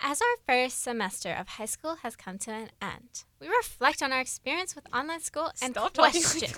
As 0.03 0.19
our 0.19 0.37
first 0.47 0.81
semester 0.81 1.31
of 1.31 1.47
high 1.47 1.65
school 1.65 1.97
has 2.01 2.15
come 2.15 2.39
to 2.39 2.51
an 2.51 2.69
end, 2.81 3.23
we 3.39 3.47
reflect 3.47 4.01
on 4.01 4.11
our 4.11 4.19
experience 4.19 4.73
with 4.75 4.87
online 4.91 5.21
school 5.21 5.51
and 5.61 5.73
Stop 5.73 5.93
talking 5.93 6.23
question 6.23 6.49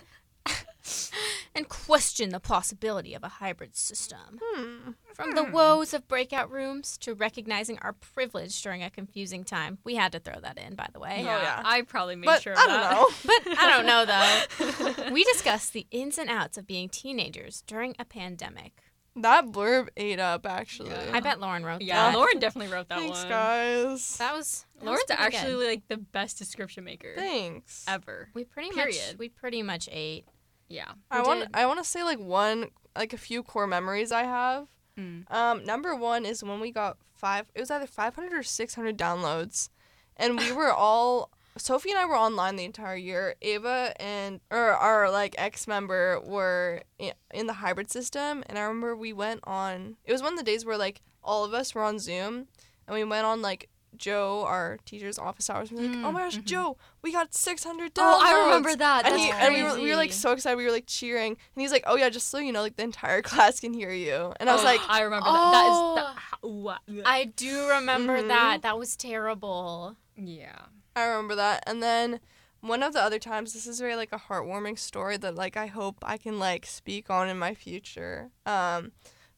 and 1.55 1.69
question 1.69 2.29
the 2.29 2.39
possibility 2.39 3.13
of 3.13 3.23
a 3.23 3.27
hybrid 3.29 3.75
system. 3.75 4.39
Hmm. 4.43 4.91
From 5.13 5.31
the 5.35 5.43
woes 5.43 5.93
of 5.93 6.07
breakout 6.07 6.49
rooms 6.51 6.97
to 6.99 7.13
recognizing 7.13 7.77
our 7.79 7.93
privilege 7.93 8.61
during 8.63 8.81
a 8.83 8.89
confusing 8.89 9.43
time. 9.43 9.77
We 9.83 9.95
had 9.95 10.11
to 10.13 10.19
throw 10.19 10.39
that 10.41 10.57
in, 10.57 10.75
by 10.75 10.87
the 10.91 10.99
way. 10.99 11.21
Yeah. 11.23 11.41
yeah. 11.41 11.61
I 11.63 11.83
probably 11.83 12.15
made 12.15 12.25
But 12.25 12.41
sure 12.41 12.53
of 12.53 12.59
I 12.59 12.67
don't 12.67 12.81
that. 12.81 12.91
know. 12.93 13.09
But 13.25 13.59
I 13.59 13.69
don't 13.69 13.85
know 13.85 14.95
though. 15.05 15.11
we 15.13 15.23
discussed 15.25 15.73
the 15.73 15.85
ins 15.91 16.17
and 16.17 16.29
outs 16.29 16.57
of 16.57 16.65
being 16.65 16.89
teenagers 16.89 17.63
during 17.67 17.95
a 17.99 18.05
pandemic. 18.05 18.81
That 19.15 19.51
blurb 19.51 19.89
ate 19.95 20.19
up 20.19 20.47
actually. 20.47 20.89
Yeah. 20.89 21.11
I 21.13 21.19
bet 21.19 21.39
Lauren 21.39 21.63
wrote 21.63 21.81
Yeah, 21.83 22.11
that. 22.11 22.17
Lauren 22.17 22.39
definitely 22.39 22.73
wrote 22.73 22.89
that 22.89 22.97
Thanks, 22.97 23.19
one. 23.19 23.29
guys. 23.29 24.17
That 24.17 24.33
was 24.35 24.65
that 24.79 24.81
was 24.81 24.85
Lauren's 24.87 25.03
pretty 25.05 25.21
good. 25.23 25.35
actually 25.35 25.67
like 25.67 25.87
the 25.87 25.97
best 25.97 26.39
description 26.39 26.83
maker 26.83 27.13
Thanks. 27.15 27.85
ever. 27.87 28.29
we 28.33 28.43
pretty 28.43 28.75
much 28.75 28.95
we 29.19 29.29
pretty 29.29 29.61
much 29.61 29.87
ate. 29.91 30.25
Yeah. 30.69 30.91
I 31.11 31.21
want 31.21 31.41
did. 31.41 31.49
I 31.53 31.65
want 31.65 31.79
to 31.79 31.85
say 31.85 32.03
like 32.03 32.19
one 32.19 32.67
like 32.95 33.13
a 33.13 33.17
few 33.17 33.43
core 33.43 33.67
memories 33.67 34.11
I 34.11 34.23
have. 34.23 34.67
Mm. 34.97 35.31
Um, 35.31 35.63
number 35.63 35.95
one 35.95 36.25
is 36.25 36.43
when 36.43 36.59
we 36.59 36.71
got 36.71 36.97
five. 37.15 37.45
It 37.55 37.59
was 37.59 37.71
either 37.71 37.87
five 37.87 38.15
hundred 38.15 38.33
or 38.33 38.43
six 38.43 38.75
hundred 38.75 38.97
downloads, 38.97 39.69
and 40.17 40.37
we 40.37 40.51
were 40.53 40.71
all 40.71 41.31
Sophie 41.57 41.91
and 41.91 41.99
I 41.99 42.05
were 42.05 42.17
online 42.17 42.55
the 42.55 42.65
entire 42.65 42.95
year. 42.95 43.35
Ava 43.41 43.93
and 43.99 44.39
or 44.49 44.71
our 44.71 45.11
like 45.11 45.35
ex 45.37 45.67
member 45.67 46.19
were 46.21 46.81
in 46.99 47.47
the 47.47 47.53
hybrid 47.53 47.91
system, 47.91 48.43
and 48.47 48.57
I 48.57 48.61
remember 48.61 48.95
we 48.95 49.13
went 49.13 49.41
on. 49.43 49.97
It 50.05 50.11
was 50.11 50.21
one 50.21 50.33
of 50.33 50.39
the 50.39 50.45
days 50.45 50.65
where 50.65 50.77
like 50.77 51.01
all 51.23 51.43
of 51.43 51.53
us 51.53 51.75
were 51.75 51.83
on 51.83 51.99
Zoom, 51.99 52.47
and 52.87 52.93
we 52.93 53.03
went 53.03 53.25
on 53.25 53.41
like 53.41 53.69
Joe, 53.97 54.43
our 54.47 54.77
teacher's 54.85 55.17
office 55.19 55.49
hours. 55.49 55.69
And 55.71 55.79
we 55.79 55.87
were 55.87 55.93
like, 55.93 55.99
Mm, 56.01 56.05
oh 56.05 56.11
my 56.11 56.19
gosh, 56.21 56.37
mhm. 56.37 56.45
Joe, 56.45 56.77
we 57.01 57.11
got 57.11 57.33
six 57.33 57.63
hundred 57.63 57.93
downloads. 57.93 58.17
Oh, 58.17 58.21
I 58.21 58.45
remember 58.45 58.75
that. 58.75 59.05
And, 59.05 59.13
That's 59.13 59.23
he, 59.25 59.31
crazy. 59.31 59.45
and 59.45 59.53
we 59.55 59.63
were, 59.63 59.83
we 59.83 59.89
were 59.91 59.95
like 59.95 60.11
so 60.13 60.31
excited. 60.31 60.55
We 60.57 60.65
were 60.65 60.71
like 60.71 60.85
cheering, 60.87 61.31
and 61.31 61.61
he's 61.61 61.71
like, 61.71 61.83
"Oh 61.87 61.95
yeah, 61.95 62.09
just 62.09 62.29
so 62.29 62.37
you 62.39 62.51
know, 62.51 62.61
like 62.61 62.75
the 62.75 62.83
entire 62.83 63.21
class 63.29 63.59
can 63.59 63.73
hear 63.73 63.91
you." 63.91 64.33
And 64.39 64.49
I 64.49 64.53
was 64.53 64.63
like, 64.63 64.81
I 64.87 65.01
remember 65.01 65.27
Oh. 65.29 65.95
that. 65.95 66.03
That 66.05 66.17
is 66.17 66.41
the, 66.41 66.47
what? 66.47 66.79
I 67.05 67.25
do 67.25 67.67
remember 67.69 68.19
Mhm. 68.21 68.27
that. 68.29 68.61
That 68.63 68.77
was 68.77 68.95
terrible. 68.95 69.95
yeah. 70.15 70.59
I 70.95 71.05
remember 71.05 71.33
that. 71.35 71.63
And 71.65 71.81
then 71.81 72.19
one 72.61 72.83
of 72.83 72.93
the 72.93 73.01
other 73.01 73.17
times, 73.17 73.53
this 73.53 73.65
is 73.65 73.79
very 73.79 73.95
like 73.95 74.11
a 74.13 74.19
heartwarming 74.19 74.77
story 74.77 75.17
that 75.17 75.33
like 75.35 75.57
I 75.57 75.65
hope 75.67 75.97
I 76.03 76.17
can 76.17 76.37
like 76.39 76.65
speak 76.67 77.09
on 77.09 77.27
in 77.29 77.37
my 77.39 77.53
future. 77.55 78.29
Um, 78.45 78.91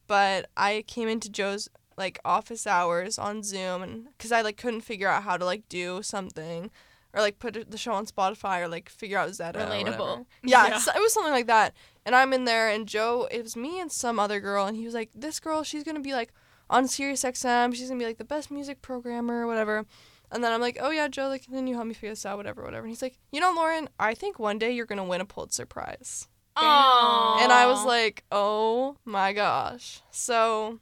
but 0.06 0.50
I 0.56 0.84
came 0.86 1.08
into 1.08 1.28
Joe's 1.30 1.68
like 1.96 2.18
office 2.24 2.66
hours 2.66 3.18
on 3.18 3.42
Zoom, 3.42 3.82
and 3.82 4.08
because 4.16 4.32
I 4.32 4.42
like 4.42 4.56
couldn't 4.56 4.82
figure 4.82 5.08
out 5.08 5.22
how 5.22 5.36
to 5.36 5.44
like 5.44 5.68
do 5.68 6.02
something. 6.02 6.70
Or 7.14 7.22
like 7.22 7.38
put 7.38 7.70
the 7.70 7.78
show 7.78 7.92
on 7.94 8.04
Spotify, 8.04 8.60
or 8.60 8.68
like 8.68 8.90
figure 8.90 9.16
out 9.16 9.30
Zetta. 9.30 9.54
Relatable. 9.66 10.26
Yeah, 10.42 10.66
Yeah. 10.66 10.76
it 10.94 11.00
was 11.00 11.14
something 11.14 11.32
like 11.32 11.46
that. 11.46 11.72
And 12.04 12.14
I'm 12.14 12.34
in 12.34 12.44
there, 12.44 12.68
and 12.68 12.86
Joe, 12.86 13.26
it 13.30 13.42
was 13.42 13.56
me 13.56 13.80
and 13.80 13.90
some 13.90 14.18
other 14.18 14.38
girl, 14.38 14.66
and 14.66 14.76
he 14.76 14.84
was 14.84 14.92
like, 14.92 15.08
"This 15.14 15.40
girl, 15.40 15.62
she's 15.62 15.82
gonna 15.82 16.00
be 16.00 16.12
like 16.12 16.34
on 16.68 16.86
Sirius 16.86 17.24
XM. 17.24 17.74
She's 17.74 17.88
gonna 17.88 17.98
be 17.98 18.04
like 18.04 18.18
the 18.18 18.24
best 18.24 18.50
music 18.50 18.82
programmer, 18.82 19.44
or 19.44 19.46
whatever." 19.46 19.86
And 20.30 20.44
then 20.44 20.52
I'm 20.52 20.60
like, 20.60 20.76
"Oh 20.78 20.90
yeah, 20.90 21.08
Joe, 21.08 21.28
like 21.28 21.44
can 21.46 21.66
you 21.66 21.74
help 21.76 21.86
me 21.86 21.94
figure 21.94 22.10
this 22.10 22.26
out, 22.26 22.36
whatever, 22.36 22.62
whatever." 22.62 22.84
And 22.84 22.90
he's 22.90 23.00
like, 23.00 23.16
"You 23.32 23.40
know, 23.40 23.52
Lauren, 23.56 23.88
I 23.98 24.12
think 24.12 24.38
one 24.38 24.58
day 24.58 24.72
you're 24.72 24.84
gonna 24.84 25.04
win 25.04 25.22
a 25.22 25.24
Pulitzer 25.24 25.64
Prize." 25.64 26.28
Oh. 26.54 27.38
And 27.40 27.50
I 27.50 27.64
was 27.66 27.82
like, 27.86 28.24
"Oh 28.30 28.96
my 29.06 29.32
gosh!" 29.32 30.02
So, 30.10 30.80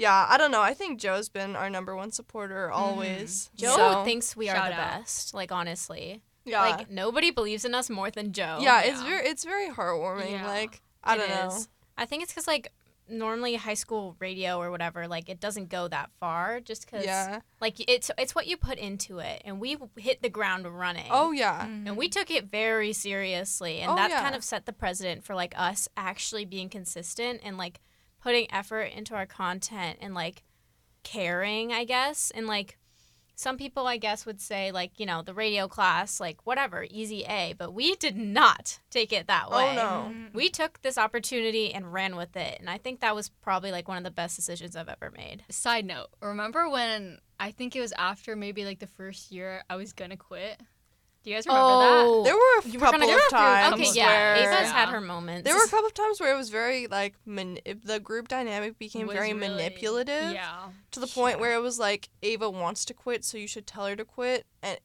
yeah, 0.00 0.26
I 0.28 0.36
don't 0.38 0.50
know. 0.50 0.62
I 0.62 0.74
think 0.74 0.98
Joe's 1.00 1.28
been 1.28 1.54
our 1.56 1.70
number 1.70 1.94
one 1.94 2.10
supporter 2.10 2.70
mm. 2.72 2.76
always. 2.76 3.50
Joe 3.54 3.76
So, 3.76 4.04
thinks 4.04 4.34
we 4.36 4.48
are 4.48 4.54
the 4.56 4.74
out. 4.74 5.00
best. 5.00 5.34
Like 5.34 5.52
honestly, 5.52 6.22
yeah, 6.44 6.60
like 6.62 6.90
nobody 6.90 7.30
believes 7.30 7.64
in 7.64 7.74
us 7.74 7.90
more 7.90 8.10
than 8.10 8.32
Joe. 8.32 8.58
yeah, 8.60 8.80
it's 8.82 9.00
yeah. 9.02 9.08
very, 9.08 9.26
it's 9.28 9.44
very 9.44 9.68
heartwarming. 9.68 10.32
Yeah. 10.32 10.46
Like, 10.46 10.80
I 11.04 11.14
It 11.14 11.18
don't 11.18 11.28
know. 11.30 11.48
is. 11.56 11.68
I 11.96 12.06
think 12.06 12.22
it's 12.22 12.32
because 12.32 12.46
like 12.46 12.72
normally 13.08 13.56
high 13.56 13.74
school 13.74 14.14
radio 14.20 14.58
or 14.60 14.70
whatever, 14.70 15.08
like 15.08 15.28
it 15.28 15.40
doesn't 15.40 15.68
go 15.68 15.88
that 15.88 16.10
far, 16.20 16.60
just 16.60 16.86
because 16.86 17.04
Yeah. 17.04 17.40
like 17.60 17.74
it's 17.90 18.10
it's 18.16 18.34
what 18.34 18.46
you 18.46 18.56
put 18.56 18.78
into 18.78 19.18
it, 19.18 19.42
and 19.44 19.60
we 19.60 19.76
hit 19.96 20.22
the 20.22 20.28
ground 20.30 20.66
running. 20.66 21.08
Oh 21.10 21.32
yeah. 21.32 21.66
Mm-hmm. 21.66 21.88
And 21.88 21.96
we 21.96 22.08
took 22.08 22.30
it 22.30 22.44
very 22.44 22.92
seriously, 22.92 23.80
and 23.80 23.90
Oh, 23.92 23.96
that 23.96 24.10
yeah. 24.10 24.22
kind 24.22 24.34
of 24.34 24.44
set 24.44 24.64
the 24.66 24.72
precedent 24.72 25.24
for 25.24 25.34
like 25.34 25.54
us 25.58 25.88
actually 25.96 26.44
being 26.44 26.68
consistent 26.68 27.40
and 27.44 27.58
like 27.58 27.80
putting 28.20 28.52
effort 28.52 28.92
into 28.94 29.14
our 29.14 29.26
content 29.26 29.98
and 30.00 30.14
like 30.14 30.42
caring, 31.02 31.72
I 31.72 31.84
guess. 31.84 32.30
And 32.34 32.46
like 32.46 32.78
some 33.40 33.56
people, 33.56 33.86
I 33.86 33.96
guess, 33.96 34.26
would 34.26 34.40
say 34.40 34.70
like 34.70 35.00
you 35.00 35.06
know 35.06 35.22
the 35.22 35.32
radio 35.32 35.66
class, 35.66 36.20
like 36.20 36.46
whatever, 36.46 36.86
easy 36.90 37.24
A, 37.24 37.54
but 37.56 37.72
we 37.72 37.96
did 37.96 38.16
not 38.16 38.78
take 38.90 39.12
it 39.12 39.28
that 39.28 39.46
oh, 39.48 39.56
way. 39.56 39.70
Oh 39.70 39.74
no. 39.74 40.10
Mm-hmm. 40.10 40.36
We 40.36 40.50
took 40.50 40.82
this 40.82 40.98
opportunity 40.98 41.72
and 41.72 41.92
ran 41.92 42.16
with 42.16 42.36
it, 42.36 42.58
and 42.60 42.68
I 42.68 42.78
think 42.78 43.00
that 43.00 43.14
was 43.14 43.30
probably 43.30 43.72
like 43.72 43.88
one 43.88 43.96
of 43.96 44.04
the 44.04 44.10
best 44.10 44.36
decisions 44.36 44.76
I've 44.76 44.88
ever 44.90 45.10
made. 45.10 45.44
Side 45.48 45.86
note, 45.86 46.08
remember 46.20 46.68
when 46.68 47.18
I 47.38 47.50
think 47.50 47.74
it 47.74 47.80
was 47.80 47.94
after 47.96 48.36
maybe 48.36 48.64
like 48.64 48.78
the 48.78 48.86
first 48.86 49.32
year 49.32 49.64
I 49.70 49.76
was 49.76 49.94
gonna 49.94 50.18
quit? 50.18 50.60
Do 51.22 51.30
you 51.30 51.36
guys 51.36 51.46
remember 51.46 51.68
that? 51.68 52.24
There 52.24 52.34
were 52.34 52.58
a 52.64 52.66
You 52.68 52.78
were 52.78 52.86
gonna 52.86 52.98
couple 52.98 53.08
go 53.08 53.14
of 53.16 53.22
through- 53.22 53.38
times. 53.38 53.74
Okay, 53.74 53.90
yeah, 53.92 54.06
where- 54.06 54.36
Ava's 54.36 54.70
had 54.70 54.88
her 54.88 55.00
moments. 55.02 55.44
There 55.44 55.54
were 55.54 55.64
a 55.64 55.68
couple 55.68 55.86
of 55.86 55.94
times 55.94 56.18
where 56.20 56.32
it 56.32 56.36
was 56.36 56.48
very 56.48 56.86
like 56.86 57.14
man- 57.26 57.58
if 57.64 57.82
the 57.84 58.00
group 58.00 58.28
dynamic 58.28 58.78
became 58.78 59.06
Was 59.06 59.14
very 59.16 59.34
really- 59.34 59.48
manipulative 59.48 60.32
Yeah. 60.32 60.68
to 60.92 61.00
the 61.00 61.06
point 61.06 61.38
where 61.38 61.52
it 61.54 61.60
was 61.60 61.78
like 61.78 62.08
Ava 62.22 62.48
wants 62.48 62.84
to 62.86 62.94
quit, 62.94 63.24
so 63.24 63.36
you 63.38 63.46
should 63.46 63.66
tell 63.66 63.86
her 63.86 63.96
to 63.96 64.04
quit. 64.04 64.46
And 64.62 64.78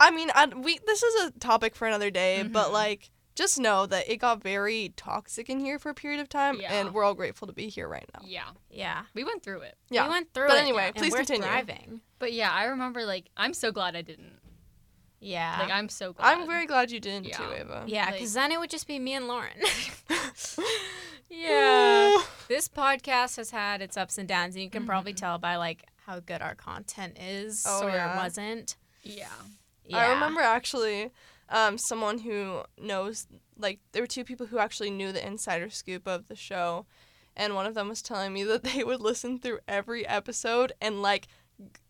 I 0.00 0.10
mean, 0.10 0.30
I, 0.34 0.46
we 0.46 0.78
this 0.86 1.02
is 1.02 1.24
a 1.26 1.30
topic 1.38 1.76
for 1.76 1.86
another 1.86 2.10
day, 2.10 2.42
but 2.42 2.68
Mhm. 2.68 2.72
like 2.72 3.10
just 3.34 3.58
know 3.58 3.86
that 3.86 4.10
it 4.10 4.16
got 4.18 4.42
very 4.42 4.92
toxic 4.96 5.48
in 5.48 5.58
here 5.60 5.78
for 5.78 5.88
a 5.90 5.94
period 5.94 6.20
of 6.20 6.28
time, 6.28 6.60
Yeah. 6.60 6.72
and 6.72 6.92
we're 6.92 7.02
all 7.04 7.14
grateful 7.14 7.46
to 7.46 7.52
be 7.54 7.68
here 7.68 7.88
right 7.88 8.04
now. 8.14 8.20
Yeah. 8.26 8.44
yeah. 8.70 9.04
We 9.14 9.24
went 9.24 9.42
through 9.42 9.60
it. 9.62 9.78
Yeah. 9.88 10.04
We 10.04 10.10
went 10.10 10.34
through 10.34 10.48
But 10.48 10.54
it. 10.54 10.56
But 10.56 10.62
anyway, 10.62 10.86
and 10.88 10.96
please 10.96 11.12
we're 11.12 11.18
continue. 11.18 11.42
Thriving. 11.42 12.00
But 12.18 12.32
yeah, 12.34 12.50
I 12.52 12.64
remember 12.64 13.04
like 13.04 13.26
I'm 13.36 13.54
so 13.54 13.72
glad 13.72 13.94
I 13.96 14.02
didn't. 14.02 14.38
Yeah. 15.24 15.56
Like 15.60 15.70
I'm 15.70 15.88
so 15.88 16.12
glad. 16.12 16.26
I'm 16.38 16.46
very 16.48 16.66
glad 16.66 16.90
you 16.90 16.98
didn't 16.98 17.26
Yeah. 17.28 17.36
too, 17.36 17.52
Ava. 17.52 17.84
yeah, 17.86 18.06
like- 18.06 18.14
because 18.14 18.34
then 18.34 18.50
it 18.50 18.58
would 18.58 18.70
just 18.70 18.88
be 18.88 18.98
me 18.98 19.14
and 19.14 19.28
Lauren. 19.28 19.54
yeah. 21.30 22.18
this 22.48 22.68
podcast 22.68 23.36
has 23.36 23.50
had 23.50 23.80
its 23.82 23.96
ups 23.96 24.18
and 24.18 24.28
downs, 24.28 24.54
and 24.54 24.64
you 24.64 24.70
can 24.70 24.84
probably 24.86 25.12
Mhm. 25.14 25.16
tell 25.18 25.38
by 25.38 25.56
like 25.56 25.84
how 26.06 26.20
good 26.20 26.42
our 26.42 26.54
content 26.54 27.16
is 27.20 27.64
Oh, 27.66 27.84
or 27.86 27.90
yeah. 27.90 28.12
it 28.14 28.16
wasn't. 28.16 28.76
Yeah. 29.02 29.28
Yeah. 29.84 29.98
I 29.98 30.10
remember 30.12 30.40
actually 30.40 31.10
um, 31.48 31.76
someone 31.76 32.20
who 32.20 32.62
knows, 32.78 33.26
like, 33.58 33.78
there 33.92 34.02
were 34.02 34.06
two 34.06 34.24
people 34.24 34.46
who 34.46 34.58
actually 34.58 34.90
knew 34.90 35.12
the 35.12 35.26
insider 35.26 35.68
scoop 35.68 36.08
of 36.08 36.28
the 36.28 36.36
show. 36.36 36.86
And 37.36 37.54
one 37.54 37.66
of 37.66 37.74
them 37.74 37.88
was 37.90 38.00
telling 38.00 38.32
me 38.32 38.42
that 38.44 38.62
they 38.62 38.82
would 38.82 39.00
listen 39.02 39.38
through 39.38 39.58
every 39.68 40.06
episode 40.06 40.72
and, 40.80 41.02
like, 41.02 41.26
g- 41.26 41.32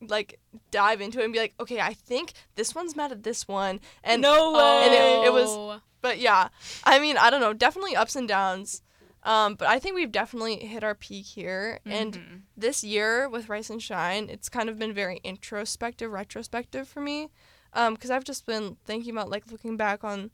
like 0.00 0.38
dive 0.70 1.00
into 1.00 1.20
it 1.20 1.24
and 1.24 1.32
be 1.32 1.38
like, 1.38 1.54
okay, 1.60 1.80
I 1.80 1.94
think 1.94 2.32
this 2.56 2.74
one's 2.74 2.94
mad 2.96 3.12
at 3.12 3.22
this 3.22 3.46
one, 3.48 3.80
and 4.04 4.22
no 4.22 4.58
and 4.58 4.92
it- 4.94 5.26
it 5.26 5.32
was- 5.32 5.80
but 6.00 6.18
yeah, 6.18 6.48
I 6.84 6.98
mean, 6.98 7.16
I 7.16 7.30
don't 7.30 7.40
know, 7.40 7.52
definitely 7.52 7.94
ups 7.96 8.16
and 8.16 8.26
downs, 8.28 8.82
um, 9.22 9.54
but 9.54 9.68
I 9.68 9.78
think 9.78 9.94
we've 9.94 10.10
definitely 10.12 10.56
hit 10.66 10.82
our 10.82 10.94
peak 10.96 11.26
here, 11.26 11.78
and 11.86 12.14
Mhm. 12.14 12.40
this 12.56 12.82
year 12.82 13.28
with 13.28 13.48
Rice 13.48 13.70
and 13.70 13.80
Shine, 13.82 14.28
it's 14.28 14.48
kind 14.48 14.68
of 14.68 14.78
been 14.78 14.92
very 14.92 15.20
introspective, 15.22 16.10
retrospective 16.10 16.88
for 16.88 17.00
me, 17.00 17.30
because 17.72 18.10
I've 18.10 18.24
just 18.24 18.44
been 18.46 18.76
thinking 18.84 19.12
about 19.12 19.30
like 19.30 19.50
looking 19.50 19.76
back 19.76 20.02
on, 20.04 20.32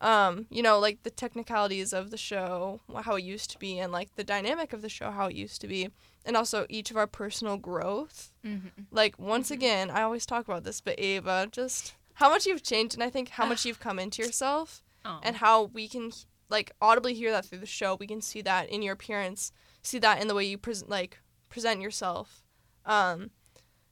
um, 0.00 0.46
you 0.50 0.62
know, 0.62 0.78
like 0.78 1.02
the 1.02 1.10
technicalities 1.10 1.92
of 1.92 2.10
the 2.10 2.16
show, 2.16 2.80
how 3.04 3.16
it 3.16 3.22
used 3.24 3.50
to 3.50 3.58
be, 3.58 3.78
and 3.78 3.92
like 3.92 4.14
the 4.16 4.24
dynamic 4.24 4.72
of 4.72 4.82
the 4.82 4.88
show, 4.88 5.10
how 5.10 5.26
it 5.26 5.34
used 5.36 5.60
to 5.60 5.66
be, 5.68 5.88
and 6.24 6.36
also 6.36 6.66
each 6.68 6.90
of 6.90 6.96
our 6.96 7.06
personal 7.06 7.56
growth. 7.56 8.30
Mhm. 8.44 8.70
Like 8.90 9.18
once 9.18 9.50
again, 9.50 9.90
I 9.90 10.02
always 10.02 10.24
talk 10.26 10.46
about 10.48 10.64
this, 10.64 10.80
but 10.80 10.98
Ava, 10.98 11.48
just 11.52 11.94
how 12.14 12.30
much 12.30 12.46
you've 12.46 12.62
changed, 12.62 12.94
and 12.94 13.02
I 13.02 13.10
think 13.10 13.30
how 13.30 13.44
much 13.46 13.64
you've 13.66 13.80
come 13.80 13.98
into 13.98 14.22
yourself 14.22 14.82
Oh. 15.04 15.20
and 15.22 15.36
how 15.36 15.64
we 15.64 15.88
can 15.88 16.12
like 16.50 16.72
audibly 16.80 17.14
hear 17.14 17.30
that 17.32 17.44
through 17.46 17.58
the 17.58 17.66
show. 17.66 17.94
We 17.94 18.06
can 18.06 18.20
see 18.20 18.42
that 18.42 18.68
in 18.68 18.82
your 18.82 18.94
appearance, 18.94 19.52
see 19.82 19.98
that 20.00 20.20
in 20.20 20.28
the 20.28 20.34
way 20.34 20.44
you 20.44 20.58
present 20.58 20.90
like 20.90 21.20
present 21.48 21.80
yourself. 21.80 22.42
Um, 22.84 23.30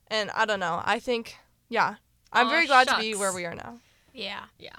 and 0.09 0.31
I 0.31 0.45
don't 0.47 0.61
know. 0.61 0.83
I 0.85 0.99
think 0.99 1.37
yeah, 1.69 1.97
I'm 2.33 2.47
Aw, 2.47 2.51
very 2.51 2.67
glad 2.67 2.89
to 2.89 2.99
be 2.99 3.15
where 3.15 3.33
we 3.33 3.45
are 3.45 3.55
now. 3.55 3.79
Yeah. 4.13 4.45
yeah. 4.59 4.77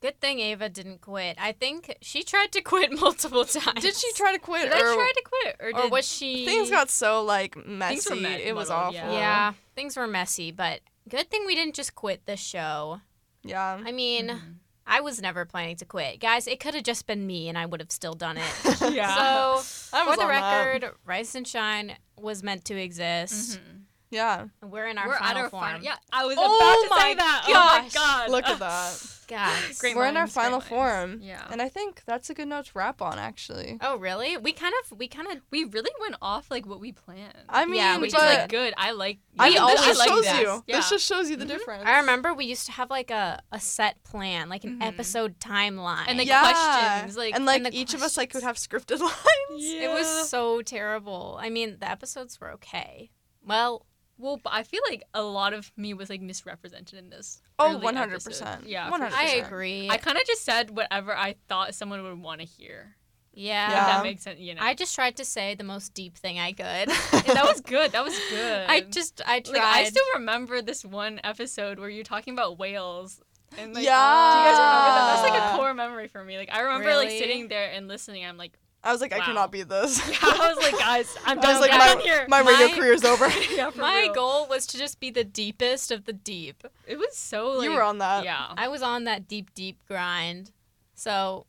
Good 0.00 0.20
thing 0.20 0.38
Ava 0.38 0.68
didn't 0.68 1.00
quit. 1.00 1.36
I 1.40 1.50
think 1.52 1.96
she 2.00 2.22
tried 2.22 2.52
to 2.52 2.60
quit 2.72 2.92
multiple 2.92 3.44
times. 3.44 3.82
Did 3.82 3.96
she 3.96 4.12
try 4.12 4.32
to 4.32 4.38
quit, 4.38 4.70
Did 4.70 4.72
or, 4.80 4.90
I 4.90 4.94
try 4.94 5.12
to 5.14 5.22
quit 5.24 5.56
or, 5.60 5.68
Or 5.78 5.82
did 5.82 5.90
was 5.90 6.06
she? 6.06 6.44
things 6.44 6.70
got 6.70 6.88
so 6.90 7.22
like 7.24 7.56
messy? 7.66 8.08
were 8.10 8.16
me- 8.20 8.42
it 8.42 8.54
was 8.54 8.68
muddled, 8.68 8.94
awful. 8.96 9.12
yeah. 9.12 9.18
Yeah, 9.18 9.52
things 9.74 9.96
were 9.96 10.06
messy, 10.06 10.52
but 10.52 10.80
good 11.08 11.28
thing 11.30 11.44
we 11.46 11.54
didn't 11.56 11.74
just 11.74 11.94
quit 11.96 12.26
the 12.26 12.36
show. 12.36 13.00
yeah. 13.42 13.80
I 13.84 13.90
mean, 13.92 14.28
Mhm. 14.28 14.54
I 14.86 15.00
was 15.00 15.20
never 15.20 15.44
planning 15.44 15.76
to 15.76 15.84
quit. 15.84 16.18
Guys, 16.20 16.46
it 16.46 16.60
could 16.60 16.74
have 16.74 16.84
just 16.84 17.06
been 17.06 17.26
me 17.26 17.48
and 17.48 17.58
I 17.58 17.66
would 17.66 17.80
have 17.80 17.90
still 17.92 18.14
done 18.14 18.36
it. 18.38 18.44
Yeah. 18.92 19.14
So, 19.14 19.92
I 19.92 20.04
was 20.06 20.14
for 20.14 20.16
the 20.16 20.22
on 20.22 20.28
that. 20.28 20.64
record, 20.64 20.94
Rice 21.04 21.34
and 21.34 21.46
Shine 21.46 21.96
was 22.16 22.42
meant 22.42 22.64
to 22.66 22.80
exist. 22.80 23.58
Mhm. 23.58 23.82
Yeah. 24.10 24.46
We're 24.62 24.86
in 24.86 24.96
our 24.96 25.08
We're 25.08 25.18
final 25.18 25.28
at 25.30 25.36
our 25.36 25.50
form. 25.50 25.62
final. 25.64 25.82
Yeah, 25.82 25.96
I 26.12 26.24
was 26.24 26.36
Oh 26.38 26.56
about 26.56 26.96
to 26.96 27.02
say 27.02 27.14
that. 27.16 27.44
Oh 27.48 27.82
my 27.82 27.88
god. 27.92 28.30
Look 28.30 28.46
at 28.46 28.58
that. 28.60 29.17
Guys. 29.28 29.78
Great 29.78 29.94
We're 29.94 30.06
in 30.06 30.16
our 30.16 30.24
great 30.24 30.32
final 30.32 30.58
minds. 30.58 30.68
form. 30.68 31.18
Yeah. 31.22 31.46
And 31.50 31.60
I 31.62 31.68
think 31.68 32.02
that's 32.06 32.30
a 32.30 32.34
good 32.34 32.48
note 32.48 32.64
to 32.66 32.72
wrap 32.74 33.00
on, 33.02 33.18
actually. 33.18 33.78
Oh 33.80 33.96
really? 33.98 34.36
We 34.38 34.52
kind 34.52 34.74
of 34.82 34.98
we 34.98 35.06
kind 35.06 35.28
of 35.28 35.38
we 35.50 35.64
really 35.64 35.90
went 36.00 36.16
off 36.20 36.50
like 36.50 36.66
what 36.66 36.80
we 36.80 36.92
planned. 36.92 37.34
I 37.48 37.66
mean, 37.66 37.76
Yeah, 37.76 37.96
we 37.96 38.02
which 38.02 38.12
but 38.12 38.22
is 38.30 38.38
like 38.38 38.48
good. 38.48 38.74
I 38.76 38.92
like. 38.92 39.18
I 39.38 39.48
We 39.48 39.54
mean, 39.54 39.62
always 39.62 39.78
this 39.78 39.86
just 39.86 39.98
like 40.00 40.08
shows 40.08 40.24
that. 40.24 40.40
you. 40.42 40.64
Yeah. 40.66 40.76
This 40.76 40.90
just 40.90 41.06
shows 41.06 41.30
you 41.30 41.36
the 41.36 41.44
Mhm. 41.44 41.48
difference. 41.48 41.84
I 41.86 41.98
remember 42.00 42.32
we 42.34 42.46
used 42.46 42.66
to 42.66 42.72
have 42.72 42.90
like 42.90 43.10
a, 43.10 43.40
a 43.52 43.60
set 43.60 44.02
plan, 44.02 44.48
like 44.48 44.64
an 44.64 44.78
Mhm. 44.80 44.86
episode 44.86 45.38
timeline. 45.38 46.04
And, 46.08 46.18
like, 46.18 46.26
yeah. 46.26 46.40
questions, 46.40 47.16
like- 47.16 47.34
and 47.34 47.44
like 47.46 47.58
and 47.58 47.66
the 47.66 47.78
each 47.78 47.94
of 47.94 48.02
us 48.02 48.16
like 48.16 48.32
would 48.34 48.42
have 48.42 48.56
scripted 48.56 48.98
lines. 49.00 49.14
Yeah. 49.56 49.82
it 49.82 49.92
was 49.92 50.28
so 50.28 50.62
terrible. 50.62 51.38
I 51.40 51.50
mean, 51.50 51.76
the 51.80 51.88
episodes 51.90 52.40
were 52.40 52.50
okay. 52.52 53.10
Well, 53.44 53.86
Well, 54.18 54.38
but 54.42 54.52
I 54.52 54.64
feel 54.64 54.80
like 54.90 55.04
a 55.14 55.22
lot 55.22 55.52
of 55.52 55.70
me 55.76 55.94
was 55.94 56.10
like 56.10 56.20
misrepresented 56.20 56.98
in 56.98 57.08
this. 57.08 57.40
Oh, 57.58 57.80
100%. 57.82 58.12
episode. 58.12 58.64
Yeah, 58.66 58.90
100%. 58.90 59.10
for 59.10 59.16
I 59.16 59.24
agree. 59.46 59.88
I 59.88 59.96
kind 59.96 60.18
of 60.18 60.24
just 60.26 60.44
said 60.44 60.70
whatever 60.76 61.16
I 61.16 61.36
thought 61.48 61.74
someone 61.74 62.02
would 62.02 62.20
want 62.20 62.40
to 62.40 62.46
hear. 62.46 62.96
yeah. 63.32 63.66
If 63.68 63.72
Yeah. 63.72 63.86
that 63.86 64.02
makes 64.02 64.22
sense, 64.24 64.40
you 64.40 64.54
know. 64.56 64.62
I 64.62 64.74
just 64.74 64.94
tried 64.94 65.16
to 65.18 65.24
say 65.24 65.54
the 65.54 65.62
most 65.64 65.94
deep 65.94 66.16
thing 66.16 66.38
I 66.40 66.50
could. 66.52 66.64
And 66.66 66.88
that 67.36 67.44
was 67.44 67.60
good. 67.60 67.92
That 67.92 68.02
was 68.04 68.18
good. 68.30 68.66
I 68.68 68.80
just 68.80 69.22
I 69.24 69.38
tried. 69.40 69.54
like 69.54 69.62
I 69.62 69.84
still 69.84 70.04
remember 70.16 70.60
this 70.62 70.84
one 70.84 71.20
episode 71.22 71.78
where 71.78 71.88
you're 71.88 72.02
talking 72.04 72.34
about 72.34 72.58
whales. 72.58 73.20
And 73.56 73.72
like, 73.74 73.84
Yeah. 73.84 73.94
do 74.32 74.38
you 74.38 74.44
guys 74.44 74.58
remember 74.58 74.90
that? 74.98 75.22
That's 75.22 75.30
like 75.30 75.54
a 75.54 75.56
core 75.56 75.74
memory 75.74 76.08
for 76.08 76.24
me. 76.24 76.36
Like 76.36 76.50
I 76.52 76.60
remember 76.62 76.94
like 76.96 77.10
sitting 77.10 77.46
there 77.48 77.70
and 77.72 77.86
listening. 77.86 78.24
I'm 78.26 78.36
like, 78.36 78.58
I 78.84 78.92
was 78.92 79.00
like, 79.00 79.12
I 79.12 79.18
cannot 79.18 79.50
beat 79.50 79.68
this. 79.68 80.00
I 80.22 80.54
was 80.54 80.62
like, 80.64 80.78
guys, 80.78 81.16
I'm 81.26 81.38
I 81.38 81.42
done. 81.42 81.52
was 81.52 81.60
like, 81.60 81.72
my, 81.72 82.00
here. 82.02 82.26
my 82.28 82.40
radio 82.40 82.68
My- 82.68 82.72
career's 82.74 83.04
over. 83.04 83.28
yeah, 83.54 83.70
for 83.70 83.78
My 83.80 84.02
real. 84.02 84.14
goal 84.14 84.46
was 84.48 84.66
to 84.68 84.78
just 84.78 85.00
be 85.00 85.10
the 85.10 85.24
deepest 85.24 85.90
of 85.90 86.04
the 86.04 86.12
deep. 86.12 86.62
It 86.86 86.96
was 86.96 87.16
so 87.16 87.50
like 87.54 87.64
you 87.68 87.74
were 87.74 87.82
on 87.82 87.98
that. 87.98 88.24
yeah. 88.24 88.52
I 88.56 88.68
was 88.68 88.80
on 88.82 89.04
that 89.04 89.26
deep, 89.26 89.52
deep 89.54 89.78
grind. 89.88 90.52
So, 90.94 91.46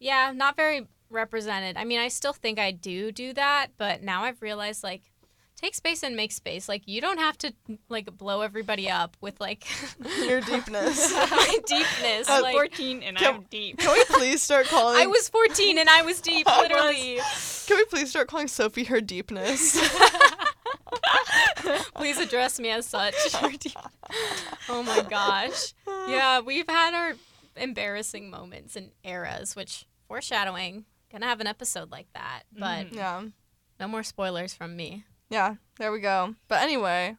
yeah, 0.00 0.32
not 0.34 0.56
very 0.56 0.86
represented. 1.10 1.76
I 1.76 1.84
mean, 1.84 2.00
I 2.00 2.08
still 2.08 2.32
think 2.32 2.58
I 2.58 2.72
do 2.72 3.12
do 3.12 3.32
that, 3.34 3.68
but 3.78 4.02
now 4.02 4.24
I've 4.24 4.42
realized 4.42 4.82
like 4.82 5.02
take 5.56 5.74
space 5.74 6.02
and 6.02 6.16
make 6.16 6.32
space. 6.32 6.68
Like 6.68 6.82
you 6.86 7.00
don't 7.00 7.18
have 7.18 7.38
to 7.38 7.52
like 7.88 8.06
blow 8.16 8.40
everybody 8.42 8.90
up 8.90 9.16
with 9.20 9.40
like 9.40 9.66
Your 10.26 10.40
deepness. 10.40 11.12
my 11.30 11.58
deepness. 11.66 12.28
I'm 12.28 12.42
like 12.42 12.54
14 12.54 13.02
and 13.02 13.16
Can- 13.16 13.34
I'm 13.34 13.42
deep. 13.50 13.78
Can 13.78 13.92
we 13.92 14.04
please 14.16 14.42
start 14.42 14.66
calling? 14.66 15.00
I 15.00 15.06
was 15.06 15.28
14 15.28 15.78
and 15.78 15.88
I 15.88 16.02
was 16.02 16.20
deep, 16.20 16.46
literally. 16.58 17.18
Can 17.66 17.76
we 17.76 17.84
please 17.86 18.10
start 18.10 18.28
calling 18.28 18.48
Sophie 18.48 18.84
her 18.84 19.00
deepness? 19.00 19.78
Please 21.94 22.18
address 22.18 22.60
me 22.60 22.68
as 22.70 22.84
such. 22.86 23.14
oh 24.68 24.82
my 24.82 25.00
gosh. 25.08 25.72
Yeah, 26.08 26.40
we've 26.40 26.68
had 26.68 26.94
our 26.94 27.14
embarrassing 27.56 28.28
moments 28.30 28.76
and 28.76 28.90
eras, 29.02 29.56
which 29.56 29.86
foreshadowing. 30.08 30.84
Gonna 31.10 31.26
have 31.26 31.40
an 31.40 31.46
episode 31.46 31.90
like 31.92 32.08
that, 32.14 32.42
but 32.52 32.86
Mhm. 32.90 32.94
yeah. 32.96 33.22
no 33.80 33.88
more 33.88 34.02
spoilers 34.02 34.52
from 34.52 34.76
me. 34.76 35.04
Yeah. 35.30 35.56
There 35.78 35.90
we 35.92 36.00
go. 36.00 36.34
But 36.48 36.62
anyway, 36.62 37.16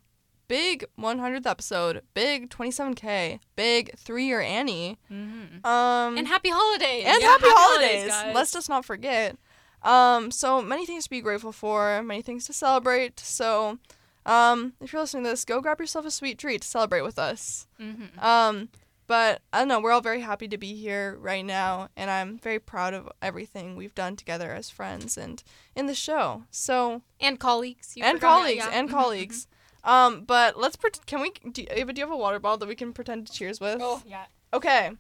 big 0.48 0.86
100th 1.00 1.46
episode, 1.46 2.02
big 2.14 2.50
27k, 2.50 3.40
big 3.56 3.98
three-year 3.98 4.42
Annie. 4.42 4.98
Mm-hmm. 5.12 5.66
Um, 5.66 6.18
And 6.18 6.28
happy 6.28 6.50
holidays. 6.50 7.04
and 7.06 7.22
Yeah, 7.22 7.28
happy, 7.30 7.44
happy 7.46 7.56
holidays. 7.56 7.90
holidays, 7.92 8.10
guys. 8.12 8.36
Let's 8.36 8.52
just 8.54 8.70
not 8.70 8.86
forget. 8.86 9.36
Um, 9.84 10.32
so 10.32 10.62
many 10.62 10.86
things 10.86 11.04
to 11.06 11.10
be 11.10 11.22
grateful 11.22 11.52
for, 11.52 12.02
many 12.02 12.22
things 12.22 12.46
to 12.46 12.54
celebrate. 12.54 13.20
So, 13.20 13.78
um, 14.26 14.74
if 14.82 14.92
you're 14.94 15.02
listening 15.02 15.24
to 15.26 15.30
this, 15.32 15.46
go 15.46 15.62
grab 15.62 15.80
yourself 15.80 16.06
a 16.06 16.12
sweet 16.12 16.40
treat 16.40 16.62
to 16.62 16.68
celebrate 16.68 17.02
with 17.02 17.20
us. 17.20 17.68
Mm-hmm. 17.80 18.20
Um, 18.26 18.70
but 19.08 19.42
I 19.54 19.60
don't 19.60 19.68
know, 19.68 19.80
we're 19.80 19.92
all 19.92 20.02
very 20.02 20.22
happy 20.22 20.48
to 20.48 20.58
be 20.58 20.74
here 20.76 21.18
right 21.20 21.46
now, 21.46 21.90
and 21.96 22.10
I'm 22.10 22.40
very 22.40 22.60
proud 22.60 22.94
of 22.94 23.10
everything 23.22 23.76
we've 23.76 23.96
done 23.96 24.16
together 24.16 24.52
as 24.52 24.70
friends 24.70 25.18
and 25.18 25.44
in 25.76 25.86
the 25.86 25.94
show. 25.94 26.44
So, 26.52 27.02
and 27.20 27.40
colleagues. 27.40 27.96
You 27.96 28.04
and 28.04 28.18
forgot. 28.18 28.40
colleagues, 28.40 28.66
yeah. 28.66 28.80
and 28.80 28.90
colleagues. 29.02 29.48
Um, 29.84 30.24
but 30.24 30.58
let's 30.58 30.76
pre- 30.76 30.92
can 31.06 31.22
we? 31.22 31.32
Do, 31.52 31.66
Ava, 31.70 31.94
do 31.94 32.00
you 32.00 32.06
have 32.06 32.14
a 32.14 32.18
water 32.18 32.40
bottle 32.40 32.58
that 32.58 32.68
we 32.68 32.76
can 32.76 32.94
pretend 32.94 33.28
to 33.28 33.34
cheers 33.34 33.60
with? 33.60 33.78
Oh 33.82 34.02
yeah. 34.08 34.26
Okay. 34.54 34.92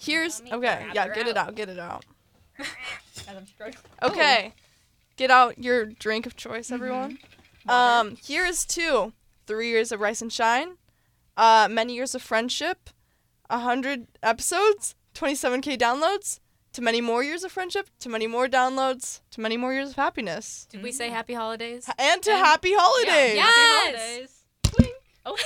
Here's 0.00 0.40
okay. 0.52 0.86
Yeah, 0.92 1.08
her 1.08 1.14
get 1.14 1.26
it 1.26 1.36
out. 1.36 1.48
out. 1.48 1.54
Get 1.54 1.68
it 1.68 1.78
out. 1.78 2.04
As 2.58 3.26
I'm. 3.28 3.72
Okay. 4.02 4.52
Get 5.16 5.30
out 5.30 5.58
your 5.58 5.86
drink 5.86 6.26
of 6.26 6.36
choice, 6.36 6.70
everyone. 6.70 7.18
Um, 7.68 8.16
here 8.16 8.44
is 8.44 8.64
two. 8.64 9.12
Three 9.46 9.68
years 9.68 9.92
of 9.92 10.00
Rice 10.00 10.22
and 10.22 10.32
Shine. 10.32 10.76
Uh, 11.36 11.68
many 11.70 11.94
years 11.94 12.14
of 12.14 12.22
friendship. 12.22 12.90
A 13.50 13.58
hundred 13.60 14.06
episodes. 14.22 14.94
Twenty-seven 15.14 15.60
k 15.60 15.76
downloads. 15.76 16.40
To 16.72 16.82
many 16.82 17.00
more 17.00 17.22
years 17.22 17.44
of 17.44 17.52
friendship. 17.52 17.88
To 18.00 18.08
many 18.08 18.26
more 18.26 18.48
downloads. 18.48 19.20
To 19.32 19.40
many 19.40 19.56
more 19.56 19.72
years 19.72 19.90
of 19.90 19.96
happiness. 19.96 20.66
Did 20.70 20.82
we 20.82 20.90
say 20.92 21.08
happy 21.10 21.34
holidays? 21.34 21.88
And 21.98 22.22
to 22.22 22.30
And- 22.32 22.44
happy 22.44 22.72
holidays. 22.74 23.36
Yeah. 23.36 23.42
Happy 23.42 23.96
holidays. 23.96 24.30
Oh. 25.26 25.36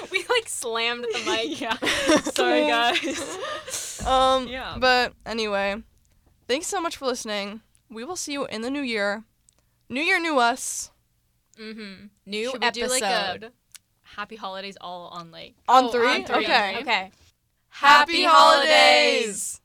we 0.10 0.24
like 0.30 0.48
slammed 0.48 1.04
the 1.04 1.22
mic. 1.26 1.60
yeah. 1.60 1.76
Sorry 2.32 2.66
guys. 2.66 4.02
Um, 4.06 4.46
Yeah. 4.48 4.76
But 4.78 5.12
anyway, 5.26 5.82
thanks 6.46 6.66
so 6.66 6.80
much 6.80 6.96
for 6.96 7.04
listening. 7.06 7.60
We 7.90 8.04
will 8.04 8.16
see 8.16 8.32
you 8.32 8.46
in 8.46 8.62
the 8.62 8.70
new 8.70 8.80
year. 8.80 9.24
New 9.90 10.00
year, 10.00 10.18
new 10.20 10.38
us. 10.38 10.90
Mm-hmm. 11.60 12.06
New 12.24 12.50
Should 12.52 12.62
we 12.62 12.70
do, 12.70 12.82
episode. 12.84 13.52
Happy 14.16 14.36
holidays 14.36 14.76
all 14.80 15.08
on 15.08 15.30
like 15.30 15.54
On 15.68 15.84
Oh, 15.84 15.92
three? 15.92 16.08
on 16.08 16.24
three. 16.24 16.44
Okay. 16.44 16.78
Okay. 16.80 17.10
Happy 17.68 18.24
holidays! 18.24 19.60